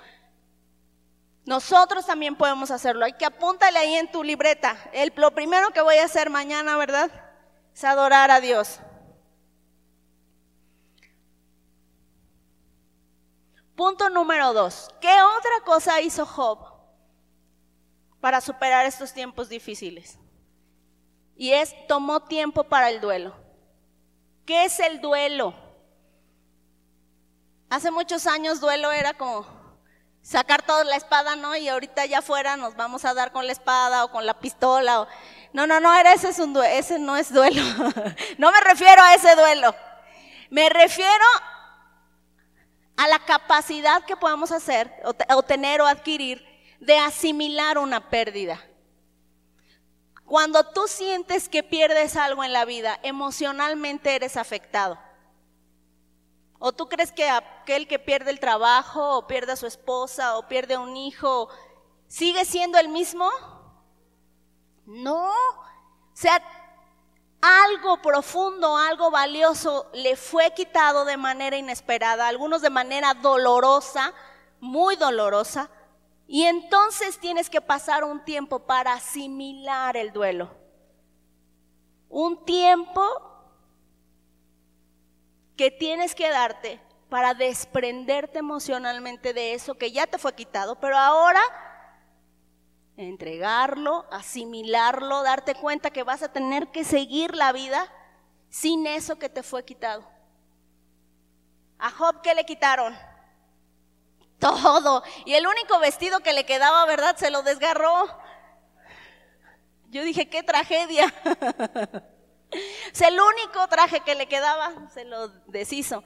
Nosotros 1.46 2.06
también 2.06 2.36
podemos 2.36 2.72
hacerlo. 2.72 3.06
Hay 3.06 3.14
que 3.14 3.26
apúntale 3.26 3.80
ahí 3.80 3.96
en 3.96 4.12
tu 4.12 4.24
libreta. 4.24 4.78
El, 4.92 5.14
lo 5.16 5.32
primero 5.32 5.72
que 5.72 5.82
voy 5.82 5.98
a 5.98 6.06
hacer 6.06 6.30
mañana, 6.30 6.76
¿verdad? 6.76 7.10
es 7.78 7.84
adorar 7.84 8.32
a 8.32 8.42
Dios. 8.42 8.80
Punto 13.78 14.10
número 14.10 14.54
dos. 14.54 14.90
¿Qué 15.00 15.22
otra 15.38 15.64
cosa 15.64 16.02
hizo 16.02 16.26
Job 16.26 16.58
para 18.20 18.42
superar 18.42 18.88
estos 18.88 19.14
tiempos 19.14 19.50
difíciles? 19.50 20.18
Y 21.36 21.52
es, 21.52 21.76
tomó 21.88 22.22
tiempo 22.22 22.64
para 22.64 22.90
el 22.90 23.00
duelo. 23.00 23.36
¿Qué 24.48 24.66
es 24.66 24.80
el 24.80 25.00
duelo? 25.00 25.54
Hace 27.70 27.92
muchos 27.92 28.26
años 28.26 28.60
duelo 28.60 28.92
era 28.92 29.14
como 29.14 29.46
sacar 30.24 30.64
toda 30.64 30.84
la 30.84 30.96
espada, 30.96 31.36
¿no? 31.36 31.56
Y 31.56 31.70
ahorita 31.70 32.04
ya 32.08 32.20
afuera 32.20 32.58
nos 32.58 32.76
vamos 32.76 33.06
a 33.06 33.14
dar 33.14 33.32
con 33.32 33.46
la 33.46 33.52
espada 33.52 34.06
o 34.06 34.12
con 34.12 34.26
la 34.26 34.40
pistola. 34.40 35.02
O... 35.02 35.08
No, 35.54 35.68
no, 35.68 35.80
no, 35.80 35.94
era, 35.94 36.14
ese, 36.14 36.30
es 36.30 36.40
un 36.40 36.58
ese 36.66 36.98
no 36.98 37.16
es 37.16 37.32
duelo. 37.32 37.62
no 38.40 38.52
me 38.52 38.62
refiero 38.62 39.04
a 39.04 39.14
ese 39.14 39.36
duelo. 39.36 39.76
Me 40.50 40.68
refiero 40.68 41.26
a 42.98 43.08
la 43.08 43.20
capacidad 43.20 44.04
que 44.04 44.18
podemos 44.18 44.52
hacer 44.52 44.92
o, 45.04 45.44
tener 45.44 45.82
o 45.82 45.86
adquirir 45.86 46.44
de 46.80 46.98
asimilar 46.98 47.78
una 47.78 48.10
pérdida. 48.10 48.60
Cuando 50.26 50.66
tú 50.66 50.88
sientes 50.88 51.48
que 51.48 51.64
pierdes 51.64 52.18
algo 52.18 52.44
en 52.44 52.52
la 52.52 52.66
vida, 52.66 53.00
emocionalmente 53.04 54.14
eres 54.14 54.36
afectado. 54.36 55.00
¿O 56.60 56.74
tú 56.74 56.90
crees 56.90 57.12
que 57.12 57.30
aquel 57.30 57.88
que 57.88 58.00
pierde 58.00 58.32
el 58.32 58.40
trabajo, 58.40 59.20
o 59.20 59.28
pierde 59.28 59.52
a 59.52 59.56
su 59.56 59.68
esposa, 59.68 60.38
o 60.38 60.48
pierde 60.48 60.74
a 60.74 60.80
un 60.80 60.98
hijo, 60.98 61.50
sigue 62.08 62.46
siendo 62.46 62.80
el 62.80 62.90
mismo? 62.90 63.30
No. 64.86 65.30
O 65.30 66.16
sea, 66.16 66.42
algo 67.42 68.02
profundo, 68.02 68.78
algo 68.78 69.12
valioso 69.12 69.90
le 69.94 70.16
fue 70.16 70.54
quitado 70.54 71.06
de 71.06 71.18
manera 71.18 71.58
inesperada, 71.58 72.28
algunos 72.28 72.62
de 72.62 72.70
manera 72.70 73.14
dolorosa, 73.14 74.14
muy 74.60 74.96
dolorosa, 74.96 75.70
y 76.28 76.44
entonces 76.44 77.20
tienes 77.20 77.50
que 77.50 77.62
pasar 77.62 78.04
un 78.04 78.24
tiempo 78.26 78.60
para 78.60 78.94
asimilar 78.94 79.96
el 79.96 80.12
duelo. 80.12 80.52
Un 82.10 82.44
tiempo 82.44 83.02
que 85.56 85.72
tienes 85.72 86.16
que 86.16 86.30
darte 86.30 86.82
para 87.10 87.34
desprenderte 87.34 88.40
emocionalmente 88.40 89.34
de 89.34 89.54
eso 89.54 89.76
que 89.76 89.92
ya 89.92 90.08
te 90.08 90.18
fue 90.18 90.36
quitado, 90.36 90.76
pero 90.76 90.98
ahora 90.98 91.42
entregarlo, 92.98 94.06
asimilarlo, 94.12 95.24
darte 95.24 95.56
cuenta 95.56 95.92
que 95.92 96.04
vas 96.04 96.24
a 96.24 96.34
tener 96.34 96.68
que 96.70 96.84
seguir 96.84 97.36
la 97.36 97.52
vida 97.52 97.88
sin 98.50 98.88
eso 98.88 99.20
que 99.20 99.30
te 99.30 99.44
fue 99.44 99.64
quitado. 99.64 100.04
A 101.80 101.92
Job, 101.92 102.22
¿qué 102.22 102.34
le 102.34 102.46
quitaron? 102.46 102.98
Todo. 104.40 105.04
Y 105.26 105.34
el 105.36 105.46
único 105.46 105.80
vestido 105.80 106.20
que 106.22 106.34
le 106.34 106.46
quedaba, 106.46 106.86
¿verdad? 106.86 107.16
Se 107.18 107.30
lo 107.30 107.44
desgarró. 107.44 108.08
Yo 109.90 110.04
dije, 110.04 110.30
qué 110.30 110.44
tragedia. 110.44 111.14
es 112.92 113.02
el 113.02 113.20
único 113.20 113.68
traje 113.68 114.00
que 114.02 114.16
le 114.16 114.28
quedaba, 114.28 114.90
se 114.90 115.06
lo 115.06 115.30
deshizo. 115.46 116.04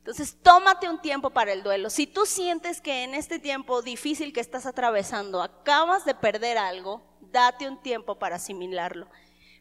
Entonces, 0.00 0.38
tómate 0.42 0.88
un 0.88 1.00
tiempo 1.00 1.28
para 1.28 1.52
el 1.52 1.62
duelo. 1.62 1.90
Si 1.90 2.06
tú 2.06 2.24
sientes 2.24 2.80
que 2.80 3.04
en 3.04 3.14
este 3.14 3.38
tiempo 3.38 3.82
difícil 3.82 4.32
que 4.32 4.40
estás 4.40 4.64
atravesando 4.64 5.42
acabas 5.42 6.06
de 6.06 6.14
perder 6.14 6.56
algo, 6.56 7.02
date 7.20 7.68
un 7.68 7.80
tiempo 7.82 8.18
para 8.18 8.36
asimilarlo. 8.36 9.08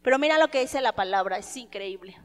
Pero 0.02 0.18
mira 0.18 0.38
lo 0.38 0.48
que 0.48 0.62
dice 0.62 0.80
la 0.80 0.94
palabra, 0.94 1.38
es 1.38 1.58
increíble. 1.58 2.18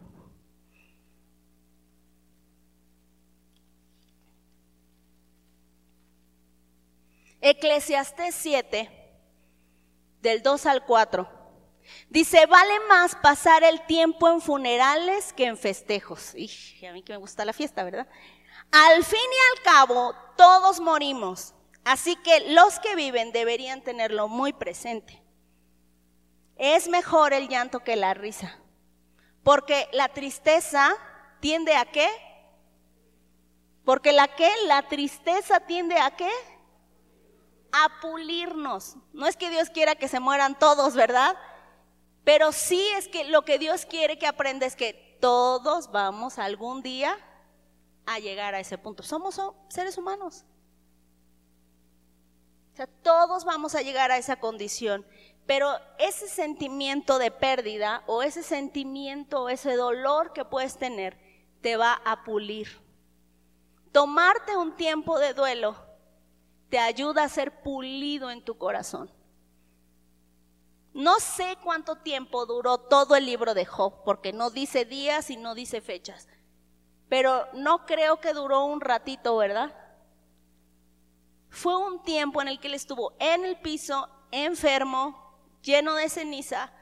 Eclesiastés 7.40 8.34
7, 8.36 8.88
del 10.22 10.42
2 10.42 10.66
al 10.66 10.84
4. 10.86 11.43
Dice, 12.08 12.46
vale 12.46 12.80
más 12.88 13.14
pasar 13.16 13.64
el 13.64 13.84
tiempo 13.86 14.28
en 14.28 14.40
funerales 14.40 15.32
que 15.32 15.46
en 15.46 15.56
festejos. 15.56 16.34
Y 16.34 16.86
a 16.86 16.92
mí 16.92 17.02
que 17.02 17.12
me 17.12 17.18
gusta 17.18 17.44
la 17.44 17.52
fiesta, 17.52 17.84
¿verdad? 17.84 18.06
Al 18.70 19.04
fin 19.04 19.20
y 19.20 19.58
al 19.58 19.62
cabo, 19.62 20.14
todos 20.36 20.80
morimos. 20.80 21.54
Así 21.84 22.16
que 22.16 22.50
los 22.52 22.78
que 22.80 22.96
viven 22.96 23.32
deberían 23.32 23.82
tenerlo 23.82 24.28
muy 24.28 24.52
presente. 24.52 25.22
Es 26.56 26.88
mejor 26.88 27.32
el 27.32 27.48
llanto 27.48 27.80
que 27.80 27.96
la 27.96 28.14
risa. 28.14 28.58
Porque 29.42 29.88
la 29.92 30.08
tristeza 30.08 30.96
tiende 31.40 31.76
a 31.76 31.84
qué? 31.84 32.08
Porque 33.84 34.12
la 34.12 34.28
que 34.28 34.50
la 34.66 34.88
tristeza 34.88 35.60
tiende 35.60 35.98
a 35.98 36.16
qué? 36.16 36.30
A 37.72 38.00
pulirnos. 38.00 38.96
No 39.12 39.26
es 39.26 39.36
que 39.36 39.50
Dios 39.50 39.68
quiera 39.68 39.94
que 39.94 40.08
se 40.08 40.20
mueran 40.20 40.58
todos, 40.58 40.94
¿verdad? 40.94 41.36
Pero 42.24 42.52
sí 42.52 42.82
es 42.96 43.06
que 43.08 43.24
lo 43.24 43.42
que 43.42 43.58
Dios 43.58 43.84
quiere 43.86 44.18
que 44.18 44.26
aprenda 44.26 44.66
es 44.66 44.76
que 44.76 45.18
todos 45.20 45.92
vamos 45.92 46.38
algún 46.38 46.82
día 46.82 47.16
a 48.06 48.18
llegar 48.18 48.54
a 48.54 48.60
ese 48.60 48.78
punto. 48.78 49.02
Somos 49.02 49.40
seres 49.68 49.98
humanos. 49.98 50.44
O 52.72 52.76
sea, 52.76 52.86
todos 52.86 53.44
vamos 53.44 53.74
a 53.74 53.82
llegar 53.82 54.10
a 54.10 54.18
esa 54.18 54.36
condición. 54.36 55.06
Pero 55.46 55.70
ese 55.98 56.28
sentimiento 56.28 57.18
de 57.18 57.30
pérdida 57.30 58.02
o 58.06 58.22
ese 58.22 58.42
sentimiento, 58.42 59.42
o 59.42 59.48
ese 59.48 59.76
dolor 59.76 60.32
que 60.32 60.44
puedes 60.44 60.78
tener, 60.78 61.18
te 61.60 61.76
va 61.76 61.92
a 62.04 62.24
pulir. 62.24 62.80
Tomarte 63.92 64.56
un 64.56 64.74
tiempo 64.76 65.18
de 65.18 65.34
duelo 65.34 65.76
te 66.70 66.78
ayuda 66.78 67.24
a 67.24 67.28
ser 67.28 67.62
pulido 67.62 68.30
en 68.30 68.42
tu 68.42 68.56
corazón. 68.56 69.10
No 70.94 71.18
sé 71.18 71.58
cuánto 71.62 71.96
tiempo 71.96 72.46
duró 72.46 72.78
todo 72.78 73.16
el 73.16 73.26
libro 73.26 73.52
de 73.52 73.66
Job, 73.66 74.04
porque 74.04 74.32
no 74.32 74.50
dice 74.50 74.84
días 74.84 75.28
y 75.28 75.36
no 75.36 75.56
dice 75.56 75.80
fechas. 75.80 76.28
Pero 77.08 77.48
no 77.52 77.84
creo 77.84 78.20
que 78.20 78.32
duró 78.32 78.64
un 78.64 78.80
ratito, 78.80 79.36
¿verdad? 79.36 79.74
Fue 81.50 81.76
un 81.76 82.02
tiempo 82.04 82.40
en 82.40 82.48
el 82.48 82.60
que 82.60 82.68
él 82.68 82.74
estuvo 82.74 83.12
en 83.18 83.44
el 83.44 83.60
piso, 83.60 84.08
enfermo, 84.30 85.36
lleno 85.62 85.94
de 85.94 86.08
ceniza, 86.08 86.72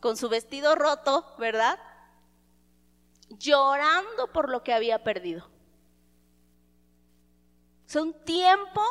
con 0.00 0.16
su 0.16 0.30
vestido 0.30 0.74
roto, 0.74 1.34
¿verdad? 1.38 1.78
Llorando 3.28 4.32
por 4.32 4.48
lo 4.48 4.62
que 4.62 4.72
había 4.72 5.04
perdido. 5.04 5.50
Es 7.86 7.96
un 7.96 8.14
tiempo 8.24 8.82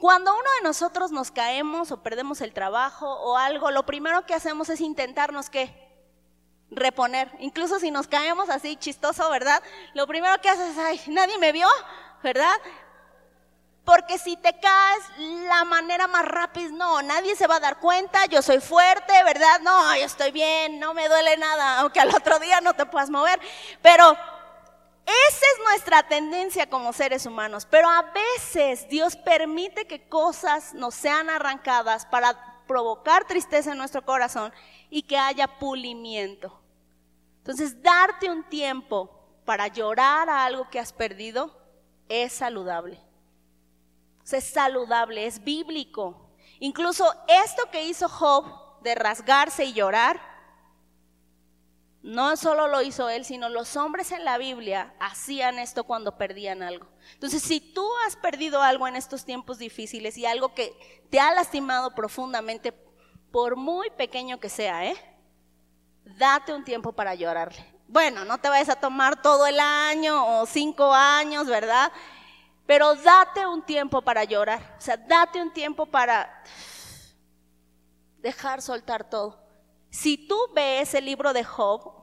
cuando 0.00 0.32
uno 0.32 0.50
de 0.56 0.62
nosotros 0.62 1.12
nos 1.12 1.30
caemos 1.30 1.92
o 1.92 2.02
perdemos 2.02 2.40
el 2.40 2.54
trabajo 2.54 3.06
o 3.06 3.36
algo, 3.36 3.70
lo 3.70 3.84
primero 3.84 4.24
que 4.24 4.32
hacemos 4.32 4.70
es 4.70 4.80
intentarnos 4.80 5.50
qué? 5.50 5.90
Reponer. 6.70 7.30
Incluso 7.38 7.78
si 7.78 7.90
nos 7.90 8.08
caemos 8.08 8.48
así 8.48 8.76
chistoso, 8.76 9.28
¿verdad? 9.28 9.62
Lo 9.92 10.06
primero 10.06 10.40
que 10.40 10.48
haces 10.48 10.70
es, 10.70 10.78
ay, 10.78 11.00
nadie 11.08 11.36
me 11.36 11.52
vio, 11.52 11.68
¿verdad? 12.22 12.54
Porque 13.84 14.18
si 14.18 14.38
te 14.38 14.58
caes, 14.58 15.04
la 15.18 15.64
manera 15.64 16.06
más 16.06 16.24
rápida 16.24 16.70
no, 16.72 17.02
nadie 17.02 17.36
se 17.36 17.46
va 17.46 17.56
a 17.56 17.60
dar 17.60 17.78
cuenta, 17.78 18.24
yo 18.24 18.40
soy 18.40 18.60
fuerte, 18.60 19.12
¿verdad? 19.24 19.60
No, 19.60 19.96
yo 19.96 20.06
estoy 20.06 20.30
bien, 20.30 20.80
no 20.80 20.94
me 20.94 21.10
duele 21.10 21.36
nada, 21.36 21.80
aunque 21.80 22.00
al 22.00 22.14
otro 22.14 22.38
día 22.38 22.62
no 22.62 22.72
te 22.72 22.86
puedas 22.86 23.10
mover. 23.10 23.38
Pero 23.82 24.16
esa 25.28 25.46
es 25.54 25.64
nuestra 25.64 26.02
tendencia 26.08 26.68
como 26.68 26.92
seres 26.92 27.26
humanos, 27.26 27.66
pero 27.70 27.88
a 27.88 28.12
veces 28.12 28.88
Dios 28.88 29.16
permite 29.16 29.86
que 29.86 30.08
cosas 30.08 30.74
nos 30.74 30.94
sean 30.94 31.30
arrancadas 31.30 32.06
para 32.06 32.62
provocar 32.66 33.26
tristeza 33.26 33.72
en 33.72 33.78
nuestro 33.78 34.04
corazón 34.04 34.52
y 34.90 35.02
que 35.02 35.18
haya 35.18 35.46
pulimiento. 35.58 36.60
Entonces, 37.38 37.82
darte 37.82 38.30
un 38.30 38.44
tiempo 38.44 39.10
para 39.44 39.66
llorar 39.66 40.28
a 40.28 40.44
algo 40.44 40.68
que 40.70 40.78
has 40.78 40.92
perdido 40.92 41.56
es 42.08 42.32
saludable. 42.32 43.00
es 44.30 44.44
saludable, 44.44 45.26
es 45.26 45.42
bíblico. 45.42 46.30
Incluso 46.60 47.12
esto 47.26 47.68
que 47.72 47.84
hizo 47.84 48.08
Job 48.08 48.44
de 48.82 48.94
rasgarse 48.94 49.64
y 49.64 49.72
llorar, 49.72 50.20
no 52.02 52.36
solo 52.36 52.68
lo 52.68 52.80
hizo 52.80 53.08
él, 53.10 53.24
sino 53.24 53.48
los 53.48 53.76
hombres 53.76 54.10
en 54.12 54.24
la 54.24 54.38
Biblia 54.38 54.94
hacían 55.00 55.58
esto 55.58 55.84
cuando 55.84 56.16
perdían 56.16 56.62
algo. 56.62 56.86
Entonces, 57.12 57.42
si 57.42 57.60
tú 57.60 57.86
has 58.06 58.16
perdido 58.16 58.62
algo 58.62 58.88
en 58.88 58.96
estos 58.96 59.24
tiempos 59.24 59.58
difíciles 59.58 60.16
y 60.16 60.24
algo 60.24 60.54
que 60.54 60.74
te 61.10 61.20
ha 61.20 61.34
lastimado 61.34 61.94
profundamente, 61.94 62.72
por 63.30 63.56
muy 63.56 63.90
pequeño 63.90 64.40
que 64.40 64.48
sea, 64.48 64.86
¿eh? 64.86 64.96
Date 66.04 66.52
un 66.54 66.64
tiempo 66.64 66.92
para 66.92 67.14
llorarle. 67.14 67.64
Bueno, 67.86 68.24
no 68.24 68.38
te 68.38 68.48
vayas 68.48 68.68
a 68.68 68.76
tomar 68.76 69.20
todo 69.20 69.46
el 69.46 69.60
año 69.60 70.40
o 70.40 70.46
cinco 70.46 70.92
años, 70.92 71.46
¿verdad? 71.46 71.92
Pero 72.66 72.94
date 72.94 73.46
un 73.46 73.62
tiempo 73.62 74.00
para 74.00 74.24
llorar. 74.24 74.76
O 74.78 74.80
sea, 74.80 74.96
date 74.96 75.42
un 75.42 75.52
tiempo 75.52 75.86
para 75.86 76.42
dejar 78.18 78.62
soltar 78.62 79.08
todo. 79.08 79.49
Si 79.90 80.16
tú 80.28 80.38
ves 80.54 80.94
el 80.94 81.04
libro 81.04 81.32
de 81.32 81.44
Job, 81.44 82.00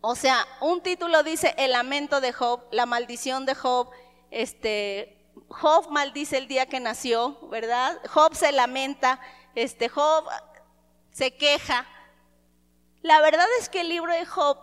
o 0.00 0.14
sea, 0.14 0.46
un 0.60 0.82
título 0.82 1.22
dice 1.22 1.54
el 1.56 1.72
lamento 1.72 2.20
de 2.20 2.32
Job, 2.32 2.62
la 2.72 2.86
maldición 2.86 3.46
de 3.46 3.54
Job, 3.54 3.90
este, 4.30 5.32
Job 5.48 5.90
maldice 5.90 6.38
el 6.38 6.48
día 6.48 6.66
que 6.66 6.80
nació, 6.80 7.38
¿verdad? 7.48 8.00
Job 8.08 8.34
se 8.34 8.50
lamenta, 8.50 9.20
este, 9.54 9.88
Job 9.88 10.24
se 11.12 11.36
queja. 11.36 11.86
La 13.02 13.20
verdad 13.20 13.46
es 13.60 13.68
que 13.68 13.82
el 13.82 13.88
libro 13.88 14.12
de 14.12 14.26
Job 14.26 14.58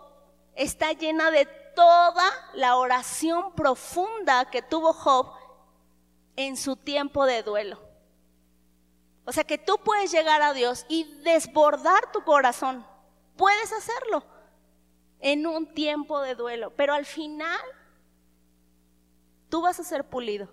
está 0.55 0.91
llena 0.91 1.31
de 1.31 1.45
toda 1.75 2.23
la 2.55 2.77
oración 2.77 3.53
profunda 3.53 4.49
que 4.49 4.61
tuvo 4.61 4.91
Job 4.91 5.31
en 6.35 6.57
su 6.57 6.75
tiempo 6.75 7.25
de 7.25 7.43
duelo. 7.43 7.86
O 9.27 9.33
sea 9.33 9.43
que 9.43 9.57
tú 9.57 9.77
puedes 9.83 10.09
llegar 10.09 10.41
a 10.41 10.53
Dios 10.53 10.85
y 10.87 11.03
desbordar 11.21 12.13
tu 12.13 12.23
corazón. 12.23 12.87
Puedes 13.35 13.73
hacerlo 13.73 14.23
en 15.19 15.45
un 15.45 15.73
tiempo 15.73 16.21
de 16.21 16.33
duelo, 16.33 16.71
pero 16.77 16.93
al 16.93 17.05
final 17.05 17.59
tú 19.49 19.61
vas 19.61 19.81
a 19.81 19.83
ser 19.83 20.05
pulido. 20.05 20.47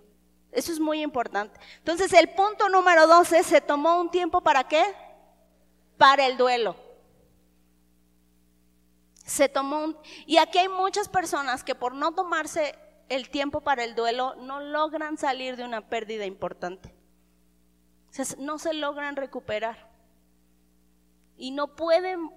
Eso 0.50 0.72
es 0.72 0.80
muy 0.80 1.02
importante. 1.02 1.60
Entonces 1.78 2.12
el 2.14 2.30
punto 2.30 2.68
número 2.68 3.06
12, 3.06 3.44
se 3.44 3.60
tomó 3.60 4.00
un 4.00 4.10
tiempo 4.10 4.40
para 4.40 4.64
qué? 4.64 4.82
Para 5.96 6.26
el 6.26 6.36
duelo. 6.36 6.74
Se 9.24 9.48
tomó 9.48 9.84
un... 9.84 9.96
Y 10.26 10.38
aquí 10.38 10.58
hay 10.58 10.68
muchas 10.68 11.08
personas 11.08 11.62
que 11.62 11.76
por 11.76 11.94
no 11.94 12.12
tomarse 12.12 12.76
el 13.08 13.30
tiempo 13.30 13.60
para 13.60 13.84
el 13.84 13.94
duelo 13.94 14.34
no 14.34 14.58
logran 14.58 15.16
salir 15.16 15.54
de 15.56 15.64
una 15.64 15.88
pérdida 15.88 16.26
importante. 16.26 16.93
No 18.38 18.58
se 18.58 18.74
logran 18.74 19.16
recuperar. 19.16 19.90
Y 21.36 21.50
no 21.50 21.74
pueden 21.74 22.30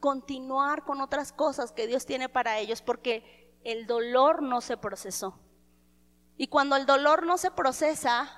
continuar 0.00 0.84
con 0.84 1.00
otras 1.00 1.32
cosas 1.32 1.72
que 1.72 1.86
Dios 1.86 2.06
tiene 2.06 2.28
para 2.28 2.58
ellos 2.58 2.82
porque 2.82 3.52
el 3.64 3.86
dolor 3.86 4.42
no 4.42 4.60
se 4.60 4.76
procesó. 4.76 5.38
Y 6.36 6.48
cuando 6.48 6.76
el 6.76 6.86
dolor 6.86 7.24
no 7.24 7.38
se 7.38 7.50
procesa, 7.50 8.28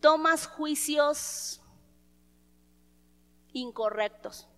tomas 0.00 0.46
juicios 0.46 1.60
incorrectos. 3.52 4.48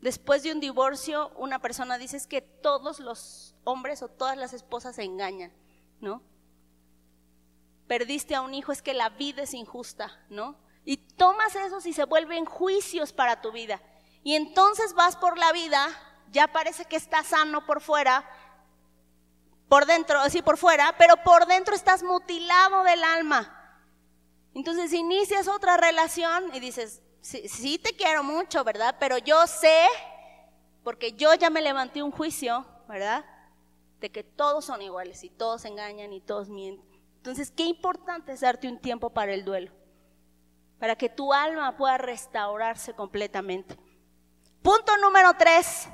Después 0.00 0.42
de 0.42 0.52
un 0.52 0.60
divorcio, 0.60 1.32
una 1.36 1.60
persona 1.60 1.98
dice 1.98 2.18
que 2.28 2.40
todos 2.40 3.00
los 3.00 3.54
hombres 3.64 4.02
o 4.02 4.08
todas 4.08 4.36
las 4.36 4.52
esposas 4.52 4.96
se 4.96 5.02
engañan, 5.02 5.52
¿no? 6.00 6.22
Perdiste 7.88 8.34
a 8.34 8.42
un 8.42 8.54
hijo, 8.54 8.70
es 8.70 8.82
que 8.82 8.94
la 8.94 9.08
vida 9.08 9.42
es 9.42 9.54
injusta, 9.54 10.12
¿no? 10.28 10.56
Y 10.84 10.98
tomas 10.98 11.54
esos 11.56 11.86
y 11.86 11.92
se 11.92 12.04
vuelven 12.04 12.44
juicios 12.44 13.12
para 13.12 13.40
tu 13.40 13.50
vida. 13.50 13.80
Y 14.22 14.34
entonces 14.34 14.94
vas 14.94 15.16
por 15.16 15.38
la 15.38 15.52
vida, 15.52 15.88
ya 16.30 16.48
parece 16.48 16.84
que 16.84 16.96
estás 16.96 17.28
sano 17.28 17.64
por 17.64 17.80
fuera, 17.80 18.28
por 19.68 19.86
dentro, 19.86 20.20
así 20.20 20.42
por 20.42 20.58
fuera, 20.58 20.94
pero 20.98 21.16
por 21.22 21.46
dentro 21.46 21.74
estás 21.74 22.02
mutilado 22.02 22.84
del 22.84 23.02
alma. 23.04 23.54
Entonces 24.54 24.92
inicias 24.92 25.48
otra 25.48 25.76
relación 25.76 26.54
y 26.54 26.60
dices, 26.60 27.02
sí, 27.20 27.48
sí, 27.48 27.78
te 27.78 27.94
quiero 27.96 28.22
mucho, 28.22 28.64
¿verdad? 28.64 28.96
Pero 28.98 29.18
yo 29.18 29.46
sé, 29.46 29.86
porque 30.84 31.12
yo 31.12 31.34
ya 31.34 31.50
me 31.50 31.62
levanté 31.62 32.02
un 32.02 32.10
juicio, 32.10 32.66
¿verdad? 32.88 33.24
De 34.00 34.10
que 34.10 34.24
todos 34.24 34.64
son 34.64 34.82
iguales 34.82 35.22
y 35.24 35.30
todos 35.30 35.64
engañan 35.64 36.12
y 36.12 36.20
todos 36.20 36.48
mienten. 36.48 36.87
Entonces, 37.28 37.52
qué 37.54 37.64
importante 37.64 38.32
es 38.32 38.40
darte 38.40 38.68
un 38.68 38.78
tiempo 38.78 39.10
para 39.10 39.34
el 39.34 39.44
duelo, 39.44 39.70
para 40.78 40.96
que 40.96 41.10
tu 41.10 41.34
alma 41.34 41.76
pueda 41.76 41.98
restaurarse 41.98 42.94
completamente. 42.94 43.76
Punto 44.62 44.96
número 44.96 45.34
tres. 45.34 45.88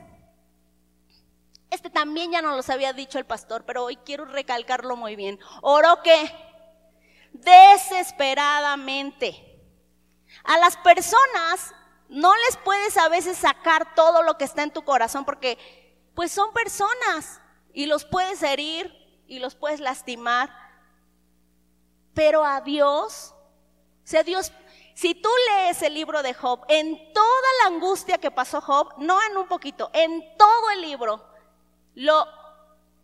Este 1.71 1.91
también 1.91 2.31
ya 2.31 2.41
no 2.41 2.55
los 2.55 2.71
había 2.71 2.93
dicho 2.93 3.19
el 3.19 3.27
pastor, 3.27 3.65
pero 3.65 3.83
hoy 3.83 3.97
quiero 3.97 4.27
recalcarlo 4.27 4.95
muy 4.95 5.17
bien. 5.17 5.41
Oro 5.61 6.05
que 6.05 6.31
desesperadamente. 7.33 9.61
A 10.45 10.57
las 10.59 10.77
personas 10.77 11.75
no 12.09 12.33
les 12.47 12.57
puedes 12.59 12.97
a 12.97 13.09
veces 13.09 13.39
sacar 13.39 13.97
todo 13.97 14.23
lo 14.23 14.39
que 14.39 14.45
está 14.45 14.63
en 14.63 14.73
tu 14.73 14.85
corazón 14.85 15.25
porque 15.25 15.59
pues 16.15 16.31
son 16.31 16.53
personas 16.53 17.41
y 17.73 17.87
los 17.87 18.05
puedes 18.05 18.41
herir 18.45 18.95
y 19.27 19.41
los 19.41 19.57
puedes 19.57 19.81
lastimar. 19.81 20.64
Pero 22.15 22.45
a 22.45 22.61
Dios, 22.61 23.35
o 23.35 24.07
sea, 24.07 24.23
Dios 24.23 24.53
si 24.95 25.15
tú 25.15 25.29
lees 25.51 25.83
el 25.83 25.93
libro 25.93 26.23
de 26.23 26.35
Job, 26.35 26.65
en 26.69 27.13
toda 27.13 27.49
la 27.63 27.75
angustia 27.75 28.19
que 28.19 28.31
pasó 28.31 28.61
Job, 28.61 28.95
no 28.99 29.19
en 29.29 29.37
un 29.37 29.49
poquito, 29.49 29.91
en 29.93 30.37
todo 30.39 30.71
el 30.71 30.83
libro, 30.83 31.29
lo 31.95 32.27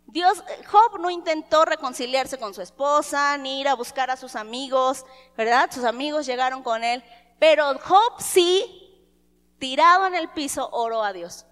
Dios, 0.07 0.43
Job 0.69 0.99
no 0.99 1.09
intentó 1.09 1.63
reconciliarse 1.63 2.37
con 2.37 2.53
su 2.53 2.61
esposa, 2.61 3.37
ni 3.37 3.61
ir 3.61 3.67
a 3.69 3.75
buscar 3.75 4.09
a 4.09 4.17
sus 4.17 4.35
amigos, 4.35 5.05
¿verdad? 5.37 5.69
Sus 5.71 5.85
amigos 5.85 6.25
llegaron 6.25 6.63
con 6.63 6.83
él, 6.83 7.03
pero 7.39 7.77
Job 7.79 8.13
sí, 8.19 9.07
tirado 9.57 10.07
en 10.07 10.15
el 10.15 10.29
piso, 10.29 10.69
oró 10.71 11.03
a 11.03 11.13
Dios. 11.13 11.45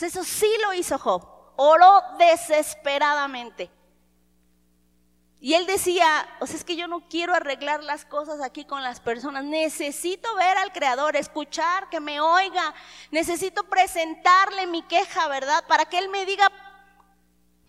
Eso 0.00 0.24
sí 0.24 0.50
lo 0.62 0.74
hizo 0.74 0.98
Job, 0.98 1.28
oró 1.56 2.02
desesperadamente. 2.18 3.70
Y 5.40 5.54
él 5.54 5.66
decía, 5.66 6.28
o 6.40 6.46
sea, 6.46 6.56
es 6.56 6.64
que 6.64 6.74
yo 6.74 6.88
no 6.88 7.08
quiero 7.08 7.32
arreglar 7.32 7.84
las 7.84 8.04
cosas 8.04 8.40
aquí 8.40 8.64
con 8.64 8.82
las 8.82 8.98
personas, 8.98 9.44
necesito 9.44 10.34
ver 10.34 10.56
al 10.58 10.72
Creador, 10.72 11.14
escuchar, 11.14 11.88
que 11.90 12.00
me 12.00 12.20
oiga, 12.20 12.74
necesito 13.12 13.62
presentarle 13.64 14.66
mi 14.66 14.82
queja, 14.82 15.28
¿verdad? 15.28 15.64
Para 15.68 15.84
que 15.84 15.98
él 15.98 16.08
me 16.08 16.26
diga, 16.26 16.50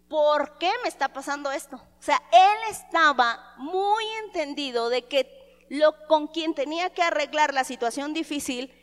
¿por 0.08 0.58
qué 0.58 0.72
me 0.82 0.90
está 0.90 1.10
pasando 1.10 1.52
esto? 1.52 1.76
O 1.76 2.02
sea, 2.02 2.20
él 2.32 2.72
estaba 2.72 3.54
muy 3.58 4.04
entendido 4.26 4.90
de 4.90 5.06
que 5.06 5.66
lo 5.70 6.08
con 6.08 6.28
quien 6.28 6.56
tenía 6.56 6.90
que 6.90 7.04
arreglar 7.04 7.54
la 7.54 7.64
situación 7.64 8.16
difícil 8.16 8.74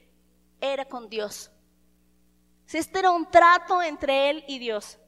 era 0.61 0.85
con 0.85 1.11
Dios. 1.11 1.51
Este 2.73 3.01
era 3.01 3.11
un 3.11 3.29
trato 3.31 3.83
entre 3.83 4.31
él 4.31 4.45
y 4.47 4.59
Dios. 4.59 4.99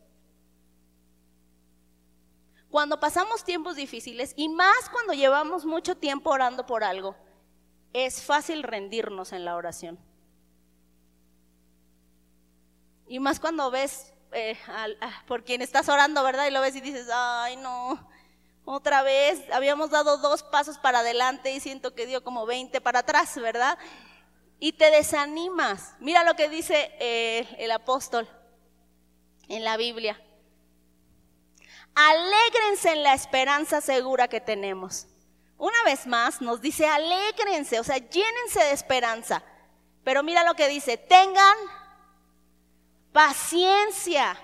Cuando 2.70 3.00
pasamos 3.00 3.44
tiempos 3.44 3.76
difíciles 3.76 4.34
y 4.36 4.48
más 4.48 4.90
cuando 4.90 5.14
llevamos 5.14 5.64
mucho 5.64 5.96
tiempo 5.96 6.30
orando 6.30 6.66
por 6.66 6.84
algo, 6.84 7.16
es 7.94 8.22
fácil 8.22 8.62
rendirnos 8.62 9.32
en 9.32 9.44
la 9.44 9.56
oración. 9.56 9.98
Y 13.06 13.20
más 13.20 13.40
cuando 13.40 13.70
ves 13.70 14.12
eh, 14.32 14.58
por 15.26 15.44
quien 15.44 15.62
estás 15.62 15.88
orando, 15.88 16.22
¿verdad? 16.22 16.46
Y 16.46 16.50
lo 16.50 16.60
ves 16.60 16.76
y 16.76 16.82
dices, 16.82 17.08
ay, 17.10 17.56
no, 17.56 18.06
otra 18.66 19.00
vez, 19.00 19.42
habíamos 19.50 19.88
dado 19.88 20.18
dos 20.18 20.42
pasos 20.42 20.76
para 20.76 20.98
adelante 20.98 21.52
y 21.52 21.60
siento 21.60 21.94
que 21.94 22.04
dio 22.04 22.22
como 22.22 22.44
20 22.44 22.82
para 22.82 22.98
atrás, 22.98 23.34
¿verdad? 23.36 23.78
Y 24.60 24.72
te 24.72 24.90
desanimas. 24.90 25.94
Mira 26.00 26.22
lo 26.22 26.34
que 26.34 26.50
dice 26.50 26.94
eh, 27.00 27.48
el 27.58 27.70
apóstol 27.70 28.28
en 29.48 29.64
la 29.64 29.78
Biblia 29.78 30.22
alégrense 31.98 32.92
en 32.92 33.02
la 33.02 33.14
esperanza 33.14 33.80
segura 33.80 34.28
que 34.28 34.40
tenemos. 34.40 35.08
Una 35.56 35.82
vez 35.84 36.06
más 36.06 36.40
nos 36.40 36.60
dice, 36.60 36.86
alégrense, 36.86 37.80
o 37.80 37.84
sea, 37.84 37.96
llénense 37.96 38.60
de 38.60 38.70
esperanza. 38.70 39.42
Pero 40.04 40.22
mira 40.22 40.44
lo 40.44 40.54
que 40.54 40.68
dice, 40.68 40.96
tengan 40.96 41.56
paciencia, 43.12 44.38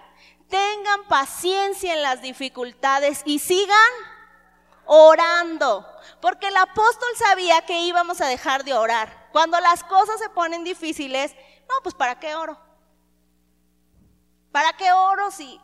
tengan 0.48 1.04
paciencia 1.06 1.94
en 1.94 2.02
las 2.02 2.20
dificultades 2.22 3.22
y 3.24 3.38
sigan 3.38 3.92
orando. 4.86 5.86
Porque 6.20 6.48
el 6.48 6.56
apóstol 6.56 7.08
sabía 7.16 7.64
que 7.64 7.82
íbamos 7.82 8.20
a 8.20 8.26
dejar 8.26 8.64
de 8.64 8.74
orar. 8.74 9.28
Cuando 9.30 9.60
las 9.60 9.84
cosas 9.84 10.18
se 10.18 10.28
ponen 10.28 10.64
difíciles, 10.64 11.32
no, 11.68 11.74
pues 11.84 11.94
¿para 11.94 12.18
qué 12.18 12.34
oro? 12.34 12.58
¿Para 14.50 14.72
qué 14.72 14.92
oro 14.92 15.30
si 15.30 15.60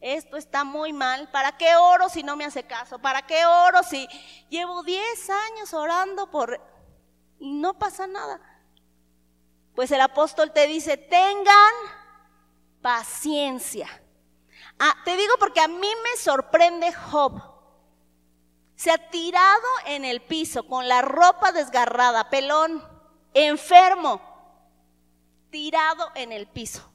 esto 0.00 0.36
está 0.36 0.64
muy 0.64 0.92
mal, 0.92 1.28
¿para 1.30 1.56
qué 1.56 1.74
oro 1.76 2.08
si 2.08 2.22
no 2.22 2.36
me 2.36 2.44
hace 2.44 2.64
caso? 2.64 2.98
¿Para 2.98 3.22
qué 3.26 3.44
oro 3.44 3.82
si 3.82 4.08
llevo 4.48 4.82
10 4.82 5.30
años 5.30 5.74
orando 5.74 6.30
por... 6.30 6.60
y 7.38 7.52
no 7.52 7.78
pasa 7.78 8.06
nada? 8.06 8.40
Pues 9.74 9.90
el 9.90 10.00
apóstol 10.00 10.52
te 10.52 10.66
dice, 10.66 10.96
tengan 10.96 11.74
paciencia. 12.80 13.88
Ah, 14.78 14.94
te 15.04 15.16
digo 15.16 15.34
porque 15.38 15.60
a 15.60 15.68
mí 15.68 15.76
me 16.04 16.16
sorprende 16.16 16.92
Job. 16.92 17.42
Se 18.76 18.92
ha 18.92 19.10
tirado 19.10 19.66
en 19.86 20.04
el 20.04 20.20
piso 20.20 20.64
con 20.68 20.86
la 20.86 21.02
ropa 21.02 21.50
desgarrada, 21.50 22.30
pelón, 22.30 22.86
enfermo, 23.34 24.20
tirado 25.50 26.12
en 26.14 26.30
el 26.30 26.46
piso 26.46 26.88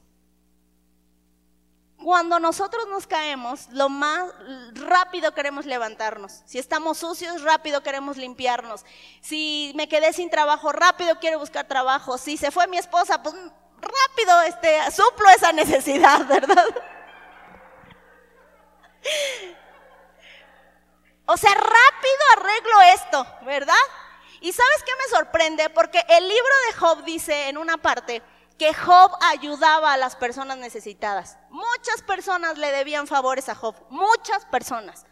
Cuando 2.04 2.38
nosotros 2.38 2.86
nos 2.88 3.06
caemos, 3.06 3.66
lo 3.70 3.88
más 3.88 4.30
rápido 4.74 5.32
queremos 5.32 5.64
levantarnos. 5.64 6.42
Si 6.44 6.58
estamos 6.58 6.98
sucios, 6.98 7.40
rápido 7.40 7.82
queremos 7.82 8.18
limpiarnos. 8.18 8.84
Si 9.22 9.72
me 9.74 9.88
quedé 9.88 10.12
sin 10.12 10.28
trabajo, 10.28 10.70
rápido 10.70 11.18
quiero 11.18 11.38
buscar 11.38 11.66
trabajo. 11.66 12.18
Si 12.18 12.36
se 12.36 12.50
fue 12.50 12.66
mi 12.66 12.76
esposa, 12.76 13.22
pues 13.22 13.34
rápido 13.80 14.42
este, 14.42 14.90
suplo 14.90 15.30
esa 15.30 15.52
necesidad, 15.52 16.26
¿verdad? 16.28 16.66
O 21.24 21.38
sea, 21.38 21.54
rápido 21.54 22.22
arreglo 22.36 22.82
esto, 22.82 23.26
¿verdad? 23.46 23.74
Y 24.42 24.52
sabes 24.52 24.82
qué 24.84 24.92
me 25.02 25.16
sorprende? 25.16 25.70
Porque 25.70 26.04
el 26.06 26.28
libro 26.28 26.52
de 26.68 26.74
Job 26.74 27.04
dice 27.04 27.48
en 27.48 27.56
una 27.56 27.78
parte, 27.78 28.22
que 28.58 28.72
Job 28.72 29.12
ayudaba 29.20 29.92
a 29.92 29.96
las 29.96 30.16
personas 30.16 30.58
necesitadas. 30.58 31.38
Muchas 31.50 32.02
personas 32.06 32.58
le 32.58 32.70
debían 32.70 33.06
favores 33.06 33.48
a 33.48 33.54
Job, 33.54 33.74
muchas 33.90 34.44
personas. 34.46 35.06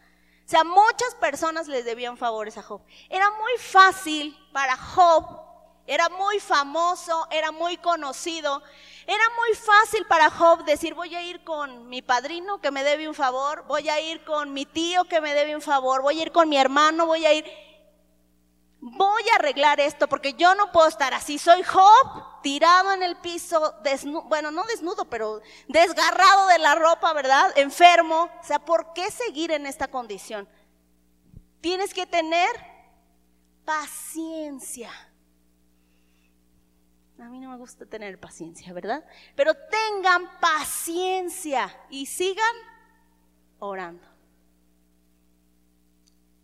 O 0.47 0.49
sea, 0.49 0.64
muchas 0.64 1.14
personas 1.20 1.68
le 1.68 1.82
debían 1.82 2.16
favores 2.16 2.59
a 2.59 2.62
Job. 2.62 2.82
Era 3.09 3.30
muy 3.30 3.53
fácil 3.59 4.36
para 4.53 4.76
Job, 4.76 5.24
era 5.86 6.09
muy 6.09 6.40
famoso, 6.40 7.26
era 7.30 7.51
muy 7.53 7.76
conocido. 7.78 8.62
Era 9.07 9.24
muy 9.36 9.57
fácil 9.57 10.07
para 10.07 10.30
Job 10.30 10.64
decir, 10.64 10.95
voy 10.95 11.14
a 11.14 11.22
ir 11.22 11.43
con 11.43 11.88
mi 11.88 12.03
padrino 12.03 12.61
que 12.61 12.70
me 12.70 12.84
debe 12.84 13.09
un 13.09 13.14
favor, 13.14 13.64
voy 13.66 13.88
a 13.88 14.01
ir 14.01 14.24
con 14.24 14.53
mi 14.53 14.64
tío 14.64 15.05
que 15.05 15.20
me 15.20 15.34
debe 15.34 15.57
un 15.57 15.62
favor, 15.62 16.03
voy 16.03 16.20
a 16.20 16.22
ir 16.22 16.30
con 16.30 16.49
mi 16.49 16.57
hermano, 16.57 17.07
voy 17.07 17.26
a 17.26 17.32
ir 17.32 17.45
voy 18.83 19.22
a 19.30 19.37
arreglar 19.37 19.78
esto 19.78 20.09
porque 20.09 20.35
yo 20.35 20.57
no 20.57 20.72
puedo 20.72 20.89
estar 20.89 21.14
así. 21.14 21.39
Soy 21.39 21.62
Job, 21.62 22.43
tirado 22.43 22.93
en 22.93 23.05
el 23.05 23.16
piso, 23.16 23.76
desnudo, 23.85 24.22
bueno, 24.22 24.51
no 24.51 24.64
desnudo, 24.64 25.05
pero 25.09 25.41
desgarrado 25.68 26.49
de 26.49 26.59
la 26.59 26.74
ropa, 26.74 27.12
¿verdad? 27.12 27.57
Enfermo. 27.57 28.28
O 28.41 28.45
sea, 28.45 28.59
¿por 28.59 28.93
qué 28.93 29.11
seguir 29.11 29.53
en 29.53 29.66
esta 29.66 29.89
condición? 29.89 30.49
Tienes 31.61 31.95
que 31.95 32.07
tener 32.07 32.51
paciencia. 33.64 34.91
A 37.20 37.28
mí 37.28 37.39
no 37.39 37.51
me 37.51 37.57
gusta 37.59 37.87
tener 37.87 38.18
paciencia, 38.18 38.72
¿verdad? 38.72 39.05
Pero 39.37 39.55
tengan 39.55 40.28
paciencia 40.41 41.72
y 41.89 42.07
sigan 42.07 42.57
orando. 43.61 44.05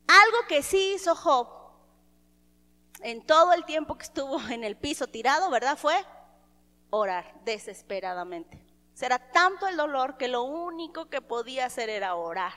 Algo 0.07 0.47
que 0.47 0.62
sí 0.62 0.95
hizo 0.95 1.16
Job 1.16 1.58
en 3.03 3.24
todo 3.24 3.53
el 3.53 3.64
tiempo 3.64 3.96
que 3.96 4.05
estuvo 4.05 4.40
en 4.51 4.64
el 4.64 4.76
piso 4.76 5.07
tirado, 5.07 5.51
¿verdad? 5.51 5.76
Fue 5.76 5.94
orar 6.90 7.40
desesperadamente. 7.44 8.64
Será 8.94 9.30
tanto 9.30 9.68
el 9.68 9.76
dolor 9.76 10.16
que 10.16 10.28
lo 10.28 10.42
único 10.42 11.09
que 11.09 11.20
podía 11.20 11.66
hacer 11.66 11.88
era 11.88 12.16
orar. 12.16 12.53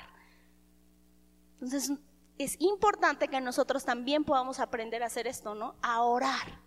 Entonces, 1.54 1.92
es 2.38 2.60
importante 2.60 3.28
que 3.28 3.40
nosotros 3.40 3.86
también 3.86 4.24
podamos 4.24 4.60
aprender 4.60 5.04
a 5.04 5.08
hacer 5.08 5.28
esto, 5.28 5.54
¿no? 5.54 5.76
A 5.84 6.02
orar. 6.02 6.60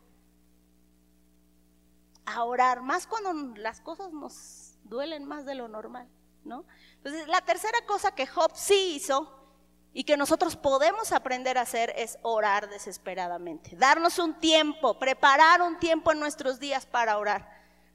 A 2.26 2.44
orar, 2.44 2.82
más 2.82 3.06
cuando 3.06 3.60
las 3.60 3.80
cosas 3.80 4.12
nos 4.12 4.78
duelen 4.84 5.24
más 5.24 5.44
de 5.44 5.56
lo 5.56 5.66
normal, 5.66 6.08
¿no? 6.44 6.64
Entonces, 6.98 7.26
la 7.26 7.40
tercera 7.40 7.84
cosa 7.86 8.14
que 8.14 8.26
Job 8.26 8.52
sí 8.54 8.94
hizo 8.94 9.43
y 9.94 10.02
que 10.02 10.16
nosotros 10.16 10.56
podemos 10.56 11.12
aprender 11.12 11.56
a 11.56 11.62
hacer 11.62 11.94
es 11.96 12.18
orar 12.22 12.68
desesperadamente, 12.68 13.76
darnos 13.76 14.18
un 14.18 14.34
tiempo, 14.34 14.98
preparar 14.98 15.62
un 15.62 15.78
tiempo 15.78 16.10
en 16.10 16.18
nuestros 16.18 16.58
días 16.58 16.84
para 16.84 17.16
orar. 17.16 17.48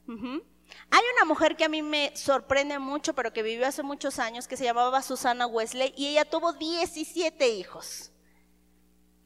Hay 0.08 1.04
una 1.16 1.26
mujer 1.26 1.58
que 1.58 1.66
a 1.66 1.70
mí 1.70 1.82
me 1.82 2.16
sorprende 2.16 2.80
mucho, 2.80 3.14
pero 3.14 3.34
que 3.34 3.44
vivió 3.44 3.68
hace 3.68 3.84
muchos 3.84 4.18
años, 4.18 4.48
que 4.48 4.58
se 4.58 4.64
llamaba 4.64 5.02
Susana 5.02 5.46
Wesley, 5.46 5.94
y 5.98 6.08
ella 6.08 6.26
tuvo 6.26 6.54
17 6.54 7.50
hijos. 7.50 8.12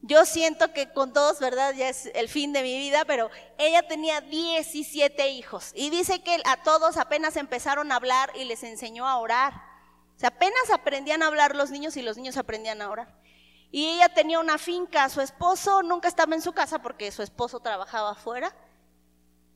Yo 0.02 0.26
siento 0.26 0.72
que 0.74 0.92
con 0.92 1.14
dos, 1.14 1.40
¿verdad? 1.40 1.74
Ya 1.74 1.88
es 1.88 2.10
el 2.14 2.28
fin 2.28 2.52
de 2.52 2.62
mi 2.62 2.76
vida, 2.76 3.04
pero 3.06 3.30
ella 3.56 3.86
tenía 3.86 4.20
17 4.20 5.28
hijos. 5.30 5.72
Y 5.74 5.88
dice 5.88 6.22
que 6.22 6.42
a 6.44 6.62
todos 6.62 6.98
apenas 6.98 7.36
empezaron 7.36 7.90
a 7.90 7.96
hablar 7.96 8.30
y 8.34 8.44
les 8.44 8.64
enseñó 8.64 9.08
a 9.08 9.16
orar. 9.16 9.73
O 10.22 10.26
apenas 10.26 10.70
aprendían 10.72 11.22
a 11.22 11.26
hablar 11.26 11.54
los 11.56 11.70
niños 11.70 11.96
y 11.96 12.02
los 12.02 12.16
niños 12.16 12.36
aprendían 12.36 12.80
a 12.82 12.90
orar. 12.90 13.14
Y 13.70 13.86
ella 13.86 14.08
tenía 14.08 14.38
una 14.38 14.56
finca, 14.56 15.08
su 15.08 15.20
esposo 15.20 15.82
nunca 15.82 16.06
estaba 16.06 16.34
en 16.34 16.42
su 16.42 16.52
casa 16.52 16.80
porque 16.80 17.10
su 17.10 17.22
esposo 17.22 17.58
trabajaba 17.60 18.12
afuera. 18.12 18.54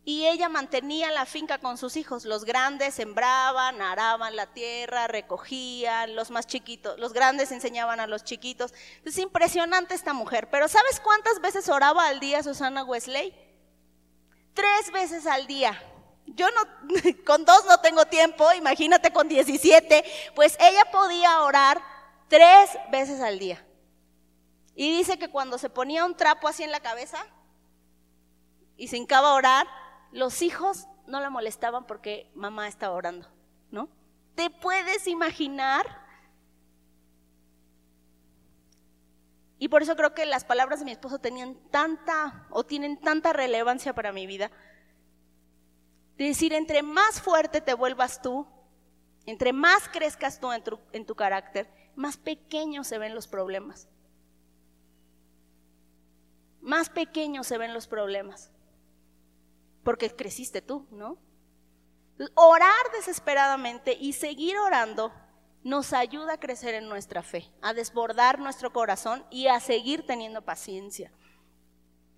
Y 0.05 0.27
ella 0.27 0.49
mantenía 0.49 1.13
la 1.13 1.27
finca 1.27 1.59
con 1.59 1.77
sus 1.77 1.97
hijos. 1.97 2.25
Los 2.25 2.45
grandes 2.45 2.95
sembraban, 2.95 3.83
araban 3.83 4.35
la 4.37 4.47
tierra, 4.47 5.07
recogían, 5.07 6.17
los 6.17 6.31
más 6.31 6.47
chiquitos, 6.47 6.99
los 6.99 7.13
grandes 7.13 7.53
enseñaban 7.53 8.01
a 8.01 8.07
los 8.07 8.25
chiquitos. 8.25 8.73
Es 9.05 9.19
impresionante 9.19 9.95
esta 9.95 10.15
mujer. 10.15 10.49
Pero 10.51 10.67
¿sabes 10.67 10.99
cuántas 10.99 11.41
veces 11.41 11.69
oraba 11.69 12.09
al 12.09 12.21
día 12.21 12.43
Susana 12.43 12.85
Wesley? 12.85 13.35
Tres 14.55 14.91
veces 14.93 15.27
al 15.27 15.47
día. 15.47 15.81
Yo 16.35 16.47
no, 16.51 16.63
con 17.27 17.45
dos 17.45 17.65
no 17.67 17.79
tengo 17.79 18.07
tiempo, 18.07 18.53
imagínate 18.53 19.13
con 19.13 19.29
17, 19.29 20.05
pues 20.35 20.57
ella 20.61 20.85
podía 20.91 21.43
orar 21.43 21.81
tres 22.29 22.71
veces 22.91 23.21
al 23.21 23.39
día. 23.39 23.65
Y 24.75 24.97
dice 24.97 25.19
que 25.19 25.31
cuando 25.31 25.59
se 25.59 25.71
ponía 25.71 26.05
un 26.05 26.17
trapo 26.17 26.47
así 26.47 26.63
en 26.63 26.71
la 26.71 26.81
cabeza 26.81 27.27
y 28.77 28.89
se 28.89 28.97
hincaba 28.97 29.31
a 29.31 29.35
orar, 29.35 29.67
los 30.13 30.43
hijos 30.43 30.87
no 31.07 31.21
la 31.21 31.31
molestaban 31.31 31.87
porque 31.87 32.31
mamá 32.35 32.69
estaba 32.69 32.95
orando, 32.95 33.29
¿no? 33.71 33.89
¿Te 34.35 34.51
puedes 34.51 35.09
imaginar? 35.09 35.85
Y 39.59 39.69
por 39.69 39.83
eso 39.83 39.97
creo 39.97 40.15
que 40.15 40.27
las 40.27 40.45
palabras 40.45 40.79
de 40.79 40.85
mi 40.85 40.93
esposo 40.93 41.19
tenían 41.19 41.57
tanta 41.71 42.47
o 42.51 42.65
tienen 42.65 43.01
tanta 43.01 43.33
relevancia 43.33 43.95
para 43.95 44.13
mi 44.13 44.27
vida 44.29 44.53
decir, 46.27 46.53
entre 46.53 46.83
más 46.83 47.21
fuerte 47.21 47.61
te 47.61 47.75
vuelvas 47.75 48.21
tú, 48.21 48.47
entre 49.25 49.53
más 49.53 49.89
crezcas 49.89 50.41
tú 50.41 50.51
en 50.53 51.07
tu, 51.07 51.15
carácter, 51.15 51.71
más 51.95 52.17
pequeños 52.17 52.87
se 52.87 52.99
ven 52.99 53.15
los 53.15 53.29
problemas. 53.29 53.89
Más 56.61 56.91
pequeños 56.91 57.47
se 57.47 57.59
ven 57.59 57.73
los 57.73 57.87
problemas. 57.87 58.51
Porque 59.85 60.15
creciste 60.15 60.61
tú, 60.61 60.87
¿no? 60.91 61.19
Orar 62.35 62.91
desesperadamente 62.93 63.97
y 64.01 64.15
seguir 64.15 64.59
orando 64.59 65.13
nos 65.63 65.93
ayuda 65.93 66.35
a 66.35 66.41
crecer 66.41 66.75
en 66.75 66.89
nuestra 66.89 67.23
fe, 67.23 67.53
a 67.63 67.75
desbordar 67.75 68.39
nuestro 68.39 68.73
corazón 68.73 69.25
y 69.31 69.49
a 69.49 69.61
seguir 69.61 70.07
teniendo 70.07 70.43
paciencia. 70.43 71.13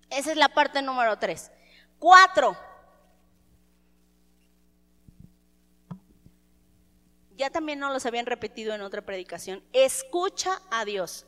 Esa 0.09 0.31
es 0.31 0.37
la 0.37 0.49
parte 0.49 0.81
número 0.81 1.19
tres. 1.19 1.51
Cuatro, 1.99 2.57
ya 7.41 7.49
también 7.49 7.79
no 7.79 7.91
los 7.91 8.05
habían 8.05 8.27
repetido 8.27 8.75
en 8.75 8.81
otra 8.81 9.01
predicación, 9.01 9.63
escucha 9.73 10.61
a 10.69 10.85
Dios. 10.85 11.25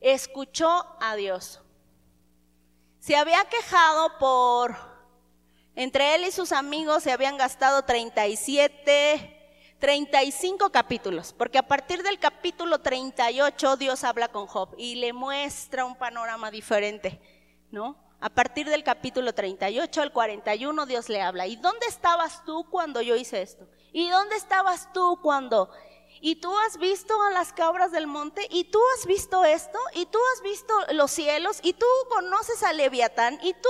Escuchó 0.00 0.86
a 1.00 1.16
Dios. 1.16 1.60
Se 3.00 3.16
había 3.16 3.44
quejado 3.46 4.18
por, 4.18 4.76
entre 5.74 6.14
él 6.14 6.24
y 6.26 6.30
sus 6.30 6.52
amigos 6.52 7.02
se 7.02 7.10
habían 7.10 7.36
gastado 7.36 7.82
37, 7.82 9.74
35 9.80 10.70
capítulos, 10.70 11.32
porque 11.36 11.58
a 11.58 11.66
partir 11.66 12.04
del 12.04 12.20
capítulo 12.20 12.78
38 12.78 13.76
Dios 13.78 14.04
habla 14.04 14.28
con 14.28 14.46
Job 14.46 14.76
y 14.78 14.94
le 14.94 15.12
muestra 15.12 15.84
un 15.84 15.96
panorama 15.96 16.52
diferente, 16.52 17.20
¿no? 17.72 17.96
A 18.20 18.30
partir 18.30 18.68
del 18.68 18.84
capítulo 18.84 19.34
38 19.34 20.02
al 20.02 20.12
41 20.12 20.86
Dios 20.86 21.08
le 21.08 21.20
habla. 21.20 21.48
¿Y 21.48 21.56
dónde 21.56 21.86
estabas 21.86 22.44
tú 22.44 22.64
cuando 22.70 23.02
yo 23.02 23.16
hice 23.16 23.42
esto? 23.42 23.68
¿Y 23.98 24.08
dónde 24.10 24.36
estabas 24.36 24.92
tú 24.92 25.18
cuando? 25.20 25.72
¿Y 26.20 26.36
tú 26.36 26.56
has 26.56 26.78
visto 26.78 27.20
a 27.20 27.32
las 27.32 27.52
cabras 27.52 27.90
del 27.90 28.06
monte? 28.06 28.46
¿Y 28.48 28.70
tú 28.70 28.78
has 28.94 29.06
visto 29.06 29.44
esto? 29.44 29.76
¿Y 29.92 30.06
tú 30.06 30.20
has 30.32 30.42
visto 30.42 30.72
los 30.92 31.10
cielos? 31.10 31.58
¿Y 31.64 31.72
tú 31.72 31.86
conoces 32.08 32.62
a 32.62 32.72
Leviatán? 32.72 33.40
¿Y 33.42 33.54
tú? 33.54 33.68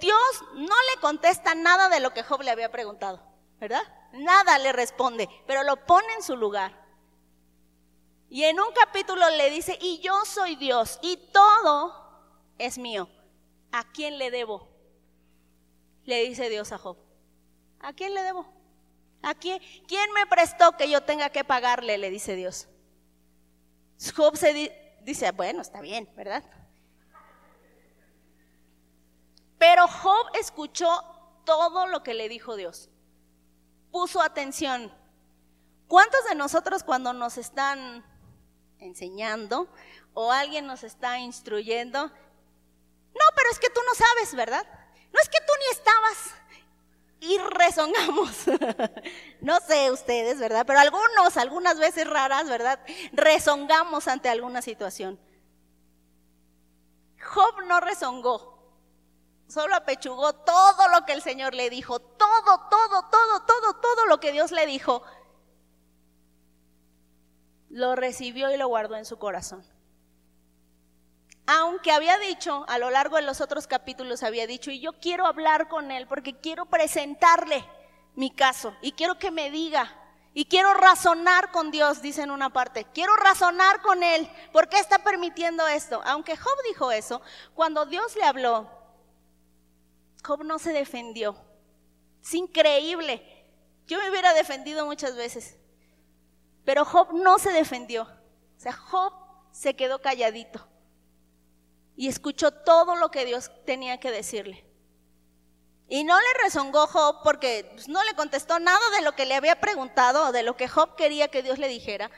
Dios 0.00 0.44
no 0.54 0.76
le 0.94 1.00
contesta 1.00 1.56
nada 1.56 1.88
de 1.88 1.98
lo 1.98 2.14
que 2.14 2.22
Job 2.22 2.42
le 2.42 2.52
había 2.52 2.70
preguntado, 2.70 3.20
¿verdad? 3.58 3.82
Nada 4.12 4.56
le 4.60 4.72
responde, 4.72 5.28
pero 5.48 5.64
lo 5.64 5.84
pone 5.84 6.14
en 6.14 6.22
su 6.22 6.36
lugar. 6.36 6.80
Y 8.28 8.44
en 8.44 8.60
un 8.60 8.72
capítulo 8.72 9.28
le 9.30 9.50
dice, 9.50 9.76
y 9.80 9.98
yo 9.98 10.14
soy 10.26 10.54
Dios, 10.54 11.00
y 11.02 11.16
todo 11.32 11.92
es 12.56 12.78
mío. 12.78 13.08
¿A 13.72 13.82
quién 13.90 14.16
le 14.16 14.30
debo? 14.30 14.68
Le 16.04 16.22
dice 16.22 16.48
Dios 16.48 16.70
a 16.70 16.78
Job. 16.78 16.98
¿A 17.80 17.92
quién 17.92 18.14
le 18.14 18.22
debo? 18.22 18.58
¿A 19.22 19.34
quién? 19.34 19.60
¿Quién 19.86 20.12
me 20.12 20.26
prestó 20.26 20.76
que 20.76 20.88
yo 20.88 21.02
tenga 21.02 21.30
que 21.30 21.44
pagarle? 21.44 21.98
Le 21.98 22.10
dice 22.10 22.36
Dios. 22.36 22.68
Job 24.14 24.36
se 24.36 24.72
dice, 25.02 25.30
bueno, 25.32 25.60
está 25.60 25.80
bien, 25.80 26.08
¿verdad? 26.14 26.44
Pero 29.58 29.88
Job 29.88 30.26
escuchó 30.38 30.88
todo 31.44 31.86
lo 31.88 32.02
que 32.02 32.14
le 32.14 32.28
dijo 32.28 32.56
Dios. 32.56 32.90
puso 33.90 34.20
atención. 34.20 34.92
¿Cuántos 35.88 36.22
de 36.28 36.34
nosotros 36.34 36.84
cuando 36.84 37.14
nos 37.14 37.38
están 37.38 38.04
enseñando 38.78 39.68
o 40.14 40.32
alguien 40.32 40.66
nos 40.66 40.82
está 40.82 41.18
instruyendo, 41.18 42.06
no, 42.06 43.24
pero 43.36 43.50
es 43.50 43.58
que 43.58 43.70
tú 43.70 43.80
no 43.86 43.94
sabes, 43.94 44.34
¿verdad? 44.34 44.66
No 45.12 45.20
es 45.20 45.28
que 45.28 45.38
tú 45.40 45.52
ni 45.58 45.72
estabas. 45.72 46.34
Y 47.20 47.38
rezongamos. 47.38 48.44
no 49.40 49.58
sé 49.60 49.90
ustedes, 49.90 50.38
¿verdad? 50.38 50.64
Pero 50.66 50.78
algunos, 50.78 51.36
algunas 51.36 51.78
veces 51.78 52.08
raras, 52.08 52.48
¿verdad? 52.48 52.80
Rezongamos 53.12 54.06
ante 54.08 54.28
alguna 54.28 54.62
situación. 54.62 55.18
Job 57.20 57.62
no 57.66 57.80
rezongó. 57.80 58.56
Solo 59.48 59.74
apechugó 59.74 60.34
todo 60.34 60.88
lo 60.88 61.04
que 61.06 61.14
el 61.14 61.22
Señor 61.22 61.54
le 61.54 61.70
dijo. 61.70 61.98
Todo, 61.98 62.68
todo, 62.70 63.08
todo, 63.10 63.42
todo, 63.46 63.74
todo 63.74 64.06
lo 64.06 64.20
que 64.20 64.32
Dios 64.32 64.52
le 64.52 64.66
dijo. 64.66 65.02
Lo 67.70 67.96
recibió 67.96 68.50
y 68.52 68.56
lo 68.56 68.68
guardó 68.68 68.96
en 68.96 69.04
su 69.04 69.18
corazón 69.18 69.77
aunque 71.50 71.92
había 71.92 72.18
dicho, 72.18 72.66
a 72.68 72.76
lo 72.76 72.90
largo 72.90 73.16
de 73.16 73.22
los 73.22 73.40
otros 73.40 73.66
capítulos 73.66 74.22
había 74.22 74.46
dicho, 74.46 74.70
y 74.70 74.80
yo 74.80 74.92
quiero 74.92 75.24
hablar 75.26 75.66
con 75.68 75.90
él 75.90 76.06
porque 76.06 76.38
quiero 76.38 76.66
presentarle 76.66 77.64
mi 78.14 78.30
caso 78.30 78.76
y 78.82 78.92
quiero 78.92 79.18
que 79.18 79.30
me 79.30 79.50
diga, 79.50 79.90
y 80.34 80.44
quiero 80.44 80.74
razonar 80.74 81.50
con 81.50 81.70
Dios, 81.70 82.02
dice 82.02 82.20
en 82.20 82.32
una 82.32 82.50
parte, 82.50 82.84
quiero 82.92 83.16
razonar 83.16 83.80
con 83.80 84.02
él, 84.02 84.30
¿por 84.52 84.68
qué 84.68 84.78
está 84.78 84.98
permitiendo 84.98 85.66
esto? 85.66 86.02
Aunque 86.04 86.36
Job 86.36 86.52
dijo 86.68 86.92
eso, 86.92 87.22
cuando 87.54 87.86
Dios 87.86 88.14
le 88.16 88.24
habló, 88.24 88.70
Job 90.22 90.44
no 90.44 90.58
se 90.58 90.74
defendió. 90.74 91.34
Es 92.22 92.34
increíble. 92.34 93.22
Yo 93.86 93.96
me 93.98 94.10
hubiera 94.10 94.34
defendido 94.34 94.84
muchas 94.84 95.16
veces, 95.16 95.56
pero 96.66 96.84
Job 96.84 97.14
no 97.14 97.38
se 97.38 97.52
defendió. 97.52 98.02
O 98.02 98.60
sea, 98.60 98.74
Job 98.74 99.14
se 99.50 99.74
quedó 99.74 100.02
calladito 100.02 100.68
y 101.98 102.06
escuchó 102.06 102.52
todo 102.52 102.94
lo 102.94 103.10
que 103.10 103.24
Dios 103.24 103.50
tenía 103.66 103.98
que 103.98 104.12
decirle. 104.12 104.64
Y 105.88 106.04
no 106.04 106.16
le 106.16 106.44
rezongó 106.44 106.86
Job 106.86 107.22
porque 107.24 107.68
pues, 107.74 107.88
no 107.88 108.04
le 108.04 108.14
contestó 108.14 108.60
nada 108.60 108.88
de 108.96 109.02
lo 109.02 109.16
que 109.16 109.26
le 109.26 109.34
había 109.34 109.60
preguntado 109.60 110.30
de 110.30 110.44
lo 110.44 110.56
que 110.56 110.68
Job 110.68 110.94
quería 110.94 111.26
que 111.26 111.42
Dios 111.42 111.58
le 111.58 111.66
dijera. 111.66 112.08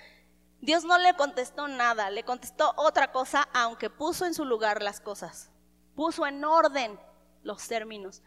Dios 0.60 0.84
no 0.84 0.98
le 0.98 1.14
contestó 1.14 1.66
nada, 1.66 2.10
le 2.10 2.24
contestó 2.24 2.74
otra 2.76 3.10
cosa, 3.10 3.48
aunque 3.54 3.88
puso 3.88 4.26
en 4.26 4.34
su 4.34 4.44
lugar 4.44 4.82
las 4.82 5.00
cosas. 5.00 5.48
Puso 5.96 6.26
en 6.26 6.44
orden 6.44 7.00
los 7.42 7.66
términos. 7.66 8.22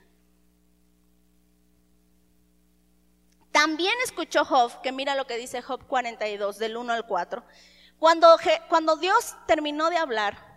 También 3.51 3.93
escuchó 4.03 4.43
Job, 4.43 4.81
que 4.81 4.91
mira 4.91 5.13
lo 5.13 5.27
que 5.27 5.37
dice 5.37 5.61
Job 5.61 5.85
42, 5.85 6.57
del 6.57 6.77
1 6.77 6.93
al 6.93 7.05
4. 7.05 7.43
Cuando, 7.99 8.35
cuando 8.69 8.95
Dios 8.95 9.35
terminó 9.45 9.91
de 9.91 9.97
hablar, 9.97 10.52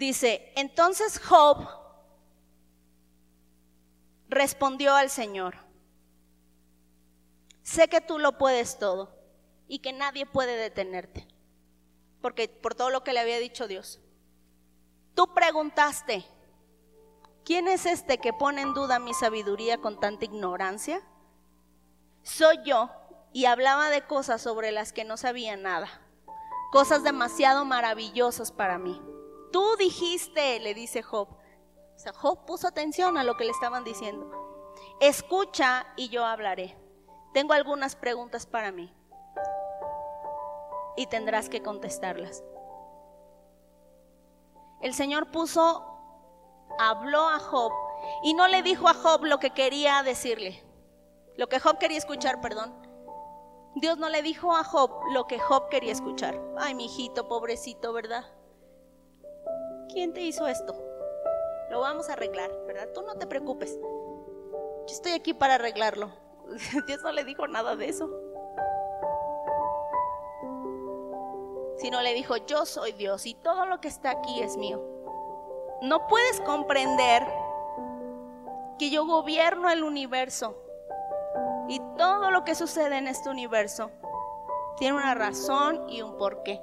Dice, 0.00 0.50
entonces 0.56 1.20
Job 1.22 1.58
respondió 4.30 4.94
al 4.94 5.10
Señor, 5.10 5.56
sé 7.62 7.86
que 7.88 8.00
tú 8.00 8.18
lo 8.18 8.38
puedes 8.38 8.78
todo 8.78 9.14
y 9.68 9.80
que 9.80 9.92
nadie 9.92 10.24
puede 10.24 10.56
detenerte, 10.56 11.28
porque 12.22 12.48
por 12.48 12.74
todo 12.74 12.88
lo 12.88 13.04
que 13.04 13.12
le 13.12 13.20
había 13.20 13.38
dicho 13.40 13.68
Dios. 13.68 14.00
Tú 15.14 15.34
preguntaste, 15.34 16.24
¿quién 17.44 17.68
es 17.68 17.84
este 17.84 18.16
que 18.16 18.32
pone 18.32 18.62
en 18.62 18.72
duda 18.72 18.98
mi 18.98 19.12
sabiduría 19.12 19.82
con 19.82 20.00
tanta 20.00 20.24
ignorancia? 20.24 21.02
Soy 22.22 22.56
yo 22.64 22.88
y 23.34 23.44
hablaba 23.44 23.90
de 23.90 24.06
cosas 24.06 24.40
sobre 24.40 24.72
las 24.72 24.94
que 24.94 25.04
no 25.04 25.18
sabía 25.18 25.58
nada, 25.58 25.90
cosas 26.72 27.04
demasiado 27.04 27.66
maravillosas 27.66 28.50
para 28.50 28.78
mí. 28.78 28.98
Tú 29.52 29.76
dijiste, 29.76 30.60
le 30.60 30.74
dice 30.74 31.02
Job. 31.02 31.28
O 31.28 31.98
sea, 31.98 32.12
Job 32.12 32.46
puso 32.46 32.68
atención 32.68 33.18
a 33.18 33.24
lo 33.24 33.36
que 33.36 33.44
le 33.44 33.50
estaban 33.50 33.84
diciendo. 33.84 34.30
Escucha 35.00 35.86
y 35.96 36.08
yo 36.08 36.24
hablaré. 36.24 36.76
Tengo 37.32 37.52
algunas 37.52 37.96
preguntas 37.96 38.46
para 38.46 38.72
mí. 38.72 38.94
Y 40.96 41.06
tendrás 41.06 41.48
que 41.48 41.62
contestarlas. 41.62 42.42
El 44.80 44.94
Señor 44.94 45.30
puso, 45.30 45.84
habló 46.78 47.28
a 47.28 47.38
Job 47.38 47.72
y 48.22 48.34
no 48.34 48.48
le 48.48 48.62
dijo 48.62 48.88
a 48.88 48.94
Job 48.94 49.24
lo 49.24 49.38
que 49.38 49.50
quería 49.50 50.02
decirle. 50.02 50.64
Lo 51.36 51.48
que 51.48 51.60
Job 51.60 51.78
quería 51.78 51.98
escuchar, 51.98 52.40
perdón. 52.40 52.74
Dios 53.76 53.98
no 53.98 54.08
le 54.08 54.22
dijo 54.22 54.54
a 54.56 54.64
Job 54.64 54.90
lo 55.12 55.26
que 55.26 55.38
Job 55.38 55.68
quería 55.68 55.92
escuchar. 55.92 56.40
Ay, 56.58 56.74
mi 56.74 56.86
hijito, 56.86 57.28
pobrecito, 57.28 57.92
¿verdad? 57.92 58.24
¿Quién 59.92 60.12
te 60.12 60.20
hizo 60.20 60.46
esto? 60.46 60.74
Lo 61.70 61.80
vamos 61.80 62.08
a 62.08 62.14
arreglar, 62.14 62.50
¿verdad? 62.66 62.88
Tú 62.94 63.02
no 63.02 63.14
te 63.16 63.26
preocupes. 63.26 63.78
Yo 63.80 64.94
estoy 64.94 65.12
aquí 65.12 65.34
para 65.34 65.54
arreglarlo. 65.54 66.10
Dios 66.86 67.02
no 67.02 67.12
le 67.12 67.24
dijo 67.24 67.46
nada 67.46 67.76
de 67.76 67.88
eso. 67.88 68.10
Sino 71.76 72.02
le 72.02 72.12
dijo, 72.12 72.36
yo 72.36 72.66
soy 72.66 72.92
Dios 72.92 73.24
y 73.26 73.34
todo 73.34 73.66
lo 73.66 73.80
que 73.80 73.88
está 73.88 74.10
aquí 74.10 74.42
es 74.42 74.56
mío. 74.56 74.82
No 75.82 76.06
puedes 76.08 76.40
comprender 76.42 77.26
que 78.78 78.90
yo 78.90 79.06
gobierno 79.06 79.70
el 79.70 79.82
universo 79.82 80.56
y 81.68 81.80
todo 81.96 82.30
lo 82.30 82.44
que 82.44 82.54
sucede 82.54 82.98
en 82.98 83.08
este 83.08 83.30
universo 83.30 83.90
tiene 84.76 84.96
una 84.96 85.14
razón 85.14 85.88
y 85.88 86.02
un 86.02 86.16
porqué. 86.18 86.60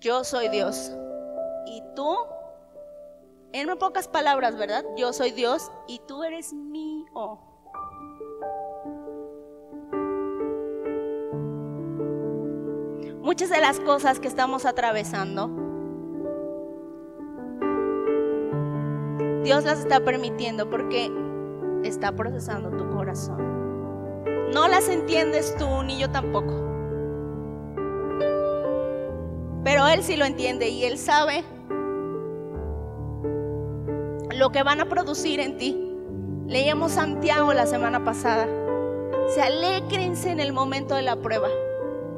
Yo 0.00 0.24
soy 0.24 0.48
Dios. 0.48 0.90
Y 1.66 1.82
tú, 1.94 2.16
en 3.52 3.78
pocas 3.78 4.08
palabras, 4.08 4.56
¿verdad? 4.56 4.84
Yo 4.96 5.12
soy 5.12 5.30
Dios 5.30 5.70
y 5.86 6.00
tú 6.06 6.22
eres 6.24 6.52
mío. 6.52 7.38
Muchas 13.20 13.48
de 13.48 13.60
las 13.60 13.80
cosas 13.80 14.20
que 14.20 14.28
estamos 14.28 14.66
atravesando, 14.66 15.48
Dios 19.42 19.64
las 19.64 19.80
está 19.80 20.00
permitiendo 20.00 20.68
porque 20.68 21.10
está 21.84 22.12
procesando 22.12 22.70
tu 22.70 22.90
corazón. 22.96 23.54
No 24.52 24.68
las 24.68 24.88
entiendes 24.88 25.56
tú 25.56 25.82
ni 25.82 25.98
yo 25.98 26.10
tampoco. 26.10 26.52
Pero 29.64 29.86
Él 29.88 30.02
sí 30.02 30.16
lo 30.16 30.24
entiende 30.24 30.68
y 30.68 30.84
Él 30.84 30.98
sabe 30.98 31.44
lo 34.36 34.50
que 34.50 34.62
van 34.62 34.80
a 34.80 34.88
producir 34.88 35.40
en 35.40 35.56
ti. 35.58 35.80
Leíamos 36.46 36.92
Santiago 36.92 37.52
la 37.52 37.66
semana 37.66 38.04
pasada. 38.04 38.46
Se 39.28 39.40
alégrense 39.40 40.30
en 40.30 40.40
el 40.40 40.52
momento 40.52 40.94
de 40.94 41.02
la 41.02 41.16
prueba. 41.16 41.48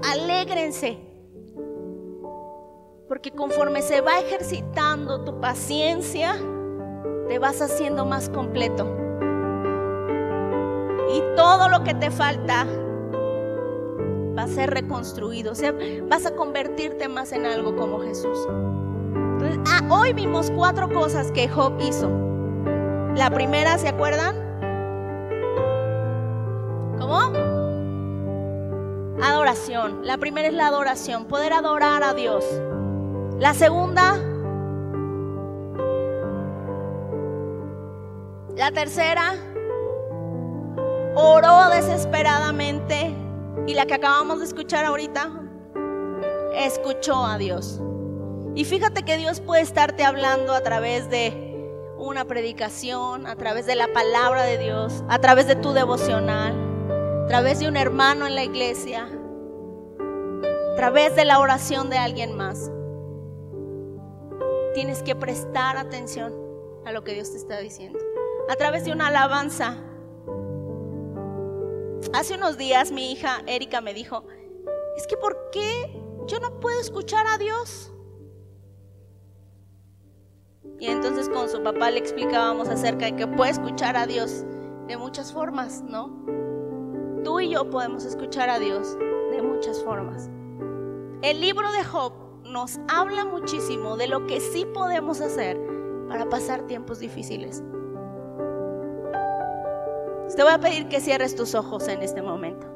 Alégrense. 0.03 0.99
Porque 3.09 3.31
conforme 3.31 3.83
se 3.83 4.01
va 4.01 4.19
ejercitando 4.19 5.25
tu 5.25 5.41
paciencia, 5.41 6.37
te 7.29 7.39
vas 7.39 7.63
haciendo 7.63 8.05
más 8.05 8.29
completo. 8.29 8.85
Y 11.15 11.23
todo 11.37 11.69
lo 11.69 11.85
que 11.85 11.95
te 11.95 12.11
falta 12.11 12.67
va 14.37 14.43
a 14.43 14.49
ser 14.49 14.71
reconstruido. 14.71 15.53
Vas 16.09 16.27
a 16.27 16.35
convertirte 16.35 17.09
más 17.09 17.31
en 17.33 17.47
algo 17.47 17.77
como 17.77 18.01
Jesús. 18.01 18.39
Ah, 19.67 19.83
hoy 19.91 20.13
vimos 20.13 20.51
cuatro 20.51 20.89
cosas 20.89 21.31
que 21.33 21.49
Job 21.49 21.75
hizo. 21.81 22.09
La 23.15 23.31
primera, 23.31 23.79
¿se 23.79 23.89
acuerdan? 23.89 24.35
¿Cómo? 26.99 27.33
Adoración. 29.23 30.01
La 30.05 30.19
primera 30.19 30.49
es 30.49 30.55
la 30.55 30.69
adoración, 30.69 31.27
poder 31.27 31.53
adorar 31.53 32.03
a 32.03 32.15
Dios. 32.15 32.45
La 33.39 33.55
segunda, 33.55 34.17
la 38.55 38.71
tercera, 38.73 39.35
oró 41.15 41.69
desesperadamente. 41.71 43.15
Y 43.67 43.75
la 43.75 43.85
que 43.87 43.95
acabamos 43.95 44.39
de 44.39 44.45
escuchar 44.45 44.85
ahorita, 44.85 45.29
escuchó 46.55 47.25
a 47.25 47.37
Dios. 47.37 47.81
Y 48.57 48.65
fíjate 48.65 49.03
que 49.03 49.19
Dios 49.19 49.41
puede 49.41 49.61
estarte 49.61 50.03
hablando 50.03 50.55
a 50.55 50.63
través 50.63 51.11
de 51.11 51.93
una 51.99 52.25
predicación, 52.25 53.27
a 53.27 53.37
través 53.37 53.67
de 53.67 53.75
la 53.75 53.93
palabra 53.93 54.45
de 54.45 54.57
Dios, 54.57 55.05
a 55.11 55.19
través 55.19 55.47
de 55.47 55.57
tu 55.57 55.75
devocional, 55.75 56.55
a 57.25 57.27
través 57.29 57.59
de 57.59 57.69
un 57.69 57.77
hermano 57.77 58.27
en 58.27 58.35
la 58.35 58.45
iglesia, 58.45 59.11
a 60.73 60.75
través 60.75 61.15
de 61.17 61.27
la 61.27 61.39
oración 61.39 61.91
de 61.91 61.99
alguien 61.99 62.35
más. 62.35 62.71
Tienes 64.73 65.03
que 65.03 65.15
prestar 65.15 65.77
atención 65.77 66.33
a 66.87 66.93
lo 66.93 67.05
que 67.05 67.13
Dios 67.13 67.33
te 67.33 67.37
está 67.37 67.59
diciendo. 67.59 67.99
A 68.49 68.57
través 68.57 68.87
de 68.87 68.93
una 68.93 69.09
alabanza. 69.09 69.77
Hace 72.15 72.37
unos 72.37 72.57
días 72.57 72.91
mi 72.91 73.13
hija 73.13 73.43
Erika 73.47 73.83
me 73.83 73.93
dijo, 73.93 74.25
es 74.97 75.07
que 75.07 75.19
¿por 75.19 75.51
qué 75.51 76.01
yo 76.27 76.41
no 76.41 76.59
puedo 76.59 76.81
escuchar 76.81 77.27
a 77.27 77.37
Dios? 77.37 77.93
Y 80.79 80.87
entonces 80.87 81.29
con 81.29 81.49
su 81.49 81.63
papá 81.63 81.91
le 81.91 81.99
explicábamos 81.99 82.69
acerca 82.69 83.07
de 83.07 83.17
que 83.17 83.27
puede 83.27 83.53
escuchar 83.53 83.97
a 83.97 84.07
Dios 84.07 84.45
de 84.87 84.97
muchas 84.97 85.33
formas, 85.33 85.83
¿no? 85.83 86.11
Tú 87.25 87.41
y 87.41 87.51
yo 87.51 87.69
podemos 87.71 88.05
escuchar 88.05 88.51
a 88.51 88.59
Dios 88.59 88.97
de 89.31 89.43
muchas 89.43 89.83
formas. 89.83 90.31
El 91.23 91.41
libro 91.41 91.71
de 91.73 91.83
Job 91.83 92.13
nos 92.45 92.79
habla 92.89 93.25
muchísimo 93.25 93.97
de 93.97 94.07
lo 94.07 94.27
que 94.27 94.41
sí 94.41 94.67
podemos 94.67 95.21
hacer 95.21 95.59
para 96.09 96.29
pasar 96.29 96.67
tiempos 96.67 97.01
difíciles. 97.01 97.63
Te 100.35 100.43
voy 100.43 100.53
a 100.53 100.59
pedir 100.59 100.89
que 100.89 101.01
cierres 101.01 101.35
tus 101.35 101.55
ojos 101.55 101.89
en 101.89 102.03
este 102.03 102.21
momento. 102.21 102.76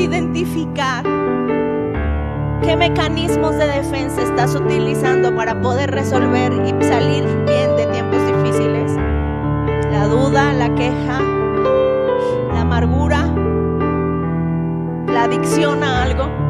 Identificar 0.00 1.04
qué 2.62 2.76
mecanismos 2.76 3.56
de 3.56 3.66
defensa 3.66 4.22
estás 4.22 4.54
utilizando 4.54 5.34
para 5.34 5.60
poder 5.60 5.90
resolver 5.90 6.52
y 6.52 6.84
salir 6.84 7.24
bien 7.46 7.76
de 7.76 7.86
tiempos 7.92 8.20
difíciles. 8.26 8.92
La 9.92 10.06
duda, 10.06 10.52
la 10.52 10.74
queja, 10.74 11.20
la 12.52 12.60
amargura, 12.62 13.26
la 15.06 15.24
adicción 15.24 15.82
a 15.82 16.02
algo. 16.02 16.49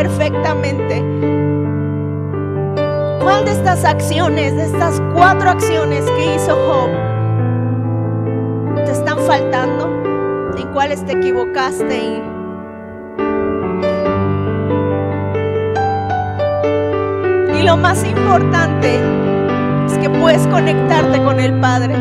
Perfectamente 0.00 1.04
cuál 3.20 3.44
de 3.44 3.50
estas 3.50 3.84
acciones, 3.84 4.56
de 4.56 4.64
estas 4.64 4.98
cuatro 5.12 5.50
acciones 5.50 6.06
que 6.12 6.36
hizo 6.36 6.54
Job, 6.54 6.88
te 8.86 8.92
están 8.92 9.18
faltando, 9.18 9.90
en 10.56 10.72
cuáles 10.72 11.04
te 11.04 11.12
equivocaste 11.12 11.98
y 11.98 12.22
Y 17.58 17.62
lo 17.62 17.76
más 17.76 18.02
importante 18.06 18.98
es 19.86 19.98
que 19.98 20.08
puedes 20.08 20.46
conectarte 20.46 21.22
con 21.22 21.38
el 21.38 21.60
Padre. 21.60 21.94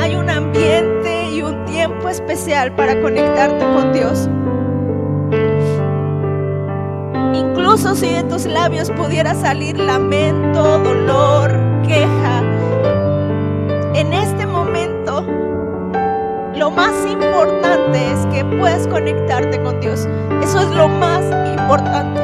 Hay 0.00 0.14
un 0.14 0.30
ambiente 0.30 1.30
y 1.32 1.42
un 1.42 1.64
tiempo 1.64 2.08
especial 2.08 2.72
para 2.76 3.00
conectarte 3.00 3.64
con 3.74 3.92
Dios. 3.92 4.28
Si 7.78 8.10
de 8.10 8.24
tus 8.24 8.44
labios 8.44 8.90
pudiera 8.90 9.34
salir 9.36 9.78
lamento, 9.78 10.78
dolor, 10.80 11.50
queja, 11.86 12.42
en 13.94 14.12
este 14.12 14.46
momento 14.46 15.24
lo 16.56 16.72
más 16.72 16.92
importante 17.06 18.12
es 18.12 18.26
que 18.26 18.44
puedas 18.44 18.86
conectarte 18.88 19.62
con 19.62 19.80
Dios. 19.80 20.06
Eso 20.42 20.60
es 20.60 20.70
lo 20.70 20.88
más 20.88 21.22
importante. 21.52 22.17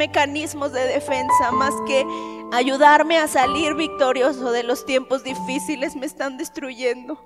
Mecanismos 0.00 0.72
de 0.72 0.80
defensa 0.86 1.50
más 1.52 1.74
que 1.86 2.06
ayudarme 2.52 3.18
a 3.18 3.28
salir 3.28 3.74
victorioso 3.74 4.50
de 4.50 4.62
los 4.62 4.86
tiempos 4.86 5.22
difíciles 5.22 5.94
me 5.94 6.06
están 6.06 6.38
destruyendo? 6.38 7.22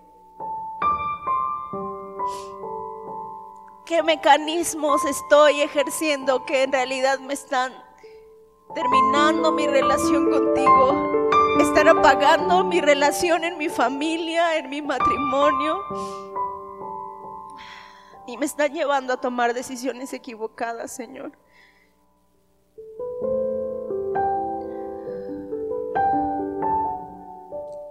¿Qué 3.86 4.02
mecanismos 4.02 5.04
estoy 5.04 5.60
ejerciendo 5.60 6.44
que 6.46 6.64
en 6.64 6.72
realidad 6.72 7.20
me 7.20 7.34
están 7.34 7.72
terminando 8.74 9.52
mi 9.52 9.68
relación 9.68 10.32
contigo? 10.32 11.30
están 11.60 11.86
apagando 11.86 12.64
mi 12.64 12.80
relación 12.80 13.44
en 13.44 13.56
mi 13.56 13.68
familia, 13.68 14.56
en 14.56 14.68
mi 14.68 14.82
matrimonio. 14.82 15.80
Y 18.26 18.36
me 18.36 18.46
están 18.46 18.72
llevando 18.72 19.12
a 19.12 19.20
tomar 19.20 19.54
decisiones 19.54 20.12
equivocadas, 20.12 20.90
Señor. 20.90 21.32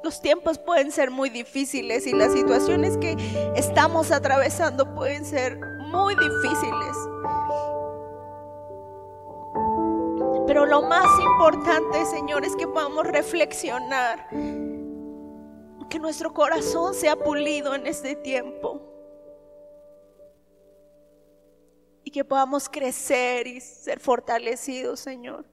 Los 0.04 0.20
tiempos 0.20 0.60
pueden 0.60 0.92
ser 0.92 1.12
muy 1.12 1.30
difíciles 1.30 2.06
y 2.08 2.12
las 2.12 2.34
situaciones 2.34 2.98
que 2.98 3.16
estamos 3.56 4.12
atravesando 4.12 4.94
pueden 4.94 5.24
ser 5.24 5.58
muy 5.88 6.14
difíciles. 6.16 6.98
Pero 10.46 10.66
lo 10.66 10.82
más 10.82 11.08
importante, 11.22 12.06
Señor, 12.06 12.44
es 12.44 12.54
que 12.58 12.68
podamos 12.68 13.08
reflexionar, 13.08 14.28
que 15.90 16.00
nuestro 16.00 16.34
corazón 16.34 16.94
sea 16.94 17.16
pulido 17.16 17.74
en 17.74 17.88
este 17.88 18.16
tiempo 18.16 18.82
y 22.04 22.12
que 22.12 22.26
podamos 22.26 22.68
crecer 22.68 23.48
y 23.48 23.62
ser 23.62 24.02
fortalecidos, 24.02 25.00
Señor. 25.00 25.46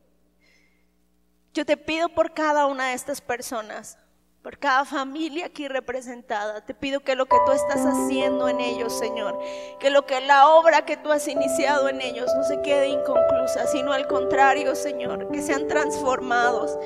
Yo 1.54 1.64
te 1.64 1.76
pido 1.76 2.08
por 2.08 2.34
cada 2.34 2.66
una 2.66 2.88
de 2.88 2.94
estas 2.94 3.20
personas 3.20 3.96
por 4.42 4.58
cada 4.58 4.84
familia 4.84 5.46
aquí 5.46 5.68
representada. 5.68 6.64
Te 6.64 6.74
pido 6.74 7.00
que 7.00 7.14
lo 7.14 7.26
que 7.26 7.36
tú 7.44 7.52
estás 7.52 7.84
haciendo 7.84 8.48
en 8.48 8.60
ellos, 8.60 8.98
Señor, 8.98 9.38
que 9.78 9.90
lo 9.90 10.06
que 10.06 10.20
la 10.20 10.48
obra 10.48 10.84
que 10.84 10.96
tú 10.96 11.12
has 11.12 11.28
iniciado 11.28 11.88
en 11.88 12.00
ellos 12.00 12.30
no 12.34 12.44
se 12.44 12.62
quede 12.62 12.88
inconclusa, 12.88 13.66
sino 13.66 13.92
al 13.92 14.06
contrario, 14.06 14.74
Señor, 14.74 15.30
que 15.30 15.42
sean 15.42 15.68
transformados 15.68 16.78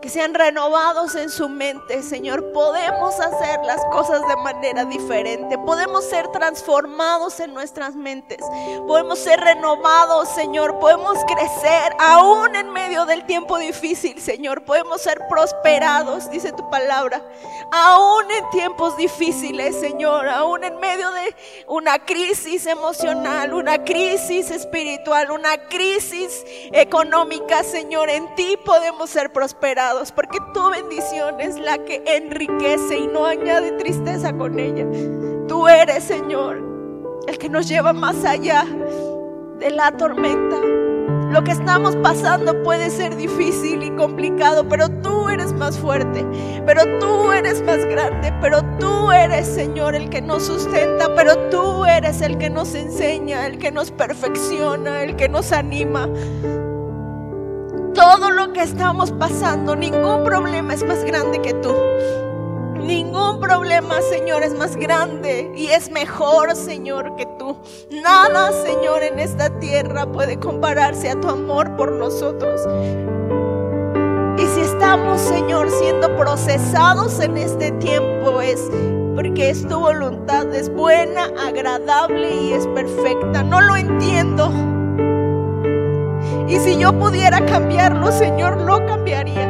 que 0.00 0.08
sean 0.08 0.34
renovados 0.34 1.14
en 1.14 1.28
su 1.28 1.48
mente, 1.48 2.02
Señor. 2.02 2.52
Podemos 2.52 3.20
hacer 3.20 3.60
las 3.64 3.84
cosas 3.86 4.26
de 4.26 4.36
manera 4.36 4.84
diferente. 4.84 5.58
Podemos 5.58 6.04
ser 6.08 6.28
transformados 6.28 7.38
en 7.40 7.52
nuestras 7.52 7.94
mentes. 7.94 8.38
Podemos 8.86 9.18
ser 9.18 9.40
renovados, 9.40 10.28
Señor. 10.30 10.78
Podemos 10.78 11.18
crecer 11.26 11.92
aún 11.98 12.54
en 12.56 12.70
medio 12.72 13.04
del 13.04 13.26
tiempo 13.26 13.58
difícil, 13.58 14.20
Señor. 14.20 14.64
Podemos 14.64 15.02
ser 15.02 15.26
prosperados, 15.28 16.30
dice 16.30 16.52
tu 16.52 16.68
palabra. 16.70 17.22
Aún 17.70 18.30
en 18.30 18.50
tiempos 18.50 18.96
difíciles, 18.96 19.78
Señor. 19.78 20.28
Aún 20.28 20.64
en 20.64 20.78
medio 20.78 21.10
de 21.12 21.36
una 21.66 21.98
crisis 21.98 22.66
emocional, 22.66 23.52
una 23.52 23.84
crisis 23.84 24.50
espiritual, 24.50 25.30
una 25.30 25.68
crisis 25.68 26.44
económica, 26.72 27.62
Señor. 27.64 28.08
En 28.08 28.34
ti 28.34 28.56
podemos 28.64 29.10
ser 29.10 29.32
prosperados 29.32 29.89
porque 30.14 30.38
tu 30.54 30.70
bendición 30.70 31.40
es 31.40 31.58
la 31.58 31.78
que 31.78 32.02
enriquece 32.06 32.98
y 32.98 33.06
no 33.08 33.26
añade 33.26 33.72
tristeza 33.72 34.32
con 34.32 34.58
ella. 34.58 34.86
Tú 35.48 35.66
eres, 35.68 36.04
Señor, 36.04 36.62
el 37.26 37.38
que 37.38 37.48
nos 37.48 37.68
lleva 37.68 37.92
más 37.92 38.24
allá 38.24 38.64
de 39.58 39.70
la 39.70 39.90
tormenta. 39.92 40.56
Lo 41.32 41.42
que 41.44 41.52
estamos 41.52 41.96
pasando 41.96 42.62
puede 42.62 42.90
ser 42.90 43.16
difícil 43.16 43.82
y 43.82 43.90
complicado, 43.90 44.68
pero 44.68 44.88
tú 44.88 45.28
eres 45.28 45.52
más 45.52 45.78
fuerte, 45.78 46.24
pero 46.66 46.82
tú 46.98 47.32
eres 47.32 47.62
más 47.62 47.84
grande, 47.86 48.32
pero 48.40 48.62
tú 48.78 49.10
eres, 49.12 49.46
Señor, 49.46 49.94
el 49.94 50.08
que 50.08 50.20
nos 50.20 50.44
sustenta, 50.44 51.14
pero 51.14 51.36
tú 51.50 51.84
eres 51.84 52.20
el 52.20 52.38
que 52.38 52.50
nos 52.50 52.74
enseña, 52.74 53.46
el 53.46 53.58
que 53.58 53.70
nos 53.70 53.90
perfecciona, 53.90 55.02
el 55.02 55.16
que 55.16 55.28
nos 55.28 55.52
anima. 55.52 56.08
Todo 57.94 58.30
lo 58.30 58.52
que 58.52 58.62
estamos 58.62 59.10
pasando, 59.12 59.74
ningún 59.74 60.24
problema 60.24 60.74
es 60.74 60.84
más 60.84 61.04
grande 61.04 61.40
que 61.42 61.54
tú. 61.54 61.74
Ningún 62.80 63.40
problema, 63.40 64.00
Señor, 64.02 64.42
es 64.42 64.54
más 64.54 64.76
grande 64.76 65.52
y 65.54 65.66
es 65.68 65.90
mejor, 65.90 66.54
Señor, 66.56 67.14
que 67.16 67.26
tú. 67.38 67.56
Nada, 67.90 68.52
Señor, 68.52 69.02
en 69.02 69.18
esta 69.18 69.50
tierra 69.58 70.06
puede 70.06 70.38
compararse 70.38 71.10
a 71.10 71.20
tu 71.20 71.28
amor 71.28 71.76
por 71.76 71.92
nosotros. 71.92 72.60
Y 74.38 74.46
si 74.46 74.60
estamos, 74.60 75.20
Señor, 75.20 75.70
siendo 75.70 76.16
procesados 76.16 77.20
en 77.20 77.36
este 77.36 77.72
tiempo, 77.72 78.40
es 78.40 78.70
porque 79.14 79.50
es 79.50 79.66
tu 79.68 79.78
voluntad, 79.78 80.52
es 80.54 80.72
buena, 80.72 81.24
agradable 81.46 82.34
y 82.34 82.52
es 82.52 82.66
perfecta. 82.68 83.42
No 83.42 83.60
lo 83.60 83.76
entiendo. 83.76 84.69
Y 86.50 86.58
si 86.58 86.76
yo 86.76 86.92
pudiera 86.92 87.46
cambiarlo, 87.46 88.10
Señor, 88.10 88.60
lo 88.62 88.84
cambiaría. 88.84 89.46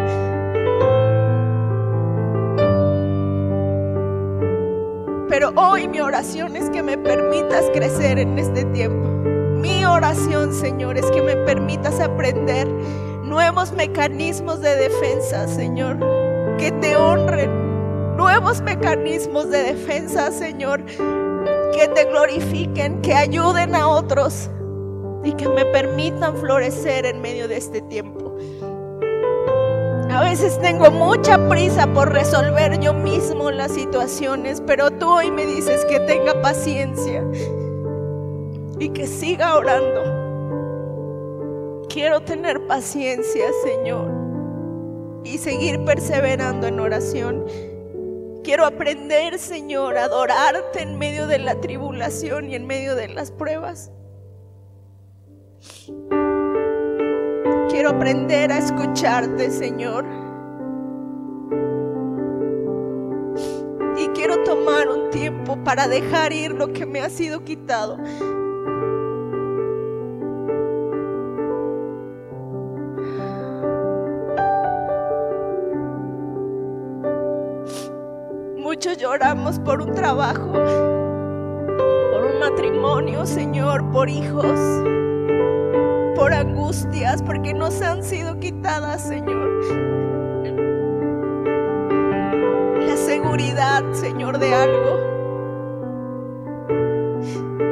Pero 5.31 5.51
hoy 5.57 5.89
mi 5.89 6.01
oración 6.01 6.57
es 6.57 6.69
que 6.69 6.83
me 6.83 6.99
permitas 6.99 7.71
crecer 7.73 8.19
en 8.19 8.39
este 8.39 8.67
tiempo. 8.67 9.09
Mi 9.63 9.83
oración, 9.87 10.53
Señor, 10.53 10.99
es 10.99 11.11
que 11.11 11.23
me 11.23 11.37
permitas 11.37 12.01
aprender 12.01 12.69
nuevos 13.25 13.73
mecanismos 13.73 14.61
de 14.61 14.77
defensa, 14.77 15.49
Señor, 15.49 15.99
que 16.59 16.71
te 16.83 16.97
honren. 16.99 17.51
Nuevos 18.19 18.61
mecanismos 18.61 19.49
de 19.49 19.63
defensa, 19.63 20.31
Señor, 20.33 20.85
que 20.85 21.89
te 21.95 22.05
glorifiquen, 22.05 23.01
que 23.01 23.15
ayuden 23.15 23.75
a 23.75 23.89
otros 23.89 24.51
y 25.25 25.33
que 25.33 25.49
me 25.49 25.65
permitan 25.67 26.37
florecer 26.37 27.07
en 27.07 27.21
medio 27.21 27.49
de 27.49 27.57
este 27.57 27.81
tiempo. 27.83 28.37
A 30.11 30.23
veces 30.23 30.59
tengo 30.61 30.91
mucha 30.91 31.49
prisa 31.49 31.87
por 31.87 32.13
resolver 32.13 32.81
yo 32.81 32.93
mismo 32.93 33.51
las 33.51 33.73
situaciones, 33.73 34.61
pero 34.67 34.91
tú 34.91 35.09
hoy 35.09 35.31
me 35.31 35.47
dices 35.47 35.85
que 35.85 36.01
tenga 36.01 36.43
paciencia 36.43 37.25
y 38.79 38.89
que 38.89 39.07
siga 39.07 39.55
orando. 39.55 40.21
Quiero 41.89 42.21
tener 42.23 42.67
paciencia, 42.67 43.47
Señor, 43.63 44.11
y 45.25 45.39
seguir 45.39 45.85
perseverando 45.85 46.67
en 46.67 46.81
oración. 46.81 47.45
Quiero 48.43 48.65
aprender, 48.65 49.39
Señor, 49.39 49.97
a 49.97 50.05
adorarte 50.05 50.83
en 50.83 50.99
medio 50.99 51.27
de 51.29 51.39
la 51.39 51.61
tribulación 51.61 52.51
y 52.51 52.57
en 52.57 52.67
medio 52.67 52.97
de 52.97 53.09
las 53.09 53.31
pruebas. 53.31 53.93
Quiero 57.69 57.91
aprender 57.91 58.51
a 58.51 58.59
escucharte, 58.59 59.51
Señor. 59.51 60.07
Y 63.99 64.09
quiero 64.09 64.43
tomar 64.45 64.89
un 64.89 65.11
tiempo 65.11 65.63
para 65.63 65.87
dejar 65.87 66.33
ir 66.33 66.53
lo 66.53 66.73
que 66.73 66.87
me 66.87 67.01
ha 67.01 67.11
sido 67.11 67.45
quitado. 67.45 67.99
Muchos 78.57 78.97
lloramos 78.97 79.59
por 79.59 79.83
un 79.83 79.93
trabajo, 79.93 80.53
por 80.53 82.25
un 82.25 82.39
matrimonio, 82.41 83.27
Señor, 83.27 83.91
por 83.91 84.09
hijos 84.09 84.59
por 86.21 86.35
angustias, 86.35 87.23
porque 87.23 87.55
nos 87.55 87.81
han 87.81 88.05
sido 88.05 88.39
quitadas, 88.39 89.01
Señor. 89.09 89.49
La 92.87 92.95
seguridad, 92.95 93.83
Señor, 93.95 94.39
de 94.39 94.55
algo. 94.55 94.99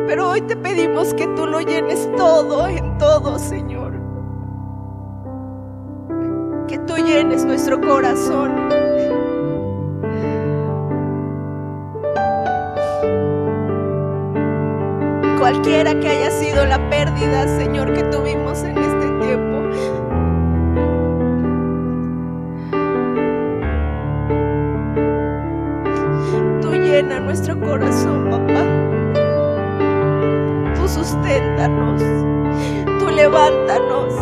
Pero 0.07 0.31
hoy 0.31 0.41
te 0.41 0.57
pedimos 0.57 1.13
que 1.13 1.27
tú 1.37 1.47
lo 1.47 1.61
llenes 1.61 2.11
todo 2.17 2.67
en 2.67 2.97
todo, 2.97 3.39
Señor. 3.39 3.93
Que 6.69 6.79
tú 6.79 6.97
llenes 6.97 7.45
nuestro 7.45 7.79
corazón. 7.79 8.78
Cualquiera 15.51 15.99
que 15.99 16.07
haya 16.07 16.31
sido 16.31 16.67
la 16.67 16.79
pérdida, 16.91 17.49
Señor, 17.57 17.95
que 17.95 18.03
tuvimos 18.03 18.63
en 18.65 18.77
este 18.77 19.09
tiempo. 19.25 19.63
Tú 26.61 26.73
llena 26.73 27.21
nuestro 27.21 27.59
corazón, 27.59 28.29
papá. 28.31 28.63
Tú 30.75 30.87
susténtanos. 30.87 32.03
Tú 32.99 33.09
levántanos. 33.09 34.13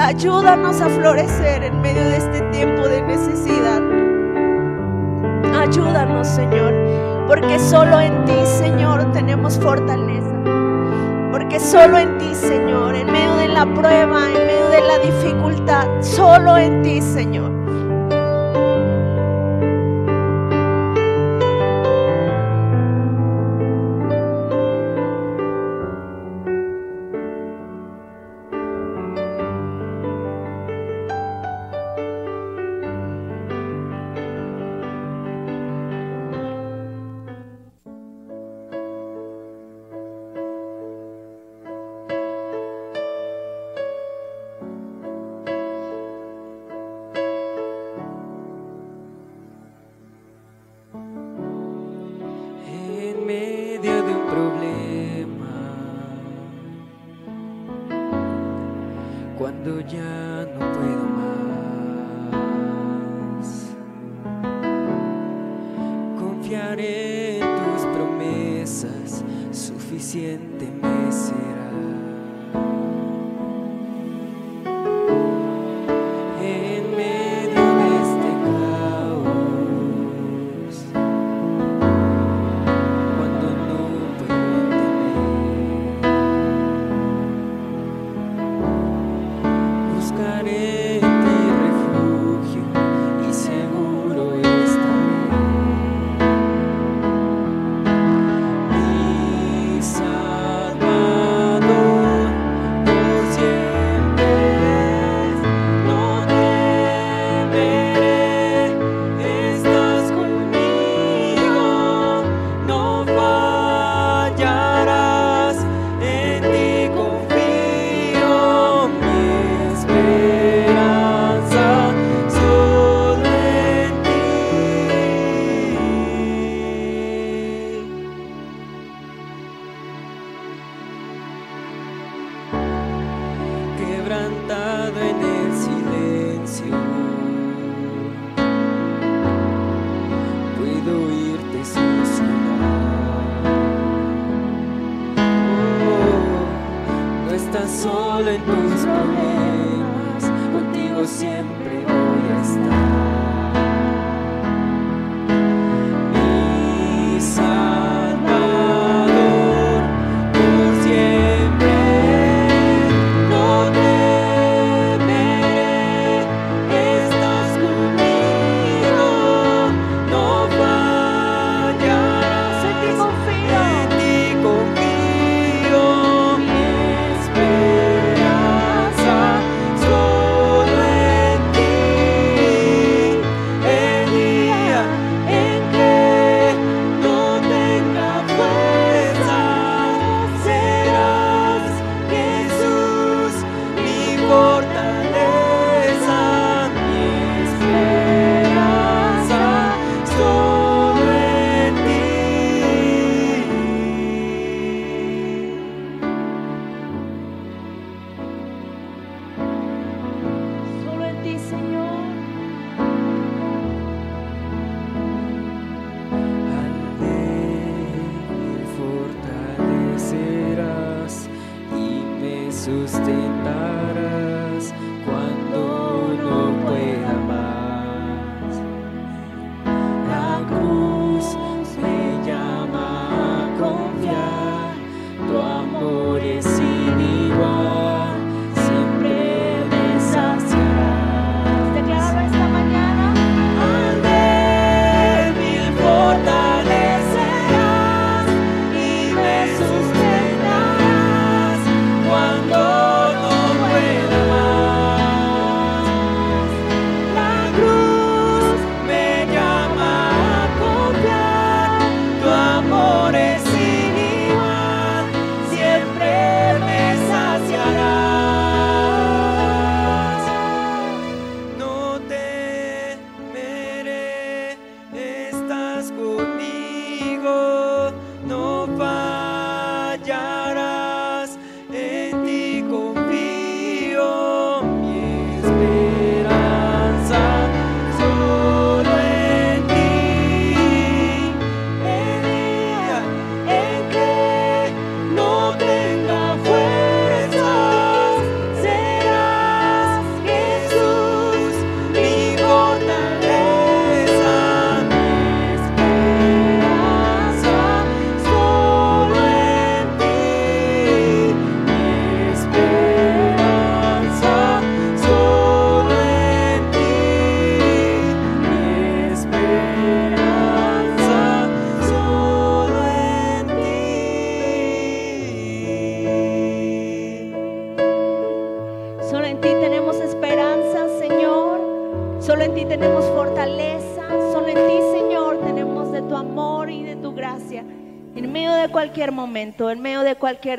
Ayúdanos 0.00 0.80
a 0.80 0.88
florecer 0.88 1.62
en 1.62 1.80
medio 1.80 2.02
de 2.02 2.16
este 2.16 2.40
tiempo 2.50 2.88
de 2.88 3.00
necesidad. 3.02 3.80
Ayúdanos, 5.56 6.26
Señor 6.26 6.83
porque 7.26 7.58
solo 7.58 8.00
en 8.00 8.24
ti, 8.24 8.44
Señor, 8.44 9.12
tenemos 9.12 9.58
fortaleza. 9.58 10.34
Porque 11.30 11.58
solo 11.58 11.98
en 11.98 12.18
ti, 12.18 12.34
Señor, 12.34 12.94
en 12.94 13.10
medio 13.10 13.34
de 13.36 13.48
la 13.48 13.64
prueba, 13.64 14.28
en 14.28 14.46
medio 14.46 14.68
de 14.68 14.80
la 14.80 14.98
dificultad, 14.98 15.86
solo 16.00 16.56
en 16.56 16.82
ti, 16.82 17.00
Señor. 17.00 17.53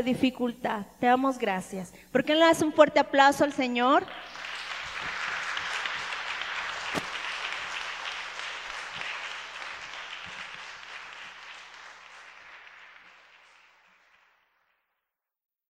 dificultad. 0.03 0.85
Te 0.99 1.07
damos 1.07 1.38
gracias. 1.38 1.93
¿Por 2.11 2.23
qué 2.23 2.34
no 2.34 2.39
le 2.39 2.45
das 2.45 2.61
un 2.61 2.73
fuerte 2.73 2.99
aplauso 2.99 3.43
al 3.43 3.53
Señor? 3.53 4.03